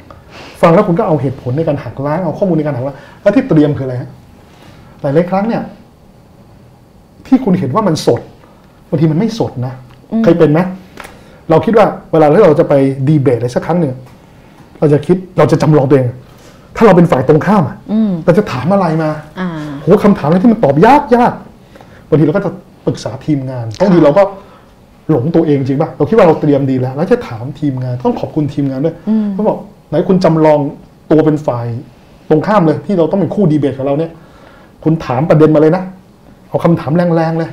[0.60, 4.10] ฟังแล้วคุณก็เอาเหตุผลในการหักล้างเอาข้อมูลในการหักล้างแล้วที่เตรียมคืออะไรฮะ
[5.00, 5.62] หลายๆครั้งเนี่ย
[7.26, 8.20] ที่คุณเห็นว่ามันสด
[8.88, 9.74] บางทีมันไม่สดนะ
[10.24, 10.60] เคยเป็นไหม
[11.50, 12.74] เราคิดว่าเวลาที่เราจะไป
[13.08, 13.92] ดีเบตอะไรสักครั้งหนึ่ง
[14.78, 16.08] เราจะคิดเราจะจำลองตัวเอง
[16.76, 19.10] ถ้าเราเป็นฝ่ายตรงข้ามอะอืมเราจะถามอะไรมา
[19.40, 19.48] อ่า
[19.82, 21.32] โหคำถามอะไรที่มันตอบยากยาก
[22.08, 22.52] บางทีเราก็จะ
[22.86, 24.22] ปรึกษาทีมงานบางทีเราก็
[25.10, 29.58] หลงตัวเองจริงป่ะเราคิดว่าเราเตรียมดีแล้ว แล้วจะถามทีมงานต้องขอบคุณทีมงานด้วยอืมเขาบอก
[29.90, 30.60] ไหนคุณจำลอง
[31.10, 31.66] ตัวเป็นฝ่าย
[32.28, 34.10] ตรงข้ามเลย ที่เราต้องเป็นคู่ดีเบตกับเราเนี่ย
[34.84, 35.82] คุณถามประเด็นมาเลยนะ
[36.48, 37.50] เอาคำถามแรงๆเลย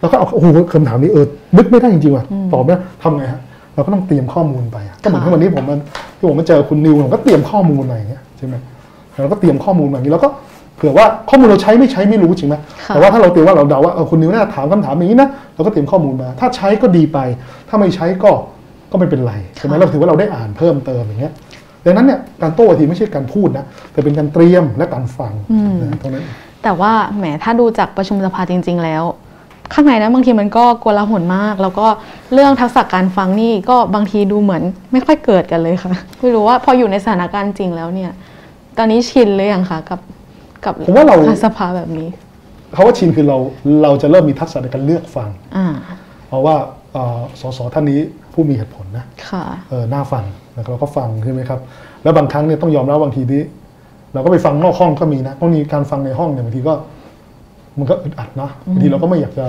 [0.00, 1.26] แล้วก็เอาโอ้โหคำถามนี้เออ
[1.56, 3.40] นึกไม่ได้จริงๆว่ะตอบไม่ได้ทำไงฮะ
[3.74, 5.80] เราก็ต้องเตรียมข้อมูลไปอะก็เหมือนที่วันนี้ผมมัน
[6.16, 8.54] ที่ผมมาเจอคุณนิวผมก็เตรียมข้อมูลมาอย่างเงี้ยใช่ไหม
[9.22, 10.28] เราก็เตรียมข้อมูลมาอย่างนี้แล้วก็
[10.76, 17.18] เผื่อว่าข้อมูลเราใช้ไม่ใช้ไม่รู้จริงไหมค่ะแต่ว่าถ้าเราเตรียมว่าเราเดาว่าเออคุณนิวน่าจะถามคำถามอย่างนี้นะเราก็เตรียมข้อมูลมา ถ้าใช้ก็ดีไป
[17.68, 18.30] ถ้าไม่ใช้ก็
[18.90, 21.32] ก็ไม่เป็นไรใช่ไหมเราถือว่าเราได้อ่านเพิ่มเติมอย่างเงี้ย
[21.84, 25.32] ดังนั้นเนี่ยการโต้วาทีไม่ใช่การพูดนะแต่เป็นการเตรียมและการฟัง
[25.82, 26.24] นะเท่านั้น
[26.62, 29.02] แต่ว่าแหมถ้าดูจากประชุมสภาจริง ๆ แล้ว
[29.74, 31.86] ข้างในนั้นบางทีมันก็โกลาหลมาก แล้วก็
[32.32, 34.62] เรื่องทักษะการฟังนี่ก็บางทีดูเหมือน
[34.92, 38.10] ไม่ค่อยเกิดกันเลยค่ะไม่รู้ว่าพออยู่ในสถานการณ์จริงแล้วเนี่ย
[38.76, 40.00] ตอนนี้ชินเลยยังคะกับ
[40.64, 42.08] กับผมว่าเราสภาแบบนี้
[42.72, 43.36] เขาว่าชินคือเรา
[43.82, 45.66] เราจะเริ่มมีทักษะในการเลือกฟังอ่า
[46.28, 46.54] เพราะว่า
[46.85, 46.85] เอ่อ
[47.40, 48.00] สสท่านนี้
[48.32, 50.24] ผู้มีเหตุผลนะค่ะเออน่าฟัง
[50.56, 51.60] นะครับเราก็ฟังใช่ไหมครับ
[52.02, 53.42] แล้วบางครั้งเนี่ยต้องยอมรับบางทีที่
[54.14, 56.74] เราก็ไปฟังนอกห้องก็มีนะบางทีการฟังในห้องเนี่ยบางทีก็
[57.78, 59.46] มันก็อึดอัดนะบางทีเราก็ไม่อยากจะ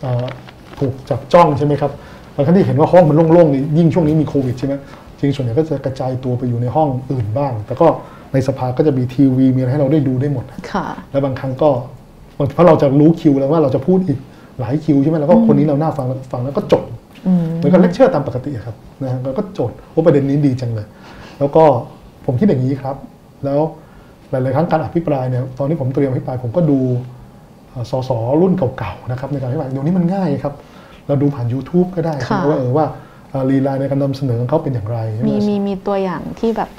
[0.00, 0.24] เอ่อ
[0.78, 1.90] ถูกจับจ้องใช่ไหมครับ
[2.34, 4.74] บางครั้งที่เห็นว่าห้องมันโล่งๆนี่ยิ่งช่วงนี้มีโควิดใช่ไหม
[5.18, 7.86] จริงส่วนใหญ่ก็จะกระจายตัวไปอยู่ในห้องอื่นบ้าง แต่ก็
[8.32, 11.70] ในสภาก็จะมีทีวีมีอะไรให้เราได้ดูได้หมดค่ะแล้วบางครั้งก็
[12.38, 14.18] บางเพราะเราจะรู้คิวแล้วว่าเราจะพูดอีก
[14.60, 16.82] หลายคิวใช่ไหมแล้วก็คนนี้เราหน้าฟังแล้วก็ฟังแล้วก็จด
[17.26, 20.86] อืมเหมือนกับเลคเชอร์ตามปกติอะครับนะฮะแล้วก็จดว่าประเด็นนี้ดีจังเลย
[21.38, 21.62] แล้วก็
[22.26, 22.96] ผมคิดอย่างนี้ครับ
[23.44, 23.60] แล้ว
[24.30, 26.78] หลายๆครั้งการอภิปรายเนี่ยตอนที่ผมเตรียมอภิปรายผมก็ดู
[27.70, 30.54] เอ่อสสรุ่นเก่าๆนะครับในการอภิปรายเดี๋ยวนี้มันง่ายครับ
[31.06, 32.86] เราดูผ่าน YouTube ก็ได้ใช่ไหมค่ะว่าเออว่า
[33.30, 36.70] เอ่อลีลาในการนำเสนอของเขาเป็นอย่างไรใช่ไหมีมีมีตัวอย่างที่แบบ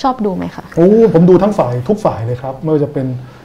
[0.00, 3.36] ชอบดูไหมคะโอ้ผมดูทั้งฝ่ายทุกฝ่ายเลยครับไม่ว่าจะเป็นอ่า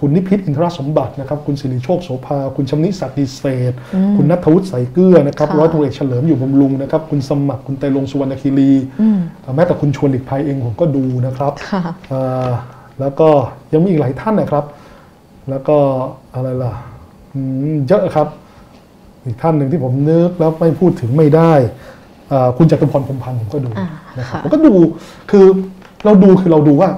[0.00, 3.72] คุณนิพิษอินทรสมบัตินะครับคุณสิริโชคโสภา คุณชำนิศักดิ์ดีเศษ
[4.16, 12.50] คุณนัทวุฒิใสเกลือนะครับค่ะร้อยตำรวจเอกเฉลิมอยู่บำรุงนะครับคุณสมัครคุณไตรลงค์สุวรรณคีรีอืมอ่าแม้แต่คุณชวนหลีกภัยเองผมก็ดูนะครับค่ะอ่า
[13.00, 13.28] แล้วก็
[13.72, 14.64] ยังมีอีกหลายท่านนะครับ
[15.50, 15.76] แล้วก็
[16.34, 16.72] อะไรล่ะ
[17.34, 17.40] อื
[17.72, 18.28] มเยอะครับ
[19.24, 21.52] อีกท่านหนึ่งที่ผมนึกแล้วไม่พูดถึงไม่ได้
[22.32, 23.86] อ่าคุณจตุพรพรหมพันธุ์ผมก็ดูอ่า
[24.18, 24.74] นะครับค่ะผมก็ดู
[25.30, 25.46] คือ
[26.04, 26.90] เราดูคือเราดูว่า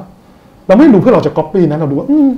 [0.66, 2.28] เราไม่ได้ดูเพื่อเราจะก๊อปปี้นะเราดูว่าอืม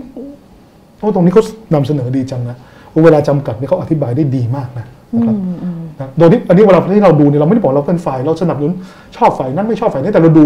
[0.99, 1.43] โอ้ตรงนี้เขา
[1.75, 2.57] นำเสนอดีจังนะ
[3.05, 8.73] เวลาจำกัดนี่เขาอธิบายได้ดีมากนะนะครับอืมอืมนะโดยที่อันนี้เวลาที่เราดูเนี่ยเราไม่ได้บอกเราเป็นฝ่ายเราสนับสนุน
[9.17, 10.45] ชอบฝ่ายนั้นไม่ชอบฝ่ายนี้แต่เราดู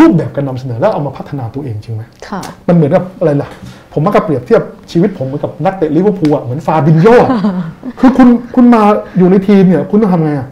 [0.00, 3.48] รูปแบบการนำเสนอแล้วเอามาพัฒนาตัวเองจริงไหม ค่ะ มันเหมือนกับอะไรล่ะ
[3.92, 4.62] ผมมักจะเปรียบเทียบ
[4.92, 7.30] ชีวิตผมเหมือนกับนักเตะลิเวอร์พูลอะเหมือนฟาบินโยอะ
[8.00, 8.82] คือคุณคุณมา
[9.18, 10.46] อยู่ในทีมเนี่ย คุณต้องทำไงอะ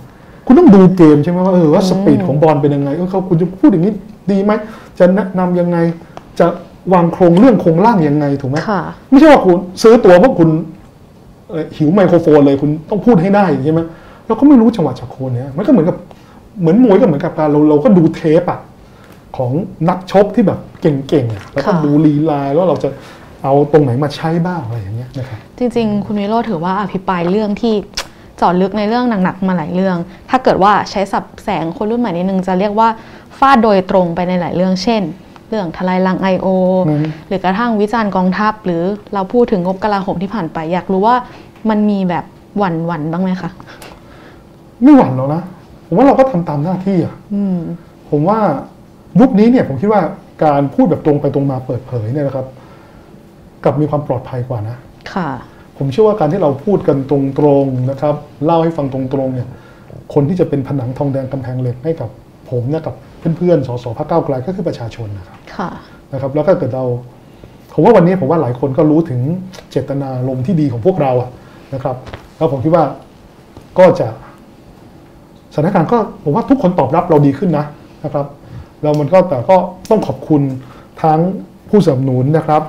[0.47, 3.93] คุณต้องดูเกมใช่ไหมว่าเออว่าสปีดของบอลเป็นยังไงเออเขาคุณจะพูดอย่างนี้
[4.31, 4.53] ดีไหม
[4.99, 5.77] จะแนะนำยังไง
[6.41, 6.47] จะ
[6.95, 10.49] วางโครงเรื่องโครงร่างยังไงถูกไหมค่ะไม่ใช่ว่าคุณซื้อตัวเพราะคุณ
[11.51, 13.80] เอ่อหิวไมโครโฟนเลยคุณต้องพูดให้ได้ใช่ไหม
[14.26, 15.97] เราก็ไม่รู้จังหวะจากโคนเนี่ยมันก็เหมือนกับ
[16.61, 18.61] เหมือนมวยก็เหมือนกับการเราเราก็ดูเทปอะ
[19.37, 19.51] ของ
[19.89, 22.89] นักชกที่แบบเก่งๆอะแล้วก็ค่ะดูลีลาแล้วเราจะ
[23.43, 27.74] เอาตรงไหนมาใช้บ้างอะไรอย่างเงี้ยนะครับจริง ๆ คุณวิโรจน์ถือว่าอภิปรายเรื่องที่
[28.37, 29.97] เจาะลึกในเรื่องหนักๆมาหลายเรื่อง
[30.30, 32.89] ถ้าเกิดว่าใช้สับแสงคนรุ่นใหม่นิดนึงจะเรียกว่า
[33.39, 35.03] ฟาดโดยตรงไปในหลายเรื่อง เช่น
[35.49, 36.47] เรื่องทลายลัง I.O.
[36.88, 38.82] อืมหรือกระทั่งวิจารณ์กองทัพ หรือ
[39.14, 41.16] เราพูดถึงงบกลาโหมที่ผ่านไป อยากรู้ว่า
[41.70, 42.24] มันมีแบบ
[42.59, 43.51] หวั่นหวั่นๆบ้างไหมคะ
[44.82, 45.42] ไม่หวั่นหรอกนะ
[45.86, 47.57] ผมว่าเราก็ทำตามหน้าที่อะอืม
[48.11, 48.38] ผมว่า
[49.20, 50.03] ยุคนี้เนี่ยผมคิดว่า
[50.45, 52.47] การพูดแบบตรงไปตรงมาเปิดเผยเนี่ยนะครับ
[53.64, 54.76] กลับมีความปลอดภัยกว่านะ
[55.12, 55.28] ค่ะ
[55.78, 58.14] ผมเชื่อว่าการที่เราพูดกันตรงๆนะครับ
[58.45, 59.49] เล่าให้ฟังตรงๆเนี่ย
[60.14, 62.11] คนที่จะเป็นผนังทองแดงกำแพงเหล็กให้กับ
[62.51, 62.95] ผมเนี่ยกับ
[63.37, 65.68] เพื่อนๆสสพรรคก้าวไกลก็คือประชาชนนะครับค่ะ
[66.12, 66.85] นะครับ แล้วก็เกิดเรา
[67.72, 69.20] ผมว่าวันนี้ผมว่าหลายคนก็รู้ถึง
[69.70, 71.31] เจตนาลมณ์ที่ดีของพวกเราอะ
[71.75, 71.97] นะครับ
[72.37, 72.85] แล้วผมคิดว่า
[73.79, 74.09] ก็จะ
[75.55, 77.66] สถานการณ์ก็ผมว่าทุกคนตอบรับเราดีขึ้นนะ
[78.05, 78.27] นะครับ
[78.83, 79.57] แล้วมันก็แต่ก็
[79.91, 80.43] ต้องขอบคุณ
[81.03, 81.20] ทั้ง
[81.70, 82.62] ผู้สนับสนุนนะครับ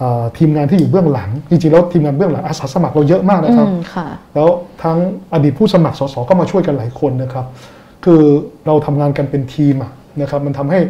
[0.00, 4.48] อ่าทีมงานที่อยู่เบื้องหลัง จริงๆแล้วทีมงานเบื้องหลังอาสาสมัครเราเยอะมากอืนะครับมค่ะแล้ว
[4.82, 4.98] ทั้ง
[5.32, 7.46] อดีตผู้สมัครสสก็มาช่วยกันหลายคนนะครับ
[8.04, 8.22] คือ
[8.66, 9.90] เราทำงานกันเป็นทีมอะ
[10.20, 10.80] นะครับมันทำให้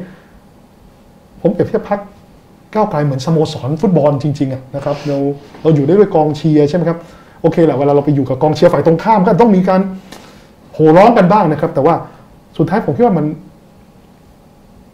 [1.40, 2.00] ผมเปรียบเทียบพัก
[2.74, 5.16] ก้าวไกลเหมือนสโมสรฟุตบอลจริงๆอะนะครับเรา
[5.62, 6.98] เราอยู่ได้ด้วยกองเชียร์ใช่ไหมครับ
[7.42, 9.80] โอเคแหละเวลาเราไปอยู่กับกองเชียร์ฝ่ายตรงข้ามก็ต้องมีการ
[10.74, 11.94] โห่ร้องกันบ้างนะครับ แต่ว่า
[12.58, 13.26] สุดท้ายผมคิดว่ามัน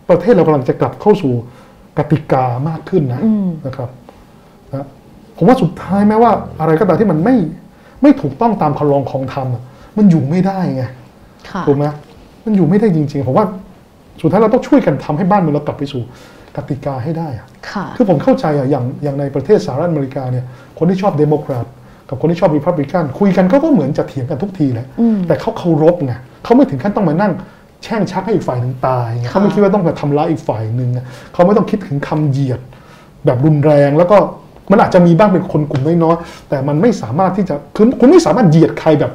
[0.09, 1.33] ประเทศเรากำลังจะกลับเข้าสู่
[1.99, 3.89] กติกามากขึ้นนะอืมนะครับ
[4.75, 4.87] นะ
[5.37, 7.37] ผมว่าสุดท้ายแม้ว่า อะไรก็ตามที่มันไม่
[8.03, 9.63] ไม่ถูกต้องตามคำลองของธรรมอะ
[9.99, 10.85] มันอยู่ไม่ได้ไง
[11.51, 11.85] ค่ะถูกไหม
[12.45, 13.47] มันอยู่ไม่ได้จริง ๆ ผมว่า
[14.21, 16.03] สุดท้ายเราต้องช่วยกันทำให้บ้านเมืองเรากลับไปสู่
[16.57, 20.45] กติกาให้ได้อะค่ะคือผมเข้าใจอะอย่างอย่างในประเทศสหรัฐอเมริกาเนี่ย
[20.79, 21.67] คนที่ชอบเดโมแครต
[22.09, 26.13] กับคนที่ชอบรีพับลิกันคุยกันเขาก็เหมือนจะเถียงกันทุกทีแหละอืมแต่เขาเคารพไง
[26.45, 27.33] เขาไม่ถึงขั้นต้องมานั่ง
[27.83, 30.99] แช่งชักให้อีกฝ่ายหนึ่งตายไงค่ะเขาไม่คิดว่าต้องมาทำร้ายอีกฝ่ายหนึ่งไง
[31.33, 32.61] เขาไม่ต้องคิดถึงคำเหยียด
[33.27, 34.17] แบบรุนแรงแล้วก็
[34.71, 39.13] มันอาจจะมีบ้างเป็นคนกลุ่มน้อยๆแต่มันไม่สามารถที่จะคือคุณไม่สามารถเหยียดใครแบบ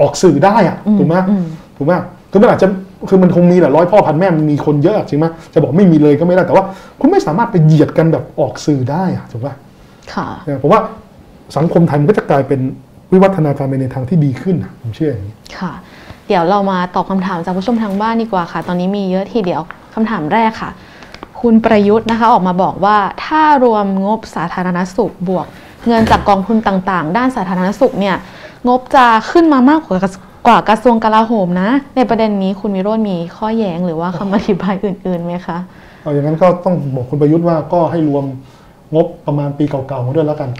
[0.00, 1.44] ออกสื่อได้อะอืมถูกไหมอืม
[1.76, 1.92] ถูกไหม
[2.30, 2.68] คือมันอาจจะ
[3.08, 6.64] คือมันคงมีแหละร้อยพ่อพันแม่มันมีคนเยอะจริงไหมจะบอกไม่มีเลยก็ไม่ได้แต่ว่า
[7.00, 9.48] คุณไม่สามารถไปเหยียดกันแบบออกสื่อได้อะถูกไหม
[10.14, 10.80] ค่ะเนี่ยผมว่า
[11.56, 12.60] สังคมไทยมันก็จะกลายเป็น
[13.12, 15.72] วิวัฒนาการไปในทางที่ดีขึ้นนะผมเชื่ออย่างนี้ค่ะ
[16.26, 19.60] เดี๋ยวเรามาตอบคำถามจากผู้ชมทางบ้านดีกว่าค่ะ ตอนนี้มีเยอะทีเดียว
[19.94, 20.70] คำถามแรกค่ะ
[21.40, 25.46] คุณประยุทธ์นะคะออกมาบอกว่าถ้ารวมงบสาธารณสุขบวก
[25.86, 28.16] เงินจากกองทุนต่างๆ ด้านสาธารณสุขเนี่ย
[28.68, 30.10] งบจะขึ้นมามากกว่ากระ
[30.46, 35.58] กว่ากระทรวงกลาโหมนะ ในประเด็นนี้คุณวิโรจน์มีข้อแย้งหรือว่าคำอธิบายอื่นๆไหมคะ
[36.02, 38.24] เอาอย่างนั้นก็ต้องบอกคุณประยุทธ์ว่าก็ให้รวม
[38.94, 40.50] งบประมาณปีเก่าๆมาด้วยแล้วกัน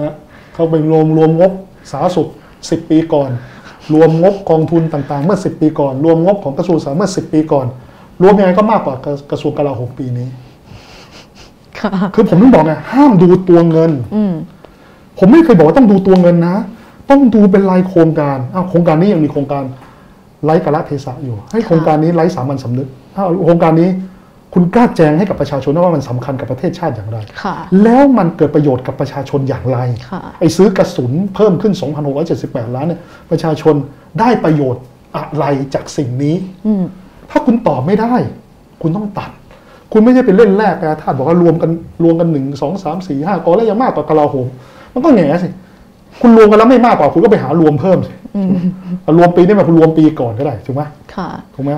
[0.00, 0.14] นะ
[0.54, 1.52] เขาไปรวมรวมงบ
[1.90, 2.28] สาธารณสุข
[2.70, 3.30] สิปีก่อน
[3.94, 7.66] รวมงบกองทุนต่างๆ เมื่อ10ปีก่อน รวมงบของกระทรวงสาธารณสุขเมื่อ10ปีก่อน
[8.22, 10.28] รวมยังไงก็มากกว่ากระกระทรวงกลาโหมปีนี้
[11.80, 14.32] ค่ะคือผมต้องบอกไงห้ามดูตัวเงินอืม
[15.18, 16.56] ผมไม่เคยบอกว่าต้องดูตัวเงินนะ
[17.12, 19.64] ต้องดูเป็นรายโครงการอ้าวโครงการนี้ยังมีโครงการ
[20.44, 23.90] ไร้กาลเทศะอยู่ ให้โครงการนี้ไร้สามัญสำนึกอ้าวโครงการนี้
[24.54, 29.78] คุณกล้าแจงให้กับประชาชนว่ามันสำคัญกับประเทศชาติอย่างไรค่ะแล้วมันเกิดประโยชน์กับประชาชนอย่างไร
[30.10, 31.72] ค่ะไอ้ซื้อกระสุนเพิ่มขึ้น
[32.24, 33.00] 2,678 ล้านเนี่ย
[33.30, 33.74] ประชาชน
[34.20, 34.82] ได้ประโยชน์
[35.16, 35.44] อะไร
[35.74, 36.34] จากสิ่งนี้
[36.66, 36.84] อืม
[37.30, 38.14] ถ้าคุณตอบไม่ได้
[38.82, 39.30] คุณต้องตัด
[39.92, 41.70] คุณไม่ใช่เป็นเล่นแรกนะถ้าบอกว่ารวมกัน
[42.04, 44.46] รวมกันหนึ่งสองสามสี่ห้ากองแล้วยังมากกว่ากลาโหม
[44.92, 45.48] มันก็แหง่สิ
[46.20, 48.48] คุณรวมกันแล้วไม่มากกว่าคุณก็ไปหารวมเพิ่มสิอืม
[49.18, 50.82] รวมปีนี้มาคุณรวมปีก่อนก็ได้ถูกไหม
[51.14, 51.70] ค่ะถูกไหม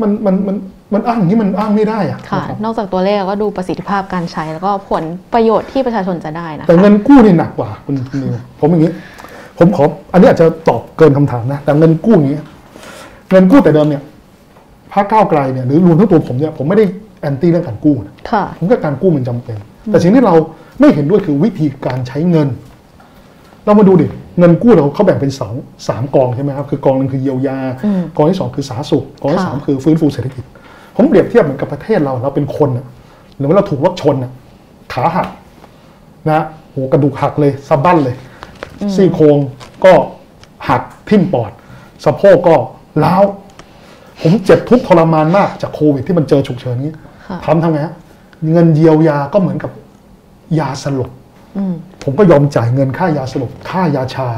[0.00, 0.56] มันมันมัน
[0.94, 8.30] มันอ้างอย่างนี้มันอ้างไม่ได้อะค่ะนะครับนอกจากตัวเลขก็ดูประสิทธิภาพการใช้แล้วก็ผลประโยชน์ที่ประชาชนจะได้นะคะแต่เงินกู้นี่หนักกว่าคุณคุณนิว
[8.60, 8.92] ผมอย่างนี้
[9.58, 12.40] ผมขอ อันนี้อาจจะตอบเกินคำถามนะ แต่เงินกู้อย่างนี้
[13.30, 14.02] เงินกู้แต่เดิมเนี่ย
[14.92, 16.84] พรรคก้าวไกลเนี่ยหรือรวมทั้งตัวผมเนี่ยผมไม่ได้
[17.20, 20.34] แอนตี้เรื่องการกู้นะค่ะผมว่าการกู้มันจำเป็น แต่สิ่งที่เรา
[20.80, 22.48] ไม่เห็นด้วยคือวิธีการใช้เงิน
[23.68, 24.06] เรามาดูดิ
[24.38, 25.54] เงินกู้เราเขาแบ่งเป็นสอง
[25.88, 30.44] สามกองใช่ไหมครับคือกองหนึ่งคือเยียวยาอืมกองที่สองคือสาธารณสุขกองที่ค่ะสามคือฟื้นฟูเศรษฐกิจ
[30.96, 32.86] ผมเปรียบเทียบเหมือนกับประเทศเราเราเป็นคนอะ
[33.38, 34.32] หรือว่าเราถูกรถชนอะ
[34.92, 35.28] ขาหัก
[36.30, 36.40] นะ
[36.70, 38.16] โหกระดูกหักเลยสะบั้นเลย
[38.94, 39.36] ซี่โครง
[39.84, 39.92] ก็
[40.68, 41.50] หักทิ่มปอด
[42.04, 42.54] สะโพกก็
[43.04, 43.22] ล้าว
[44.22, 46.92] ผมเจ็บทุกข์ทรมานมากจากโควิดที่มันเจอฉุกเฉินนี้
[47.26, 47.94] ค่ะทำทำไงฮะ
[48.52, 49.70] เงินเยียวยาก็เหมือนกับ
[50.58, 51.17] ยาสลบอืม
[52.04, 54.28] ผมก็ยอมจ่ายเงินค่ายาสลบค่ายาชา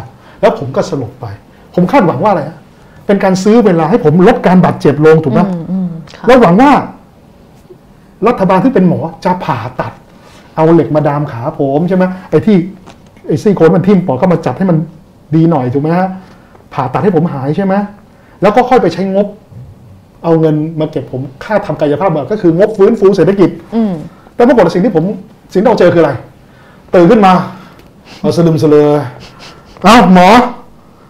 [0.40, 1.26] แล้วผมก็สลบไป
[1.74, 2.58] ผมคาดหวังว่าอะไรฮะ
[3.06, 6.70] เป็นการซื้อเวลาให้ผมลดการบาดเจ็บลงถูกไหมอืมอืมค่ะแล้วหวังว่า
[8.28, 9.92] รัฐบาลที่เป็นหมอจะผ่าตัด
[10.56, 12.56] เอาเหล็กมาดามขาผมใช่ไหมไอ้ที่
[13.26, 14.76] ไอ้ซี่โครงมันทิ่มปอดก็มาจัดให้มัน
[15.34, 16.08] ดีหน่อยถูกไหมฮะ
[16.74, 17.74] ผ่าตัดให้ผมหายใช่ไหม
[18.42, 19.26] แล้วก็ค่อยไปใช้งบ
[20.24, 23.92] เอาเงินมาเก็บผมค่าทำกายภาพบำบัดก็คืองบฟื้นฟูเศรษฐกิจอืม
[24.34, 25.04] แต่ปรากฏว่าสิ่งที่ผม
[25.52, 26.12] สิ่งที่เราเจอคืออะไร
[26.94, 27.32] ตื่นขึ้นมา
[28.20, 28.88] เอาสลึมสลือ
[29.84, 30.28] เอาหมอ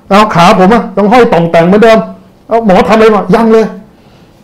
[0.09, 1.99] เอาขาผมอะต้องห้อยต่องแต่งเหมือนเดิม
[2.49, 3.65] เอาหมอทำอะไรมายังเลย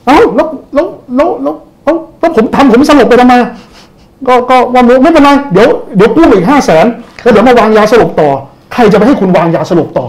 [0.06, 3.34] เอาแล้วแล้วแล้วแล้วแล้วแล้วผมทำผมสลบไปทำไม
[4.26, 6.86] ก็ก็วันนี้ไม่เป็นไรเดี๋ยวเดี๋ยวกู้อีกห้าแสน
[7.22, 8.28] แล้วเดี๋ยวมาวางยาสลบต่อ
[8.72, 10.06] ใครจะไปให้คุณวางยาสลบต่อ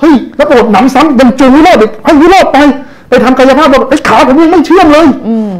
[0.00, 2.58] เฮ้ยแล้วปรากฏหนำซ้ำยังจูงวิโรจน์อีกให้วิโรจน์ไป
[3.08, 5.52] ไปทำกายภาพบำบัดไอ้ขาผมยังไม่เชื่อมเลย อืม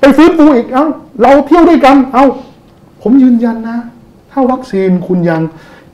[0.00, 0.84] ไปฟื้นฟูอีกเอ้า
[1.22, 2.24] เราเที่ยวด้วยกัน เอ้า
[3.02, 3.76] ผมยืนยันนะ
[4.32, 5.42] ถ้าวัคซีนคุณยัง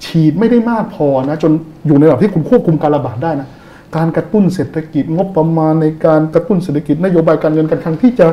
[0.05, 1.53] ฉีดไม่ได้มากพอนะจน
[1.87, 3.49] อยู่ในระดับที่คุณควบคุมการระบาดได้นะ
[3.97, 8.27] การกระตุ้นเศรษฐกิจงบประมาณในการกระตุ้นเศรษฐกิจนโยบายการเงินการคลังที่จะ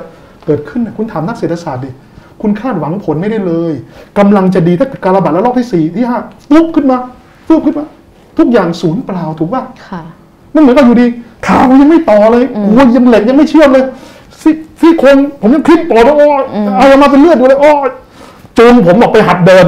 [0.46, 1.90] เกิดขึ้นนะคุณถามนักเศรษฐศาสตร์ดิ
[2.42, 3.74] คุณคาดหวังผลไม่ได้เลย
[4.20, 6.20] กำลังจะดีถ้าเกิดการระบาดแล้วรอบที่สี่ที่ห้า
[6.52, 6.98] ปุ๊บขึ้นมา
[7.48, 7.86] ปุ๊บขึ้นมา
[8.38, 10.02] ทุกอย่างศูนย์เปล่าถูกป่ะค่ะ
[10.54, 11.06] มันเหมือนกับอยู่ดี
[11.46, 13.86] ขาผมยังไม่ต่อเลยโอ้ยยังเหล็กยังไม่เชื่อมเลย
[14.42, 16.44] ซี่ซี่โครงผมยังคลิปปอดแล้วอ้อย
[16.90, 17.90] เอามาเป็นเลือดอยู่เลยอ้อย
[18.58, 19.66] จูงผมออกไปหัดเดิน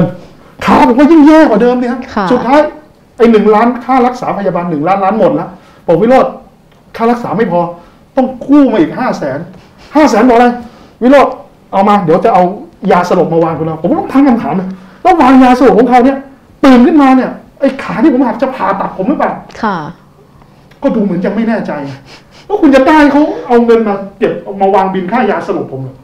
[0.64, 2.58] ขาผมก็ยิ่งแย่กว่าเดิมเนี่ยฮะค่ะสุดท้าย
[3.16, 5.48] ไอ้หนึ่งล้านค่ารักษาพยาบาลหนึ่งล้านล้านหมดแล้ว
[5.86, 6.26] บอกวิโรธ
[6.96, 7.60] ค่ารักษาไม่พอ
[8.16, 9.38] ต้องกู้มาอีกห้าแสน
[9.94, 10.46] ห้าแสนบอกอะไร
[11.02, 11.28] วิโรธ
[11.72, 12.42] เอามา เดี๋ยวจะเอา
[12.92, 14.68] ยาสลบมาวางคุณเราผมก็ต้องตั้งคำถามเลย
[15.02, 16.18] แล้ววางยาสลบของเขาเนี่ย
[16.64, 17.30] ตื่นขึ้นมาเนี่ย
[17.60, 19.32] ไอ้ขาที่ผมหักจะผ่าตัดผมหรือเปล่า
[19.62, 19.76] ค่ะ
[20.82, 21.72] ก็ดูเหมือนจะไม่แน่ใจ
[22.48, 25.96] ว่าคุณจะได้เขาเอาเงินมาเก็บเอามาวางบินค่ายาสลบผมเหรอ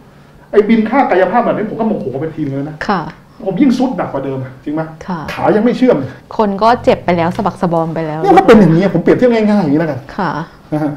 [0.52, 3.00] ไอ้บินค่ากายภาพแบบนี้ผมก็โมโหเป็นทีมเลยนะค่ะ
[3.46, 10.30] ผมยิ่งซุดหนักกว่าเดิมอะจริงไหมค่ะขายังไม่เชื่อมเลยคนก็เจ็บไปแล้วสะบักสะบอมไปแล้วเนี่ยก็เป็นอย่างนี้ยผมเปรียบเทียบง่ายๆอย่างนี้แล้วกันค่ะ
[10.72, 10.92] นะฮะ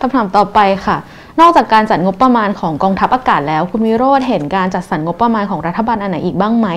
[0.00, 0.96] คำถามต่อไปค่ะ
[1.40, 6.68] นอกจากการจัดงบประมาณของกองทัพอากาศแล้ว คุณวิโรธเห็นการจัดสรรงบประมาณของรัฐบาลอันไหนอีกบ้างไหม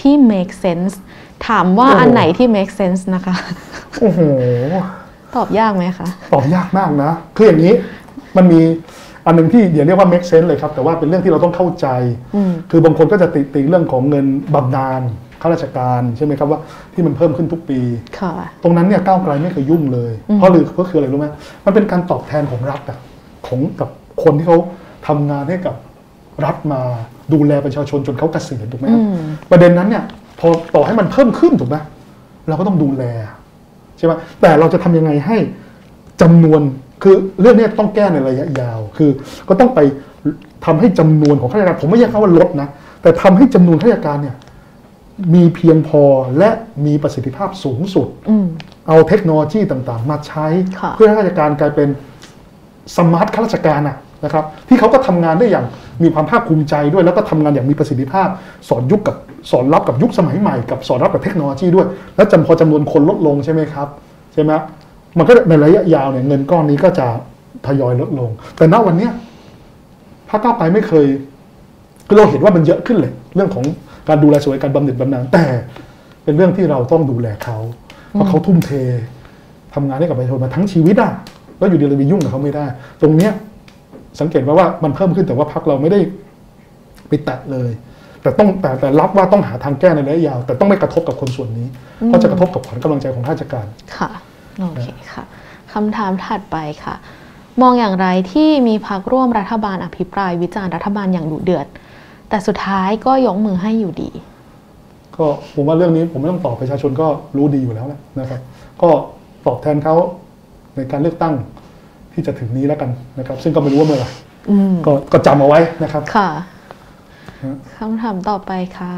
[0.00, 0.94] ที่ make sense
[1.48, 3.34] ถามว่าอันไหนที่ make sense นะคะ
[4.00, 4.20] โอ้โห
[5.36, 7.74] ตอบยากไหมคะ ตอบยากมากนะ คืออย่างนี้
[8.36, 8.60] มันมี
[9.26, 11.86] อันหนึ่งที่เดี๋ยวเรียกว่า make sense เลยครับ แต่ว่าเป็นเรื่องที่เราต้องเข้าใจ
[12.34, 15.02] อืมคือบางคนก็จะติติเรื่องของเงินบำนาญ
[15.42, 16.60] ข้าราชการใช่ไหมครับว่า
[16.94, 17.80] ที่มันเพิ่มขึ้นทุกปี
[18.20, 21.26] ค่ะตรงนั้นเนี่ยก้าวไกลไม่เคยยุ่งเลยอืมเพราะหรือก็คืออะไรรู้ไหม
[21.66, 22.98] มันเป็นการตอบแทนของรัฐอะ
[23.46, 23.88] ของกับ
[24.22, 24.58] คนที่เขา
[25.06, 25.74] ทำงานให้กับ
[26.44, 26.80] รัฐมา
[27.32, 29.18] ดูแลประชาชนจนเขาเกษียณถูกไหมครับอืม
[29.50, 30.04] ประเด็นนั้นเนี่ย
[30.40, 31.76] พอต่อให้มันเพิ่มขึ้นถูกไหม
[32.48, 33.04] เราก็ต้องดูแล
[33.98, 35.36] ใช่ไหมแต่เราจะทำยังไงให้
[36.22, 36.60] จำนวน
[37.02, 39.10] คือเรื่องเนี้ยต้องแก้ในระยะยาว คือ
[39.48, 39.80] ก็ต้องไป
[40.64, 42.68] ทำให้จำนวนของข้าราชการผมไม่ใช่คำว่าลดนะ
[43.02, 44.36] แต่ทำให้จำนวนข้าราชการเนี่ย
[45.34, 46.02] มีเพียงพอ
[46.38, 46.50] และ
[46.86, 48.46] มีประสิทธิภาพสูงสุดอืม
[48.88, 50.46] เอาเทคโนโลยีต่างๆ มาใช้
[50.80, 51.88] ค่ะเพื่อให้ข้าราชการกลายเป็น
[52.96, 55.66] สมาร์ทข้าราชการนะนะครับ ที่เขาก็ทำงานได้อย่าง
[56.02, 58.28] มีความภาคภูมิใจด้วย แล้วก็ทำงานอย่างมีประสิทธิภาพ
[58.68, 59.16] สอนยุคกับ
[59.50, 61.86] สอนรับกับยุคสมัยใหม่ กับสอนรับกับเทคโนโลยีด้วย
[62.16, 63.88] แล้วจำพอจำนวนคนลดลงใช่ไหมครับ
[64.32, 64.52] ใช่ไหม
[65.18, 67.06] มันก็ในระยะยาวเนี่ยเงินก้อนนี้ก็จะ
[67.66, 69.12] ทยอยลดลง แต่ณวันเนี้ย
[70.30, 71.06] พรรคก้าวไกลไม่เคย
[72.06, 73.64] คือเราเห็นว่ามันเยอะขึ้นเลย เรื่องของ
[74.08, 75.44] การดูแลสวัสดิการบำเหน็จบำนาญแต่
[76.24, 77.58] เป็นเรื่องที่เราต้องดูแลเขา
[78.10, 78.70] เพราะเขาทุ่มเท
[79.74, 81.12] ทำงานให้กับประชาชนมาทั้งชีวิตอะ
[81.58, 82.66] แล้วอยู่ดีเราไปยุ่งกับเขาไม่ได้
[83.02, 83.32] ตรงเนี้ย
[84.20, 86.00] สังเกตว่าว่ามันเพิ่มขึ้นแต่ว่าพักเราไม่ได้
[87.08, 87.70] ไปแตะเลย
[88.22, 91.66] แต่ต้องแต่แต่รับว่าต้องหาทางแก้ในระยะยาว แต่ต้องไม่กระทบกับคนส่วนนี้
[92.06, 93.66] เพราะจะกระทบกับขวัญกำลังใจของข้าราชการ
[93.96, 94.10] ค่ะ
[94.58, 95.24] โอเคค่ะ
[95.72, 96.94] คำถามถัดไปค่ะ
[97.62, 101.66] มองอย่างไรที่มีพักร่วมรัฐบาลอภิปรายวิจารณ์รัฐบาลอย่างดุเดือด
[102.28, 104.10] แต่สุดท้ายก็ยกมือให้อยู่ดี
[105.16, 107.06] ก็ผมว่าเรื่องนี้ผมไม่ต้องตอบประชาชนก็
[107.36, 108.40] รู้ดีอยู่แล้วแหละนะครับ
[108.82, 108.90] ก็
[109.46, 109.94] ตอบแทนเขา
[110.76, 111.34] ในการเลือกตั้ง
[112.12, 114.10] ที่จะถึงนี้แล้วกันนะครับ ซึ่งก็ไม่รู้ว่าเมื่อไหร่
[114.50, 116.28] อืมก็ก็จำเอาไว้นะครับ ค่ะ
[117.44, 118.94] ฮะคำถามต่อไปค่ะ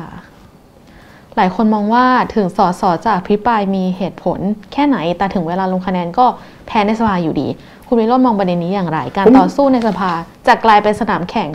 [1.37, 2.05] หลายคนมองว่า
[2.35, 4.39] ถึงสสจากพิปรายมีเหตุผล
[4.73, 6.27] แค่ไหน แต่ถึงเวลาลงคะแนนก็
[6.67, 7.49] แพ้ในสภาอยู่ดี
[7.87, 10.11] คุณวิโรจน์มองประเด็นนี้อย่างไร การผมต่อสู้ในสภา
[10.47, 11.49] จะกลายเป็นสนามแข่ง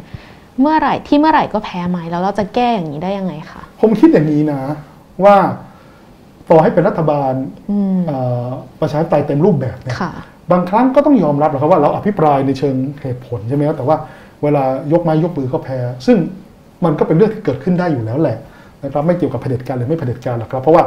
[0.62, 4.62] เมื่อไหร่ที่เมื่อไหร่ก็แพ้ไหมแล้วเราจะแก้อย่างนี้ได้ยังไงคะผมคิดอย่างนี้นะ
[5.24, 5.36] ว่า
[6.50, 7.34] ต่อให้เป็นรัฐบาล
[7.72, 8.48] อืมเอ่อ
[8.82, 10.12] ประชาธิปไตยเต็มรูปแบบเนี่ยค่ะ
[10.52, 13.98] บางครั้งก็ต้องยอมรับนะครับว่าเราอภิปรายในเชิงเหตุผลใช่ไหมครับแต่ว่า
[14.44, 16.18] เวลายกไม้ยกมือก็แพ้ ซึ่ง
[16.86, 18.38] มันก็เป็นเรื่องที่เกิดขึ้นได้อยู่แล้วแหละ
[18.84, 20.84] นะครับไม่เกี่ยวกับเผด็จการหรือไม่เผด็จการหรอกครับ เพราะว่า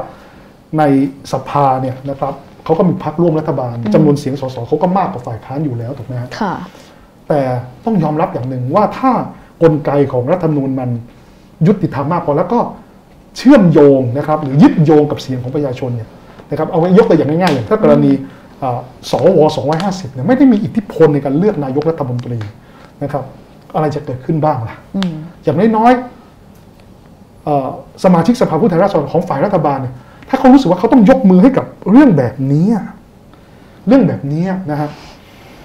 [0.78, 0.82] ใน
[1.32, 2.32] สภาเนี่ยนะครับ
[2.64, 6.54] เขาก็มีพรรคร่วมรัฐบาลจำนวนเสียงสสเขาก็มากกว่าฝ่ายค้านอยู่แล้วถูกไหมฮะค่ะ
[7.28, 7.40] แต่
[7.84, 9.10] ต้องยอมรับอย่างหนึ่งว่าถ้า
[9.62, 10.90] กลไกของรัฐธรรมนูญมัน
[11.66, 12.60] ยุติธรรมมากพอแล้วก็
[13.36, 16.08] เชื่อมโยงนะครับหรือยึดโยงกับเสียงของประชาชนเนี่ย
[16.50, 18.12] นะครับเอาไว้ยกตัวอย่างง่ายๆอย่างถ้ากรณี
[18.62, 18.78] อ่า
[19.10, 19.40] สว
[19.78, 22.38] 250เนี่ยไม่ได้มีอิทธิพลในการเลือกนายกรัฐมนตรี
[23.02, 23.24] นะครับ
[23.74, 25.12] อะไรจะเกิดขึ้นบ้างล่ะอืม
[25.44, 26.19] อย่างน้อยๆเอ่อ
[28.04, 29.94] สมาชิกสภาผู้แทนราษฎรของฝ่ายรัฐบาลเนี่ย
[30.28, 32.86] ถ้าเขารู้สึกว่าเขาต้องยกมือให้กับเรื่องแบบนี้อะ
[33.86, 34.88] เรื่องแบบนี้นะฮะ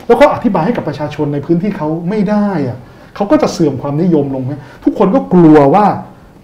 [0.08, 2.78] แล้วก็อธิบายให้กับประชาชนในพื้นที่เขาไม่ได้อะ
[3.16, 4.54] เขาก็จะเสื่อมความนิยมลงไหม
[4.84, 5.86] ทุกคนก็กลัวว่า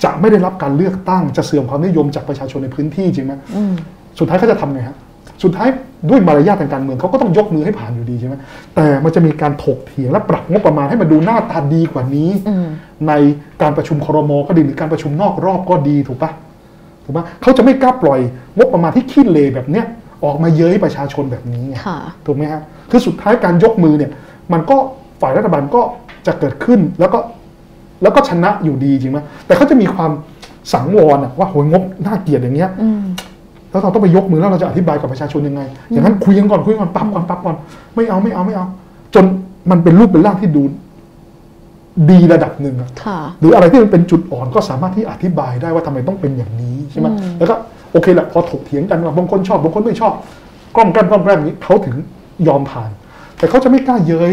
[0.04, 3.74] จะไม่ได้รับการเลือกตั้งจะเสื่อมความนิยมจากประชาชนในพื้นที่จริงไหมอืม
[4.20, 4.96] สุดท้ายเขาจะทำไงฮะ
[5.44, 5.70] สุดท้าย
[6.10, 8.36] ด้วยมารยาททางการเมืองเขาก็ต้องยกมือให้ผ่านอยู่ดีใช่ไหม
[8.76, 12.68] แต่มันจะมีการถกเถียงและปรับงบประมาณให้มันดูหน้าตาดีกว่านี้อืม
[13.08, 13.14] ใน
[13.62, 16.32] การประชุมครมก็ดีหรือการประชุมนอกรอบก็ดีถูกปะ
[17.04, 18.20] ถูกปะเขาจะไม่กล้าปล่อย
[18.58, 19.86] งบประมาณที่ขี้เลแบบเนี้ย
[20.24, 24.12] ออกมาเย้ยประชาชนแบบนี้ไงค่ะถูกไหมฮะคือสุดท้ายการยกมือเนี่ย
[24.54, 24.78] มันก็
[25.22, 25.82] ฝ่ายรัฐบาลก็
[26.28, 27.20] จะเกิดขึ้นแล้วก็
[28.04, 30.12] แล้วก็ชนะอยู่ดีจริงไหมแต่เขาจะมีความ
[30.74, 33.02] สังวรอะว่าโหยงบน่าเกลียดอย่างเงี้ยอืม
[33.72, 37.56] แล้วเราต้องไปยกมือแล้วเราจะอธิบายกับประชาชนยังไง อย่างนั้นคุยกันก่อนคุยกันก่อนปรับก่อนปรับก่อน
[37.96, 38.66] ไม่เอาไม่เอาไม่เอา
[39.16, 39.26] จน
[39.72, 40.64] มันเป็นรูปเป็นร่างที่ดู
[42.10, 47.56] ดีระดับหนึ่งอะค่ะหรืออะไรที่มันเป็นจุดอ่อนก็สามารถที่อธิบายได้ว่าทำไมต้องเป็นอย่างนี้ใช่ไหมอืมแล้วก็
[47.92, 50.14] โอเคแหละพอถกเถียงกันว่าบางคนชอบบางคนไม่ชอบ
[50.76, 51.96] กล้อมแกล้มกล้อมแกล้มอย่างนี้เขาถึง
[52.48, 52.90] ยอมผ่าน
[53.38, 54.32] แต่เขาจะไม่กล้าเย้ย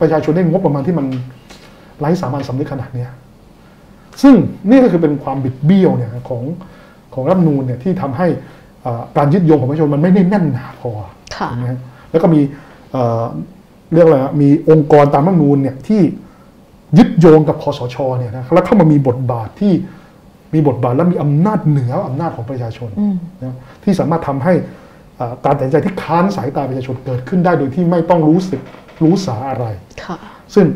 [0.00, 1.06] ประชาชนได้งบประมาณที่มัน
[2.00, 3.10] ไร้สามัญสำนึกขนาดเนี้ย
[4.22, 4.34] ซึ่ง
[4.70, 6.42] นี่ก็คือเป็นความบิดเบี้ยวเนี่ยของ
[7.14, 8.42] ของรัฐธรรมนูญเนี่ยที่ทำให้อ่า
[9.16, 10.90] การยึดโยงของประชาชนมันไม่ได้แน่นหนาพอ
[11.36, 11.80] ค่ะถูกไหมฮะ
[12.10, 12.40] แล้วก็มี
[12.92, 13.24] เอ่อ
[13.94, 16.00] เรียกอะไรอะมีองค์กรตามรัฐธรรมนูญเนี่ยที่
[16.98, 19.72] ยึดโยงกับคอสชเนี่ยนะแล้วเข้ามามีบทบาทที่
[20.54, 24.54] มีบทบาทและมีอำนาจเหนืออำนาจของประชาชนอืมนะที่สามารถทำให้
[25.20, 28.60] อ่าการตัดสินใจที่ค้านสายตาประชาชนเกิดขึ้นได้โดยที่ไม่ต้องรู้สึก
[29.02, 29.66] รู้สาอะไร
[30.04, 30.16] ค่ะ
[30.54, 30.66] ซึ่ง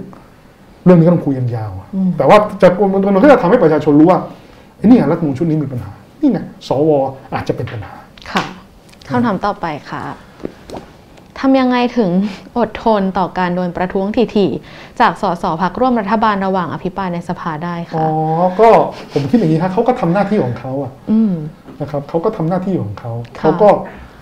[0.85, 4.19] เรื่องนี้ก็ต้องคุยกันยาวอะอืมแต่ว่าจะมันมันก็จะทำให้ประชาชนรู้ว่า
[4.77, 6.91] ไอ้นี่ไงรัฐธรรมนูญชุดนี้มีปัญหา นี่ไงสว
[7.35, 7.95] อาจจะเป็นปัญหา
[9.09, 10.03] ค่ะคำถามต่อไปค่ะ
[11.41, 12.11] ทำยังไงถึง
[12.59, 14.07] อดทนต่อการโดนประท้วง
[14.37, 18.07] ถี่ๆจากสสพักร่วมรัฐบาลระหว่างอภิปรายในสภาได้อ๋อ
[18.41, 18.69] ค่ะก็
[19.13, 21.33] ผมคิดอย่างนี้ฮะเขาก็ทำหน้าที่ของเขาอะอืม
[21.81, 23.69] นะครับเขาก็ทำหน้าที่ของเขาค่ะเขาก็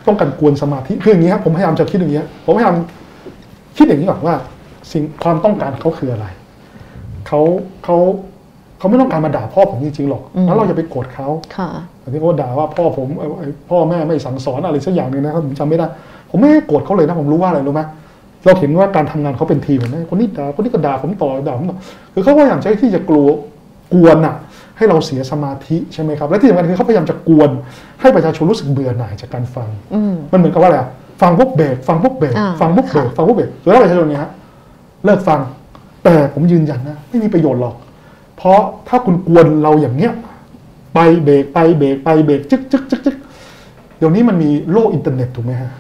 [0.07, 2.77] ต้องการกวนสมาธิคืออย่างนี้ครับผมพยายามจะคิดอย่างนี้ผมพยายาม
[3.77, 4.37] คิดอย่างนี้ก่อนว่า
[4.93, 6.27] สิ่งความต้องการของเขาคืออะไร
[7.27, 7.41] เขา
[7.85, 7.97] เขา
[8.79, 11.69] เขาไม่ต้องการมาด่าพ่อผมจริงๆหรอกแล้วเราอย่าไปโกรธเขาค่ะ
[12.01, 15.87] แต่ที่เขาด่าว่าพ่อผมเอ่อเอ่อพ่อแม่ไม่สั่งสอนอะไรสักอย่างหนึ่งนะครับผมจำไม่ได้
[16.31, 17.83] ผมไม่ได้โกรธเขาเลยนะผมรู้ว่าอะไรรู้ไหม
[18.45, 21.77] เราเห็นว่าการทำงานเขาเป็นทีมเห็นไหมคนนี้ด่าคนนี้ก็ด่าผมต่อด่าผมต่อ
[22.15, 23.27] คือเขาพยายามใช้ที่จะกลัว
[23.95, 24.35] กวนอะ
[24.79, 27.51] ให้เราเสียสมาธิใช่ไหมครับและที่สำคัญคือเขาพยายามจะกวน
[28.01, 30.89] ให้ประชาชนรู้สึกเบื่อหน่ายจากการฟังอืมมันเหมือนกับว่าอะไรอะ
[31.23, 34.31] ฟังพวกเบรกฟังพวกเบรกอ่าฟังพวกเบรกค่ะฟังพวกเบรกแล้วประชาชนเนี่ยฮะ
[35.05, 35.41] เลิกฟัง
[36.05, 37.75] แต่ผมยืนยันนะไม่มีประโยชน์หรอก
[38.37, 40.13] เพราะถ้าคุณกวนเราอย่างเนี้ย
[40.95, 43.17] ไปเบรกไปเบรกไปเบรกจึ๊กจึ๊กจึ๊กจึ๊ก
[43.99, 45.71] เดี๋ยวนี้มันมีโลกอินเทอร์เน็ตถูกไหมฮะ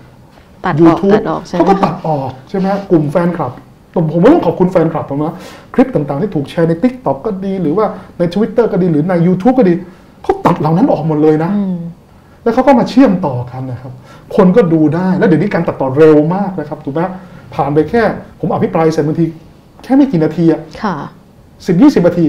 [0.64, 3.52] ตัดออก YouTube ตัดออกใช่ไหมเขาก็ตัดออกใช่ไหมฮะกลุ่มแฟนคลับ
[3.94, 5.34] ผมผมก็ต้องขอบคุณแฟนคลับผมนะ
[5.74, 7.86] คลิปต่างๆ ที่ถูกแชร์ใน t ิ k t o k ก็ดี หรือว่า
[8.18, 9.74] ใน Twitter ก็ดีหรือใน YouTube ก็ดี
[10.22, 11.76] เขาตัดเหล่านั้นออกหมดเลยนะ อืม
[12.42, 13.92] แล้วเขาก็มาเชื่อมต่อกันนะครับ
[14.36, 17.00] คนก็ดูได้ แล้วเดี๋ยวนี้การตัดต่อเร็วมากนะครับ ถูกไหม
[17.54, 18.02] ผ่านไปแค่
[18.40, 19.26] ผมอภิปรายเสร็จบางที
[19.82, 20.96] แค่ไม่กี่นาทีอะค่ะ
[21.66, 22.26] สิบยี่สิบนาที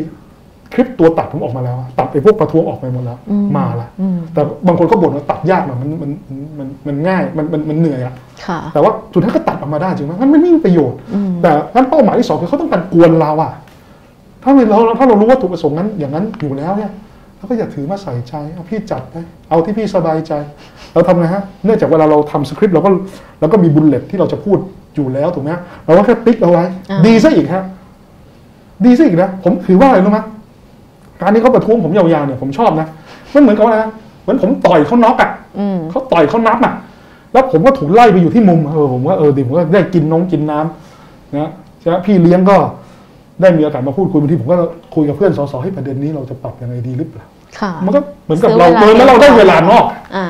[0.74, 6.12] คลิปตัวตัดผมออกมาแล้วอะตัดไอ้พวกประท้วงออกไปหมดแล้วอืมมาละอืมแต่บางคนก็บ่นว่าตัดยากหน่อยมันมัน
[6.60, 8.14] มันมันง่ายมันมันมันเหนื่อยอะ
[8.46, 13.52] ค่ะแต่ว่าสุดท้ายก็ตัดออกมาได้จริงไหมมันไม่มีประโยชน์อืมแต่งั้นเป้าหมายที่สองคือเขาต้องการกวนเราอะ
[14.44, 16.92] ถ้าเราถ้าเรารู้ว่าถูกประสงค์นั้นอย่างนั้นอยู่แล้วเนี่ย
[17.38, 19.16] เราก็อย่าถือมาใส่ใจเอาพี่จัดไป
[19.50, 20.34] เอาที่พี่สบายใจ
[20.94, 22.90] เราทำไงฮะเนื่องจากเวลาเราทำสคริปต์เราก็
[23.40, 24.58] เราก็มีบุลเลตที่เราจะพูด
[24.96, 25.52] อยู่แล้วถูกไหม
[25.86, 27.64] เราก็แค่ติ๊กเอาไว้อ่าดีซะอีกฮะ
[28.86, 30.20] ดีซะอีกนะผมถือว่าอะไรรู้ไหม
[31.22, 32.88] การที่เขาประท้วงผมยาวๆเนี่ยผมชอบนะ
[33.34, 33.92] มันเหมือนกับว่าอะไรนะ
[34.22, 36.74] เหมือนผมต่อยเขาน็อกอะอืมเขาต่อยเขานับอะ
[37.34, 42.58] แล้วผมก็ถูกไล่ไปอยู่ที่มุมเออผมว่าเออดีผมก็ได้กินน้องกินน้ำนะใช่ไหมพี่เลี้ยงก็
[43.42, 44.58] ได้มีโอกาสมาพูดคุยบางทีผมก็
[44.96, 47.26] คุยกับเพื่อนสสให้ประเด็นนี้เราจะปรับยังไงดีหรือเปล่า
[47.60, 49.86] ค่ะมันก็เหมือนกับซื้อเราเวลาเดินแล้วเราได้เวลานอก
[50.16, 50.28] อ่า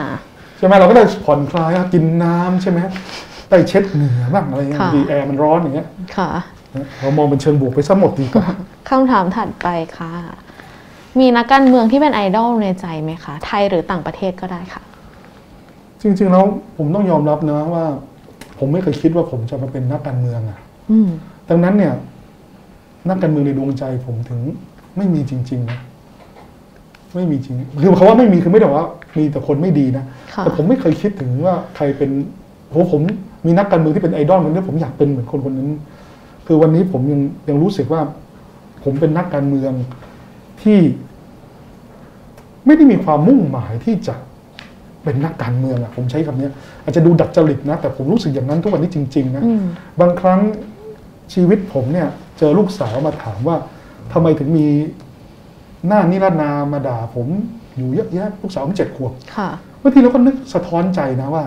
[0.57, 2.79] ใช่ไหมเราก็ได้ผ่อนคลายอะกินน้ำใช่ไหม
[3.49, 5.87] ได้เช็ดเหงื่อบ้างอะไรเงี้ยค่ะบางทีแอร์มันร้อนอย่างเงี้ย
[6.17, 6.29] ค่ะ
[6.75, 8.45] นะเรามองเป็นเชิงบวกไปซะหมดดีกว่า
[8.89, 10.13] คำถามถัดไปค่ะ
[11.19, 14.81] มีนักการเมืองที่เป็นไอดอลในใจไหมคะ ไทยหรือต่างประเทศก็ได้ค่ะ
[16.01, 16.45] จริงๆแล้ว
[16.77, 17.85] ผมต้องยอมรับนะว่า
[18.59, 20.59] ผมไม่เคยคิดว่าผมจะมาเป็นนักการเมืองอะ
[20.91, 21.09] อืม
[21.49, 21.93] ดังนั้นเนี่ย
[23.09, 24.39] นักการเมืองในดวงใจผมถึง
[24.97, 25.79] ไม่มีจริงๆนะ
[27.15, 28.85] ไม่มีจริง คือเขาว่าไม่มีคือไม่ได้ว่า
[29.17, 32.09] มีแต่คนไม่ดีนะค่ะแต่ผมไม่เคยคิดถึงว่าใครเป็น
[32.69, 33.01] โหผม
[33.45, 35.69] มีนักการเมืองที่เป็นไอดอลเหมือนที่ผมอยากเป็นเหมือนคนคนนั้น
[36.47, 38.01] คือวันนี้ผมยังยังรู้สึกว่า
[38.83, 39.73] ผมเป็นนักการเมือง
[40.67, 40.79] ที่
[42.65, 44.15] ไม่ได้มีความมุ่งหมายที่จะ
[45.03, 46.49] เป็นนักการเมืองอะผมใช้คำนี้
[46.83, 49.63] อาจจะดูดัดจริตนะ แต่ผมรู้สึกอย่างนั้นทุกวันนี้จริง ๆ นะอืม
[50.01, 50.39] บางครั้ง
[51.33, 52.07] ชีวิตผมเนี่ย
[52.37, 53.57] เจอลูกสาวมาถามว่า
[54.13, 54.67] ทำไมถึงมี
[55.87, 57.27] หน้านิรนามาด่าผม
[57.77, 59.49] อยู่เยอะแยะลูกสาวผมเจ็ดขวบค่ะ
[59.81, 61.45] บางทีเราก็นึกสะท้อนใจนะว่า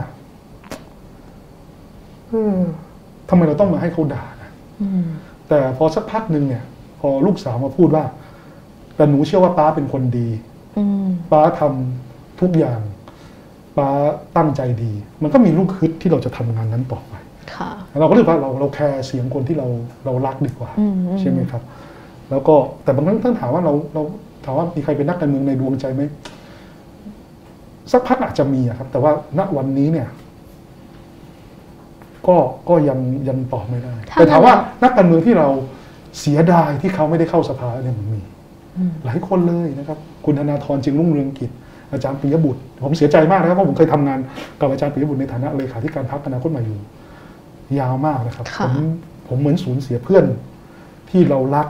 [2.28, 2.58] เออ
[3.28, 4.50] ทำไมเราต้องมาให้เขาด่านะ
[4.82, 5.04] อืม
[5.48, 6.62] แต่พอสักพักหนึ่งเนี่ย
[7.00, 8.04] พอลูกสาวมาพูดว่า
[9.00, 10.28] แต่หนูเชื่อว่าป้าเป็นคนดี
[10.78, 12.80] อืมป้าทำทุกอย่าง
[13.76, 13.88] ป้า
[14.36, 17.14] ตั้งใจดี มันก็มีลูกฮึดที่เราจะทำงานนั้นต่อไป
[17.54, 17.70] ค่ะ
[18.00, 19.66] เราก็รู้สึกว่าเราเราแคร์เสียงคนที่เรา
[20.04, 21.62] เรารักดีกว่าอืมอืมใช่ไหมครับ
[22.30, 22.54] แล้วก็
[22.84, 24.02] แต่บางครั้งท่านถามว่าเราเรา
[24.44, 26.02] ถามว่ามีใครเป็นนักการเมืองในดวงใจไหม
[27.92, 30.08] สักพักอาจจะมีอะครับ แต่ว่าณวันนี้เนี่ย
[32.26, 32.36] ก็
[32.68, 32.98] ก็ยัง
[33.28, 35.48] ยังตอบไม่ได้ถ้าแต่ถามว่างั้นนักการเมืองที่เรา
[36.20, 38.39] เสียดายที่เขาไม่ได้เข้าสภาเนี่ยมันมีอืม
[39.04, 41.50] หลายคนเลยนะครับ คุณธนาธรจึงรุ่งเรืองกิจ
[41.92, 44.18] อาจารย์ปิยบุตร ผมเสียใจมากนะครับเพราะผมเคยทำงาน
[44.60, 46.78] กับอาจารย์ปิยบุตรในฐานะเลขาธิการพรรคอนาคตใหม่อยู่
[47.78, 48.74] ยาวมากนะครับค่ะผม
[49.28, 50.24] ผมเหมือนสูญเสียเพื่อน
[51.10, 51.66] ที่เรารัก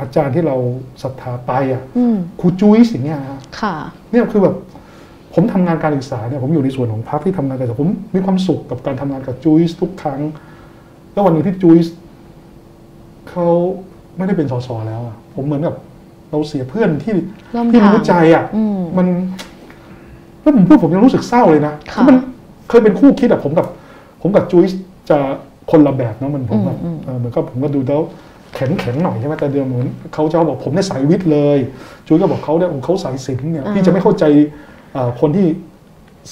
[0.00, 0.56] อาจารย์ที่เรา
[1.02, 3.74] ศรัทธาไปอะอืมครูจุ้ยสิ่งเนี้ยฮะค่ะ
[4.10, 4.54] เนี่ยคือแบบ
[5.34, 10.20] ผมทำงานการศึกษาเนี่ยผมอยู่ในส่วนของพรรคที่ทำงานการศึกษาผมมีความสุขกับการทำงานกับจุ้ยทุกครั้ง
[11.12, 11.78] แล้ววันหนึ่งที่จุ้ย
[13.30, 13.48] เขา
[14.16, 15.74] ไม่ได้เป็นสสแล้วอะผมเหมือนกับ
[16.34, 17.14] เราเสียเพื่อนที่
[17.54, 19.06] ร่วมที่ทางรู้ใจอะอืมมัน
[20.42, 22.16] แล้วผมพูดผมยังรู้สึกเศร้าเลยนะค่ะคือมัน
[22.68, 23.66] เคยเป็นคู่คิดอะผมกับ
[24.22, 24.64] ผมกับจุ้ย
[25.10, 25.18] จะ
[25.70, 28.00] คนละแบบเนาะมันผมแบบอืมอืมเออเหมือนก็ผมก็ดูแล้ว
[28.54, 31.58] แข็งแข็งหน่อยใช่ไหมแต่เดิมเหมือนเขาจะบอกผมเนี่ยสายวิทย์เลย
[32.06, 34.24] จุ้ยก็บอกเขาเนี่ยเขาสายศิลป์เนี่ยพี่จะไม่เข้าใจ
[34.92, 35.46] เอ่อคนที่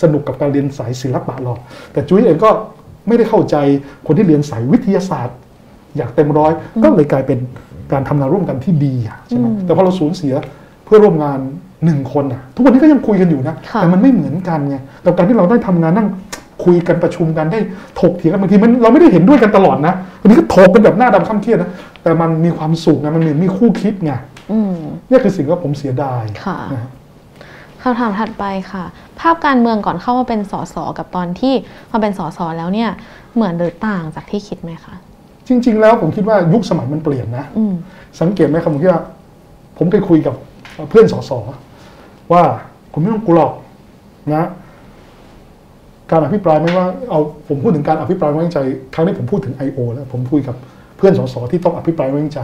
[0.02, 1.58] สนุกกับการเรียนสายศิลปะหรอก
[1.92, 2.50] แต่จุ้ยเองก็
[3.08, 3.56] ไม่ได้เข้าใจ
[4.06, 5.36] คนที่เรียนสายวิทยาศาสตร์
[5.96, 6.52] อยากเต็มร้อย
[6.84, 7.38] ก็เลยกลายเป็น
[7.92, 10.34] การทำงานร่วมกันที่ดีอะใช่ไหมแต่พอเราสูญเสีย
[10.84, 11.38] เพื่อนร่วมงาน
[11.84, 16.08] หนึ่งคนอะทุกวันนี้ก็ยังคุยกันอยู่นะค่ะแต่มันไม่เหมือนกันไงกับการที่เราได้ทำงานนั่ง
[16.64, 17.60] คุยกันประชุมกันได้
[18.00, 21.70] ถกเถียงกันบางทีมันเราไม่ได้เห็นด้วยกันตลอดนะวันนี้ก็ถกกันแบบหน้าดำข้ามเครียดนะ
[22.02, 24.12] แต่มันมีความสุขไงมันมีมีคู่คิดไง
[24.52, 24.74] อืม
[25.08, 26.90] เนี่ยคือสิ่งที่ผมเสียดายค่ะนะฮะ
[27.82, 28.84] คำถามถัดไปค่ะ
[29.20, 31.54] ภาพการเมืองก่อนเข้ามาเป็นสสกับตอนที่
[31.92, 32.90] มาเป็นสสแล้วเนี่ย
[33.34, 34.94] เหมือนหรือต่างจากที่คิดไหมคะ
[35.52, 37.74] จริง ๆ แล้วผมคิดว่ายุคสมัยมันเปลี่ยนนะอืม
[38.20, 39.02] สังเกตไหมครับผมคิดว่า
[39.78, 40.34] ผมเคยคุยกับ
[40.90, 41.30] เพื่อนสส
[42.32, 42.42] ว่า
[42.92, 43.52] คุณไม่ต้องกลัวหรอก
[44.34, 44.48] นะ
[46.10, 48.58] การอภิปรายไม่ว่าเอาผมพูดถึงการอภิปรายไม่ไว้วางใจ
[48.94, 49.78] ครั้งนี้ผมพูดถึง I.O.
[49.92, 50.56] แล้วผมคุยกับ
[50.96, 52.40] เพื่อนสสที่ต้องอภิปรายไม่ไว้วางใจ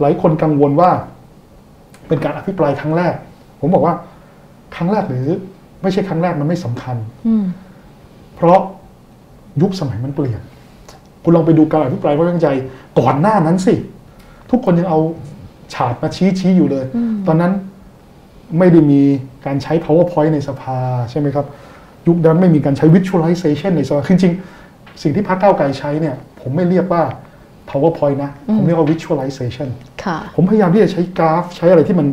[0.00, 0.90] หลายคนกังวลว่า
[2.08, 3.14] เป็นการอภิปรายครั้งแรก
[3.60, 3.94] ผมบอกว่า
[4.76, 5.26] ครั้งแรกหรือ
[5.82, 6.96] ไม่ใช่ครั้งแรกมันไม่สำคัญ
[7.26, 7.44] อืม
[8.36, 8.60] เพราะ
[9.62, 10.40] ยุคสมัยมันเปลี่ยน
[11.24, 12.48] คุณลองไปดูการอภิปรายไม่ไว้วางใจ
[12.98, 13.74] ก่อนหน้านั้นสิ
[14.50, 15.00] ทุกคนยังเอา
[15.74, 17.52] ฉาดมาชี้ชี้อยู่เลยอืมตอนนั้น
[18.58, 19.02] ไม่ได้มี
[19.46, 20.78] การใช้ powerpoint ในสภา
[21.10, 21.46] ใช่ไหมครับ
[22.06, 27.02] ยุคนั้นไม่มีการใช้ visualization ในสภาคือจริงๆสิ่งที่พรรคก้าวไกลใช้เนี่ย ผมไม่เรียกว่า
[27.70, 29.68] powerpoint นะ ผมเรียกว่า visualization
[30.04, 32.06] ค่ะผมพยายามที่จะใช้กราฟ ใช้อะไรที่มัน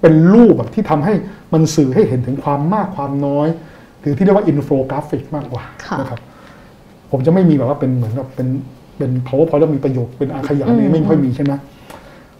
[0.00, 1.14] เป็นรูปแบบที่ทำให้
[1.52, 3.48] มันสื่อให้เห็นถึงความมากความน้อย
[4.00, 6.20] หรือที่เรียกว่าอินโฟกราฟิกมากกว่าค่ะนะครับ
[7.16, 8.48] ผมจะไม่มีแบบว่าเป็นเหมือนกับเป็น
[8.98, 11.52] เป็น powerpoint แล้วมีประโยคเป็นอาขยานอืมนี่ไม่ค่อยมีใช่ไหม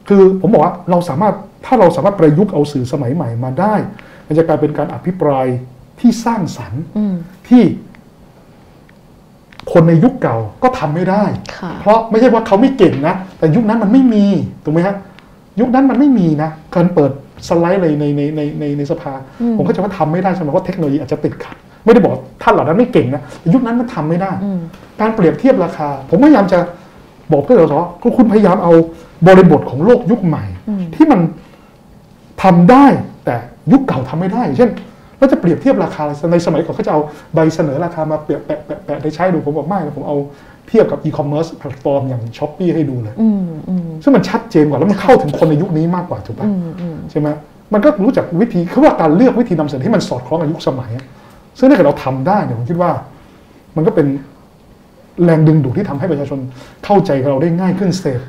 [0.09, 1.35] คือผมบอกว่าเราสามารถ
[1.67, 3.75] ถ้าเราสามารถประยุกต์เอาสื่อสมัยใหม่มาได้
[4.27, 5.47] มันจะกลายเป็นการอภิปราย
[6.01, 7.15] ที่สร้างสรรค์อืม
[7.49, 7.63] ที่
[9.73, 11.25] คนในยุคเก่าก็ทำไม่ได้
[11.59, 14.27] ค่ะเพราะไม่ใช่ว่าเขาไม่เก่งนะ แต่ยุคนั้นมันไม่มี
[14.65, 14.97] ถูกไหมฮะ
[15.61, 17.11] ยุคนั้นมันไม่มีนะการเปิด
[17.49, 24.61] สไลด์เลยในในในในในสภาอืมผมก็จะว่าทำไม่ได้ใช่ไหมเพราะเทคโนโลยีอาจจะติดขัด ไม่ได้บอกว่าท่านเหล่านั้นไม่เก่งนะแต่ยุคนั้นมันทำไม่ได้อืม
[25.01, 26.59] การเปรียบเทียบราคา ผมพยายามจะ
[27.33, 28.73] บอกเพื่อนสสก็คุณพยายามเอา
[29.27, 31.21] บริบทของโลกยุคใหม่อืมที่มัน
[32.43, 32.87] ทำได้
[33.25, 33.37] แต่
[33.73, 34.71] ยุคเก่าทำไม่ได้ เช่น
[35.19, 36.03] เราจะเปรียบเทียบราคา
[36.33, 37.01] ในสมัยก่อนเขาจะเอา
[37.35, 40.17] ใบเสนอราคามาเปรียบแปะแปะแปะได้ใช้ดูผมบอกไม่นะผมเอา
[40.69, 47.29] เทียบกับอีคอมเมิร์ซแพลตฟอร์มอย่างช้อปปีให้ดูเลยอืมอืมซึ่งมันชัดเจนกว่าแล้วมันเข้าถึงคนในยุคนี้มากกว่าถูกป่ะอืมอืมใช่ไหม
[47.73, 51.05] มันก็รู้จักวิธีคือว่าการเลือกวิธีนำเสนอให้มันสอดคล้องกับยุคสมัยอะ
[51.59, 52.91] ซึ่งถ้าเกิดเราทำได้เนี่ยผมคิดว่า
[53.77, 54.07] มันก็เป็น
[55.25, 56.39] แรงดึงดูดที่ทำให้ประชาชน
[56.85, 58.21] เข้าใจเราได้ง่ายขึ้นเสพ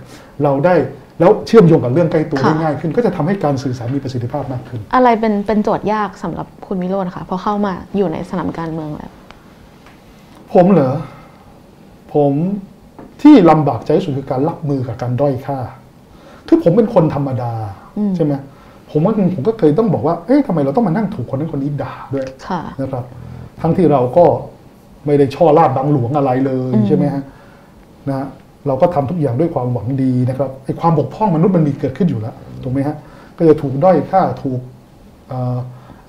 [0.43, 0.76] เราได้
[1.19, 9.11] แล้วเชื่อมโยงกับเรื่องใกล้ตัวค่ะได้ง่ายขึ้น ก็จะทำให้การสื่อสารมีประสิทธิภาพมากขึ้น อะไรเป็นเป็นโจทย์ยากสำหรับคุณวิโรจน์คะพอเข้ามาอยู่ในสนามการเมืองแล้ว
[10.53, 10.93] ผมเหรอ
[12.14, 12.34] ผม
[13.22, 15.57] ที่ลำบากใจที่สุดคือการรับมือกับการด้อยค่า
[16.47, 17.52] คือผมเป็นคนธรรมดา
[17.97, 18.34] อืมใช่ไหม
[18.97, 23.03] ผมว่าผมก็เคยต้องบอกว่า เอ๊ะทำไมเราต้องมานั่งถูกคนนั้นคนนี้ด่าด้วยค่ะนะครับ
[23.61, 24.26] ทั้งที่เราก็
[25.05, 27.23] ไม่ได้ช่อลาดบังหลวงอะไรเลยอืมใช่ไหมฮะ
[28.09, 28.27] นะฮะ
[28.67, 32.95] เราก็ทำทุกอย่างด้วยความหวังดีนะครับไอ้ความบกพร่องมนุษย์มันมีเกิดขึ้นอยู่แล้วถูกไหมฮะ
[33.38, 34.59] ก็จะถูกด้อยค่าถูก
[35.27, 35.57] เอ่อ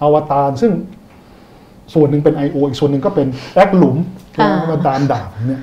[0.02, 0.72] อวตารซึ่ง
[1.94, 2.56] ส่วนหนึ่งเป็น I.O.
[2.68, 3.96] อีกส่วนหนึ่งก็เป็นแอคหลุม
[4.40, 5.62] อ่าอวตารด่าผมเนี่ย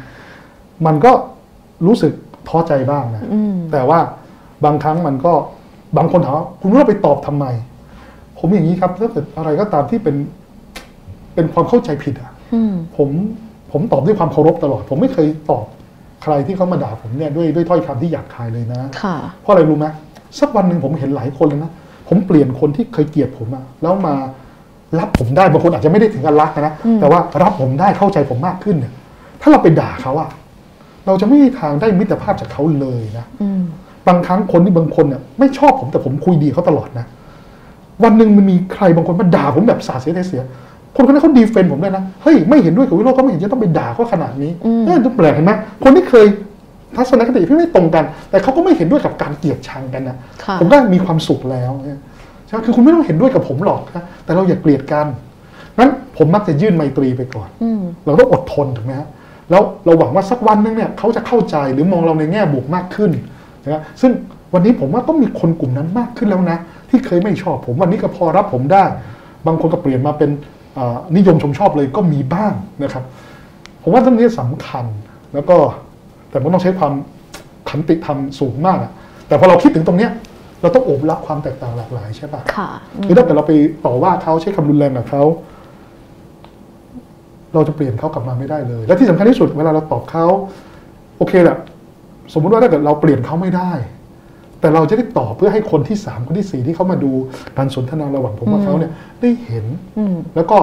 [0.85, 1.11] มันก็
[1.85, 2.13] รู้สึก
[2.47, 3.99] ท้อใจบ้างนะอืมแต่ว่า
[4.65, 5.33] บางครั้งมันก็
[5.97, 7.45] บางคนถามว่าคุณว่าไปตอบทำไม
[8.39, 10.15] ผมอย่างนี้ครับถ้าเกิดอะไรก็ตามที่เป็น
[11.35, 13.09] เป็นความเข้าใจผิดอะอืมผม
[13.71, 15.65] ผมตอบด้วยความเคารพตลอด ผมไม่เคยตอบ
[16.23, 19.85] ใครที่เขามาด่าผมเนี่ยด้วยด้วยถ้อยคำที่หยาบคายเลยนะค่ะเพราะอะไรรู้ไหม
[20.39, 21.71] สักวันหนึ่งผมเห็นหลายคนเลยนะ
[22.07, 24.13] ผมเปลี่ยนคนที่เคยเกลียดผมอะแล้วมา
[24.99, 28.93] รับผมได้บางคนอาจจะไม่ได้ถึงกับรักนะอืมแต่ว่ารับผมได้เข้าใจผมมากขึ้นเนี่ย
[29.41, 30.29] ถ้าเราไปด่าเขาอะ
[31.05, 33.63] เราจะไม่มีทางได้มิตรภาพจากเขาเลยนะอืม
[34.07, 37.05] บางครั้งคนที่บางคนเนี่ยไม่ชอบผมแต่ผมคุยดีเขาตลอดนะ
[38.03, 40.43] วันหนึ่งมันมีใครบางคนมาด่าผมแบบสาดเสียเสีย
[40.95, 45.51] คนคนนั้นเขาดีเฟนต์ผมด้วยนะ เฮ้ยไม่เห็นด้วยกับวิโรจน์ก็ไม่เห็นจะต้องไปด่าเขาขนาดนี้อืมเอ้ยแปลกเห็นไหม
[45.83, 46.25] คนที่เคย
[46.95, 51.99] ทัศนคติพี่ไม่ตรงกัน แต่เขาก็ไม่เห็นด้วยกับการเกลียดชังกันนะค่ะผมก็มีความสุขแล้วเนี่ย
[52.45, 55.07] ใช่ไหมคือคุณไม่ต้องเห็นด้วยกับผมหรอกนะแต่เราอย่าเกลียดกัน
[55.79, 59.07] นั้นผมมักจะยื่นไมตรีไปก่อนอืมเราต้องอดทนถูกไหมฮะ
[59.49, 63.11] แล้วเราหวังว่าสักวันหนึงเนี่ยเขาจะเข้าใจหรือมองเราในแง่บวกมากขึ้น
[63.71, 64.11] นะซึ่ง
[64.53, 66.57] วันนี้ผมว่าต้องมีคนกลุ่มนั้นมากขึ้นแล้วนะ
[66.89, 68.83] ที่เคยไม่ชอบผมวันนี้ก็พอรับผมได้
[69.47, 70.29] บางคนก็เปลี่ยนมาเป็น
[70.77, 72.53] อ่านิยมชมชอบเลยก็มีบ้าง
[72.83, 73.03] นะครับ
[73.83, 74.85] ผมว่าเรื่องนี้สำคัญ
[75.33, 75.55] แล้วก็
[76.29, 76.93] แต่มันต้องใช้ความ
[77.69, 78.91] ขันติธรรมสูงมากอะ
[79.27, 80.11] แต่พอเราคิดถึงตรงเนี้ย
[80.61, 83.53] เราต้องโอบรับความแตกต่างหลากหลายใช่ปะค่ะอืมคือถ้าเกิดเราไป
[83.85, 85.23] ต่อว่าเขาใช้คำรุนแรงกับเขา
[87.53, 90.25] เราจะเปลี่ยนเขากลับมาไม่ได้เลย และที่สำคัญที่สุดเวลาเราตอบเขา
[91.17, 91.57] โอเคแหละ
[92.33, 93.71] สมมุติว่าถ้าเกิดเราเปลี่ยนเขาไม่ได้
[94.63, 97.11] แต่เราจะได้ตอบเพื่อให้คนที่สามคนที่สี่ที่เขามาดู
[97.57, 98.91] การสนทนาระหว่างผมกับเขาเนี่ย
[99.21, 99.65] ได้เห็น
[99.97, 100.57] อืมแล้วก็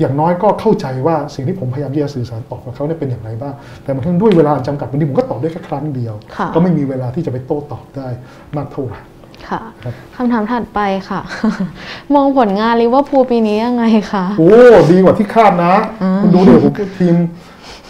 [0.00, 8.08] อย่างน้อยก็เข้าใจว่าสิ่งที่ผมพยายามที่จะสื่อสารตอบกับเขาเนี่ยเป็นอย่างไรบ้าง แต่บางครั้งด้วยเวลาจำกัดบางทีผมก็ตอบได้แค่ครั้งเดียวค่ะก็ไม่มีเวลาที่จะไปโต้ตอบได้
[8.56, 9.00] มากเท่าไหร่
[9.48, 11.20] ค่ะครับคำถามถัดไปค่ะ
[12.14, 14.50] มองผลงานลิเวอร์พูลปีนี้ยังไงคะ โอ้
[14.90, 17.16] ดีกว่าที่คาดนะอ่าคุณดูเดี๋ยวผมทีม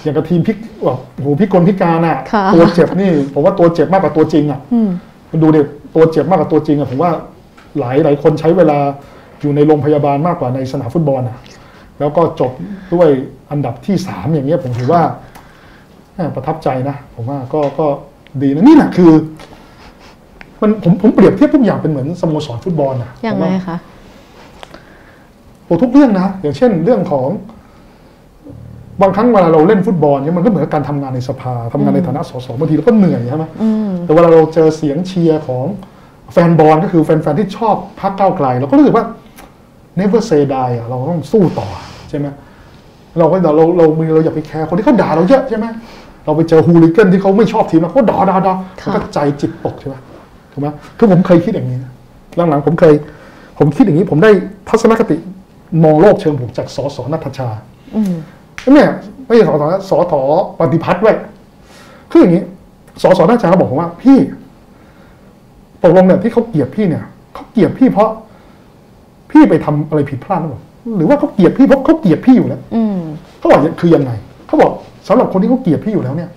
[0.02, 4.88] อย่างกับทีมพิกแบบโอ้โหพิกลพิการอะค่ะ ตัวเจ็บนี่ผมว่าตัวเจ็บมากกว่าตัวจริงอะอืม
[5.30, 7.10] คุณดูเดี๋ยวตัวเจ็บมากกว่าตัวจริงอะผมว่า
[7.78, 8.78] หลายหลายคนใช้เวลา
[9.40, 11.36] อยู่ในโรงพยาบาลมากกว่าในสนามฟุตบอลอะ
[11.98, 12.52] แล้วก็จบ
[12.94, 13.09] ด้วย
[13.50, 15.02] อันดับที่สามอย่างเงี้ยผมถือว่า
[16.14, 17.86] แหม่ประทับใจนะ ผมว่าก็ก็
[18.42, 19.12] ดีนะนี่แหละคือ
[20.62, 23.76] มันผมผมเปรียบเทียบทุกอย่างเป็นเหมือนสโมสรฟุตบอลอะยังผมไงว่าคะ
[25.64, 27.28] โอ้ทุกเรื่องนะอย่างเช่น เรื่องของ
[29.02, 35.64] บางครั้งเวลาเราเล่นฟุตบอลเนี่ยมันก็เหมือนกับการทำงานในสภาทำงานในฐานะสสบางทีเราก็เหนื่อยใช่ไหมอืมแต่เวลาเราเจอเสียงเชียร์ของ
[36.32, 39.04] แฟนบอลก็คือแฟนๆที่ชอบพักก้าวไกลเราก็รู้สึกว่า
[40.00, 41.68] never say die อะเราต้องสู้ต่อ
[42.10, 42.26] ใช่ไหม
[43.18, 45.66] เราก็เราเราเราเราเราอย่าไปแคร์คนที่เขาด่าเราเยอะใช่ไหม
[46.24, 49.96] เราไปเจอฮูลิเกนที่เขาไม่ชอบทีมเราเขาด่าด่าด่าค่ะมันก็ใจจิตตกใช่ไหม
[50.52, 50.66] ถูกไหม
[50.98, 51.92] คือผมเคยคิดอย่างนี้นะ
[52.36, 52.94] หลังๆผมเคย
[53.58, 54.30] ผมคิดอย่างนี้ผมได้
[54.68, 55.16] ทัศนคติ
[55.84, 57.48] มองโลกเชิงบวกจากสสนัทชา
[57.94, 58.14] อืม
[58.74, 58.89] เนี่ย
[59.26, 60.14] ไม่ใช่สอสนะสส
[60.59, 61.14] ปฏิพัฒน์ด้วย
[62.10, 62.43] คืออย่างนี้
[63.02, 64.18] สอสอนัทชาเขาบอกผมว่าพี่
[65.82, 67.05] ตกลงเนี่ยที่เขาเกลียดพี่เนี่ย
[67.35, 68.10] เขาเกลียดพี่เพราะ
[69.30, 70.60] พี่ไปทำอะไรผิดพลาดหรือเปล่า
[70.97, 72.60] หรือว่าเขาเกลียดพี่เพราะเขาเกลียดพี่อยู่แล้ว
[73.39, 74.10] เขาบอกคือยังไง
[74.47, 74.72] เขาบอก
[75.09, 76.30] สำหรับคนที่เขาเกลียดพี่อยู่แล้วเนี่ย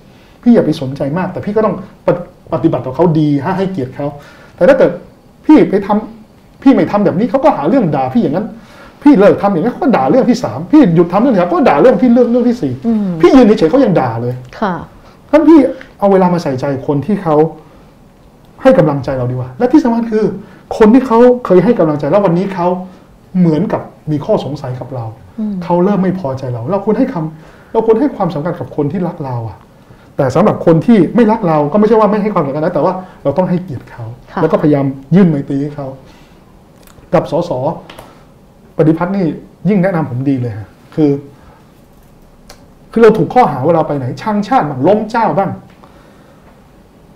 [0.43, 1.75] พี่อย่าไปสนใจมาก แต่พี่ก็ต้อง
[2.07, 2.21] ปฏิ
[2.53, 3.27] ปฏิบัติต่อเขาดี
[3.57, 4.07] ให้เกียรติเขา
[4.55, 4.91] แต่ถ้าเกิด
[5.45, 8.47] พี่ไปทำพี่ไม่ทำแบบนี้เขาก็หาเรื่องด่าพี่อย่างนั้น
[9.03, 14.73] พี่เลิกทำอย่างนั้นเขาก็ด่าเรื่องที่สามพี่หยุดทำเรื่องที่สามก็ด่าเรื่องที่เรื่องเรื่องที่สี่อืมพี่ยืนเฉยๆเขายังด่าเลย ค่ะ
[15.29, 15.59] ท่านพี่
[15.99, 17.35] เอาเวลามาใส่ใจคนที่เขา
[18.61, 20.25] ให้กำลังใจเราดีกว่า และที่สำคัญคือ
[20.77, 22.67] คนที่เขาเคยให้กำลังใจแล้ววันนี้เขา
[23.39, 25.05] เหมือนกับมีข้อสงสัยกับเรา
[25.39, 29.57] อืมเขาเริ่มไม่พอใจเรา เราควรให้คำเราควรให้ความสำคัญกับคนที่รักเราอะ
[30.17, 35.87] แต่สำหรับคนที่ไม่รักเราก็ไม่ใช่ว่าไม่ให้ความสำคัญนะแต่ว่าเราต้องให้เกียรติเขาค่ะแล้วก็พยายามยื่นไมตรีให้เขา
[37.13, 37.51] กับสส
[38.81, 39.27] ปฏิพัฒน์นี่
[39.69, 41.11] ยิ่งแนะนำผมดีเลยฮะคือ
[42.91, 45.51] คือเราถูกข้อหาเวลาไปไหนช่างชาติบ้างล้มเจ้าบ้าง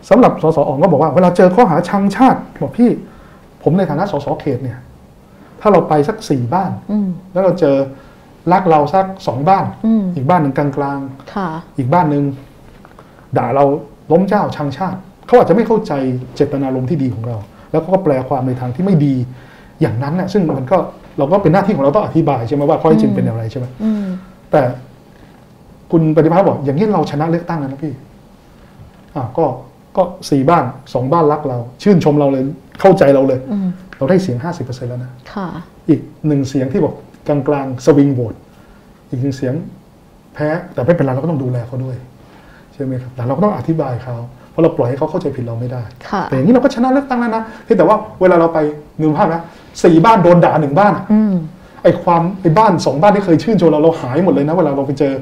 [0.10, 2.90] สำหรับสสอองก็บอกว่าเวลาเจอข้อหาช่างชาติบอกพี่
[3.64, 4.80] ผมในฐานะสสเขตเนี่ย
[5.62, 7.76] ถ้าเราไปสักสี่บ้านอืมแล้วเราเจอ
[8.52, 11.00] รักเราสักสองบ้านอืมอีกบ้านหนึ่งกลาง
[11.34, 12.24] ค่ะๆอีกบ้านหนึ่ง
[13.38, 13.66] ด่าเรา
[14.12, 15.94] ล้มเจ้าชังชาติเขาอาจจะไม่เข้าใจ
[16.36, 17.38] เจตนารมณ์ที่ดีของเรา
[17.72, 19.14] แล้วก็แปลความในทางที่ไม่ดี
[19.82, 20.78] อย่างนั้นน่ะซึ่งมันก็
[21.18, 24.06] เราก็เป็นหน้าที่ของเราต้องอธิบายใช่ไหมว่าข้อเท็จจริงเป็นอย่างไรใช่ไหมอืม
[24.52, 24.62] แต่
[25.92, 27.94] คุณปฏิภาณบอกอย่างนี้เราชนะเลือกตั้งแล้วนะพี่
[29.16, 29.46] อ่าก็
[29.98, 30.64] ก็สี่บ้าน
[30.94, 32.44] สองบ้านรักเรา ชื่นชมเราเลย
[32.82, 33.68] เข้าใจเราเลยอืม
[33.98, 35.48] เราได้เสียงห้าสิบเปอร์เซ็นแล้วนะค่ะ
[35.90, 36.96] อีกหนึ่งเสียงที่บอก
[37.28, 38.36] กลางๆสวิงโหวต
[39.10, 39.54] อีกหนึ่งเสียง
[40.34, 41.96] แพ้แต่ไม่เป็นไรเราก็ต้องดูแลเขาด้วย
[42.74, 44.16] ใช่ไหมครับแต่เราก็ต้องอธิบายเขา
[44.56, 48.60] เพราะเราปล่อยให้เขาเข้าใจผิดเราไม่ได้ค่ะแต่อย่างนี้เราก็ชนะเลือกตั้งแล้วนะเพียงแต่ว่าเวลาเราไป
[48.99, 49.41] หนึ่งภาพนะ
[49.84, 51.34] สี่บ้านโดนด่าหนึ่งบ้านอะอืม
[51.84, 55.14] ไอ้ความไอ้บ้านสองบ้านที่เคยชื่นชมเราเราหายหมดเลยนะเวลาเราไปเจอ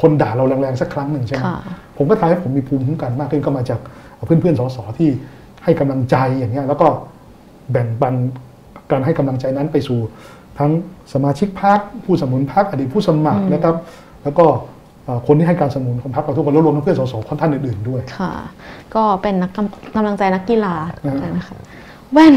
[0.00, 1.56] คนด่าเราแรงๆสักครั้งหนึ่งใช่ไหมค่ะ
[1.96, 3.80] ผมก็ทำให้ผมมีภูมิคุ้มกันมากขึ้นก็มาจาก
[4.24, 5.10] เพื่อนๆสสที่
[5.64, 6.86] ให้กำลังใจอย่างเงี้ยแล้วก็
[7.72, 8.14] แบ่งปัน
[8.90, 9.98] การให้กำลังใจนั้นไปสู่
[10.58, 10.70] ทั้ง
[11.12, 13.76] สมาชิกพรรคผู้สนับสนุนพรรคอดีตผู้สมัครนะครับ
[14.24, 14.58] แล้วก็เอ่อ
[15.26, 18.32] คนที่ให้การสนับสนุนของพรรคเราทุกคนแล้วรวมทั้งเพื่อนสสท่านอื่นๆด้วย ค่ะ
[18.94, 20.74] ก็เป็นนักกำกำลังใจนักกีฬา
[21.04, 21.56] อืมนะคะ
[22.12, 22.34] แว่น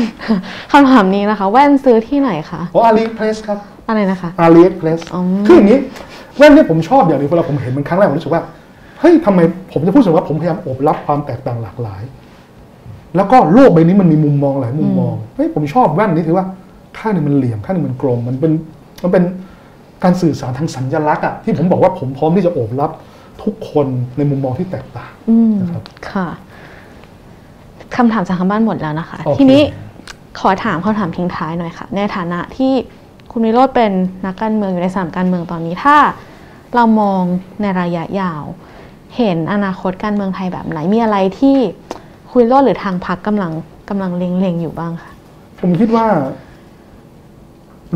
[0.71, 5.79] คำถามนี้นะคะ แว่นซื้อที่ไหนคะอ๋ออาลีเพรสครับอะไรนะคะอาลีเพรสอืมคืออย่างนี้
[6.37, 8.43] แว่นเนี่ยผมชอบอย่างหนึงเวลาผมเห็นมันครั้งแรกผมรู้สึกว่า
[8.99, 9.39] เฮ้ยทำไม
[9.71, 12.03] ผมจะพูดเสมอว่าผมพยายามโอบรับความแตกต่างหลากหลาย
[13.15, 16.45] แล้วก็โลกใบนี้มันมีมุมมองหลายมุมมองเฮ้ยผมชอบแว่นนี้ถือว่า
[16.97, 18.51] ข้างหนึงมันเหลี่ยมข้างหนึงมันกลมมันเป็น
[19.03, 19.23] มันเป็น
[20.05, 22.91] การสื่อสารทางสัญลักษณ์อะที่ผมบอกว่าผมพร้อมที่จะโอบรับ
[23.43, 23.87] ทุกคน
[24.17, 26.27] ในมุมมองที่แตกต่างอืมนะครับค่ะ
[27.95, 29.61] คำถามจากทางบ้านหมดแล้วนะคะโอเคทีนี้
[30.39, 32.73] ขอถามคำถามทิ้งท้ายหน่อยค่ะ ในฐานะที่
[33.31, 33.91] คุณวิโรธเป็น
[34.25, 35.97] นักการเมืองอยู่ในสนามการเมืองตอนนี้ถ้า
[36.75, 37.21] เรามอง
[37.61, 38.43] ในระยะยาว
[39.17, 41.57] เห็นอนาคตการเมืองไทยแบบไหนมีอะไรที่
[42.29, 43.51] คุณวิโรธหรือทางพรรคกำลัง
[43.89, 45.11] กำลังเล็งๆอยู่บ้างคะ
[45.59, 46.05] ผมคิดว่า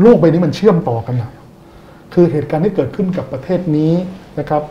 [0.00, 1.30] โลกใบนี้มันเชื่อมต่อกันนะ
[2.14, 3.92] คือเหตุการณ์ที่เกิดขึ้นกับประเทศนี้
[4.38, 4.62] นะครับ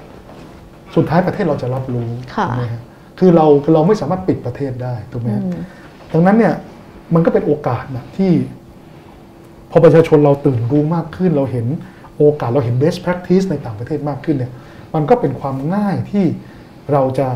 [0.95, 2.81] สุดท้ายประเทศเราจะรับรู้ค่ะถูกไหมฮะ
[3.19, 5.61] คือเราคือเราไม่สามารถปิดประเทศได้ถูกไหมอืฮะม
[6.13, 6.55] ดังนั้นเนี่ย
[7.13, 8.31] มันก็เป็นโอกาสนะที่
[9.71, 11.65] พอประชาชนเราตื่นรู้มากขึ้น เราเห็น
[12.17, 14.51] โอกาสเราเห็น best practice ในต่างประเทศมากขึ้นเนี่ย
[14.95, 16.25] มันก็เป็นความง่ายที่
[16.91, 17.27] เราจะ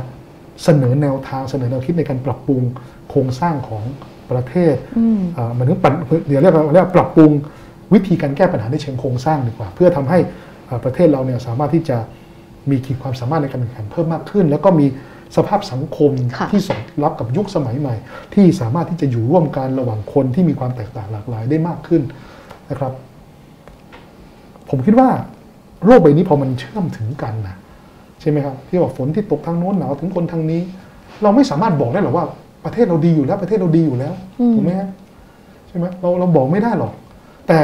[0.64, 2.62] เสนอแนวทางเสนอแนวคิดในการปรับปรุง
[3.10, 3.84] โครงสร้างของ
[4.32, 5.94] ประเทศอืมอ่าหมันถึงปัญ
[6.28, 7.32] เดี๋ยวเรียกว่าเรียกว่าปรับปรุง
[7.94, 10.20] วิธีการแก้ปัญหาในเชิงโครงสร้างดีกว่า เพื่อทำให้
[10.86, 11.98] ประเทศเราเนี่ยสามารถที่จะ
[12.70, 14.86] มีขีดความสามารถในการแข่งขันเพิ่มมากขึ้น แล้วก็มี
[15.36, 17.96] สภาพสังคมคที่สอดรับกับยุคสมัยใหม่
[18.34, 22.02] ที่สามารถที่จะอยู่ร่วมกันระหว่างคนที่มีความแตกต่างหลากหลายได้มากขึ้น
[22.70, 22.94] นะครับ
[24.70, 25.10] ผมคิดว่า
[25.86, 27.56] โลกใบนี้พอมันเชื่อมถึงกันนะ
[28.20, 30.62] ใช่ไหมครับที่ว่าฝนที่ตกทางโน้นหนาวถึงคนทางนี้
[31.22, 32.26] เราไม่สามารถบอกได้หรอกว่า
[32.66, 34.14] ประเทศเราดีอยู่แล้ว ประเทศเราดีอยู่แล้ว
[34.56, 34.90] ถูกไหมฮะ
[35.68, 36.94] ใช่ไหมเราเราบอกไม่ได้หรอก
[37.48, 37.60] แต่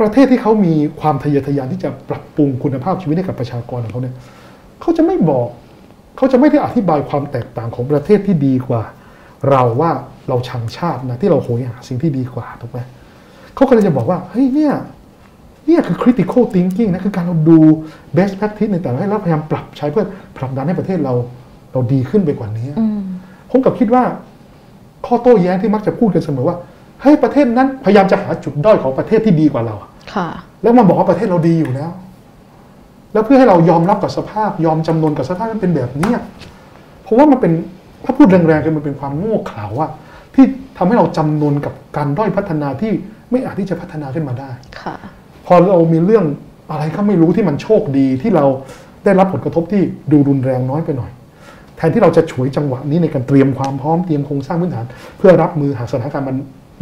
[0.00, 4.14] ประเทศที่เขามีความทะเยอทะยานที่จะปรับปรุงคุณภาพชีวิตให้กับประชากรของเขาเนี่ย
[4.80, 5.48] เขาจะไม่บอก
[6.16, 8.82] เขาจะไม่ได้อธิบายความแตกต่างของประเทศที่ดีกว่า
[9.50, 9.90] เราว่า
[10.28, 12.78] เราชังชาตินะที่เราโหยหาสิ่งที่ดีกว่าถูกไหม
[13.54, 14.74] เขาก็เลยจะบอกว่าเฮ้ยเนี่ย
[15.66, 17.58] เนี่ยคือ critical thinking นะคือการเราดู
[18.16, 20.04] best practice ในแต่ละประเทศแล้วพยายามปรับใช้เพื่อ
[20.36, 21.14] ผลักดันให้ประเทศเรา
[21.72, 23.00] เราดีขึ้นไปกว่านี้อืม
[23.50, 24.02] ผมกับคิดว่า
[25.06, 26.56] ข้อโต้แย้งที่มักจะพูดกันเสมอว่า
[27.02, 29.74] เฮ้ยประเทศนั้นพยายามจะหาจุดด้อยของประเทศที่ดีกว่าเรา
[30.14, 30.28] ค่ะ
[30.62, 31.90] แล้วมาบอกว่าประเทศเราดีอยู่แล้ว
[33.12, 36.18] แล้วเพื่อให้เรายอมรับกับสภาพ ยอมจำนนกับสภาพมันเป็นแบบเนี้ย
[37.02, 37.52] เพราะว่ามันเป็น
[38.04, 39.90] ถ้าพูดแรงๆคือมันเป็นความโง่เขลาอะ
[40.34, 40.44] ที่
[40.76, 42.92] ทำให้เราจำนนกับการด้อยพัฒนาที่
[43.30, 44.50] ไม่อาจที่จะพัฒนาขึ้นมาได้
[44.80, 44.94] ค่ะ
[45.46, 46.24] พอเรามีเรื่อง
[46.70, 48.44] อะไรก็ไม่รู้ที่มันโชคดีที่เรา
[49.04, 49.82] ได้รับผลกระทบที่
[50.12, 51.10] ดูรุนแรงน้อยไปหน่อย
[51.76, 54.86] แทนที่เราจะฉวยจังหวะนี้ในการเตรียมความพร้อมเตรียมโครงสร้างพื้นฐาน
[55.18, 56.36] เพื่อรับมือหากสถานการณ์มัน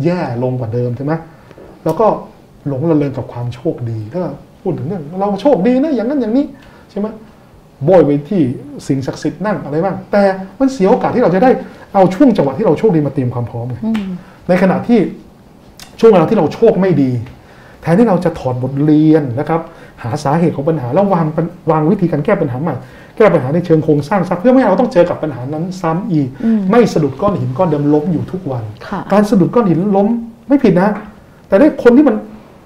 [0.04, 1.12] แย่ลงกว่าเดิมใช่ไหม
[1.84, 2.06] แล้วก็
[2.68, 4.22] หลงระเริงกับความโชคดีถ้า
[4.62, 6.44] พูดถึงเรื่องเราโชคดีนะอย่างนั้นอย่างนี้
[6.90, 7.06] ใช่ไหม
[7.84, 8.42] โบยไปที่
[8.86, 10.22] สิ่งศักดิ์สิทธิ์นั่งอะไรบ้าง แต่
[10.60, 11.50] มันเสียโอกาสที่เราจะได้
[11.94, 14.04] เอาช่วงจังหวะที่เราโชคดีมาเตรียมความพร้อมไงอืม
[14.48, 14.98] ในขณะที่
[16.00, 17.10] ช่วงเวลาที่เราโชคไม่ดี
[17.82, 19.60] แทนที่เราจะถอดบทเรียนนะครับ
[20.02, 22.74] หาสาเหตุของปัญหาแล้ววางปัญวางวิธีการแก้ปัญหาใหม่
[23.16, 30.06] แก้ปัญหาในเชิงโครงสร้างซะเพื่อไม่ให้เราต้องเจอกับปัญหานั้นซ้ำอีกอืมไม่สะดุดก้อนหินก้อนเดิมล้มอยู่ทุกวันค่ะการสะดุดก้อนหินล้ม
[30.48, 30.88] ไม่ผิดนะ
[31.48, 32.16] แต่ได้คนที่มัน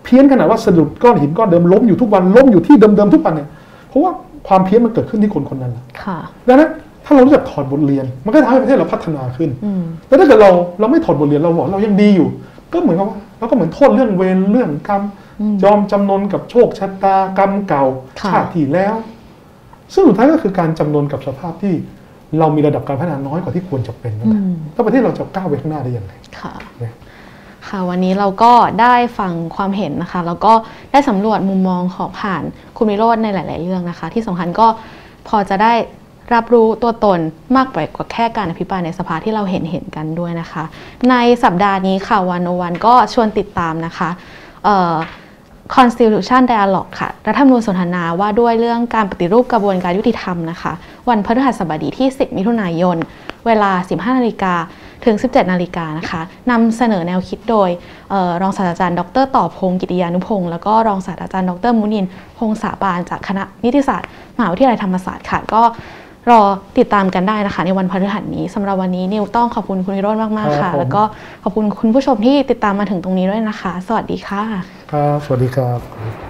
[0.05, 3.49] เพี้ยนขนาดว่าสะดุดก้อนหินก้อนเดิมล้มอยู่ทุกวันล้มอยู่ที่เดิมๆทุกวันเนี่ย
[3.89, 4.13] เพราะว่า
[4.49, 6.19] ความเพี้ยนมันเกิดขึ้นที่คนคนนั้นแหละค่ะ
[6.49, 6.71] ดังนั้น
[7.05, 10.51] ถ้าเรารู้จักถอดบทเรียน มันก็ทำให้ประเทศเราพัฒนาขึ้นอืมแต่ถ้าเกิดเรา
[10.81, 12.29] เราไม่ถอดบทเรียนเราบอกเรายังดีอยู่
[12.73, 15.03] ก็เหมือนกับว่าเราก็เหมือนโทษเรื่องเวรเรื่องกรรม
[15.41, 17.85] อืมยอมจำนนกับโชคชะตากรรมเก่า
[18.21, 18.95] ค่ะชาติที่แล้ว
[19.95, 21.75] ซึ่งสุดท้ายก็คือการจำนนกับสภาพที่
[22.39, 26.95] เรามีระดับการพัฒนาน้อยกว่าที่ควรจะเป็นนั่นแหละอืมแล้วประเทศเราจะก้าวไปข้างหน้าได้ยังไงค่ะเนี่ย
[27.69, 30.53] ค่ะวันนี้เราก็ได้ฟังความเห็นนะคะ แล้วก็
[30.93, 32.43] ได้สำรวจมุมมองของผ่าน
[32.77, 34.67] คุณวิโรจน์ในหลาย ๆ เรื่องนะคะ ที่สำคัญก็
[35.29, 35.73] พอจะได้
[36.35, 37.21] รับรู้ตัวตน
[37.57, 40.65] มากไปกว่าแค่การอภิปรายในสภาที่เราเห็นเห็นกันด้วยนะคะ
[41.11, 44.11] ในสัปดาห์นี้ค่ะวันโอวันก็ชวนติดตามนะคะ
[44.65, 44.95] เอ่อ
[45.75, 50.73] Constitution Dialogue ค่ะ รัฐธรรมนูญสนทนาว่าด้วยเรื่องการปฏิรูปกระบวนการยุติธรรมนะคะ
[51.09, 52.97] วันพฤหัสบดีที่ 10 มิถุนายน
[53.47, 54.55] เวลา 15 นาฬิกา
[55.05, 56.21] ถึง 17 นาฬิกานะคะ
[56.51, 57.71] นำเสนอแนวคิดโดย
[58.13, 62.07] ออรองศาสตราจารย์ ดร ต่อพงศ์กิติยานุพงศ์แล้วก็รองศาสตราจารย์ ดร มุนิน
[62.39, 65.63] พงษาบาลจากคณะนิติศาสตร์มหาวิทยาลัยธรรมศาสตร์ค่ะ ก็
[66.31, 66.43] รอ
[66.79, 71.03] ติดตามกันได้นะคะ ในวันพฤหัสนี้สำหรับวันนี้นิวต้องขอบคุณคุณวิโรจน์มาก ๆครัค่ะบผมแล้วก็
[71.43, 74.43] ขอบคุณคุณผู้ชมที่ติดตามมาถึงตรงนี้ด้วยนะคะ สวัสดีค่ะ
[74.93, 76.28] ครับ สวัสดีครับ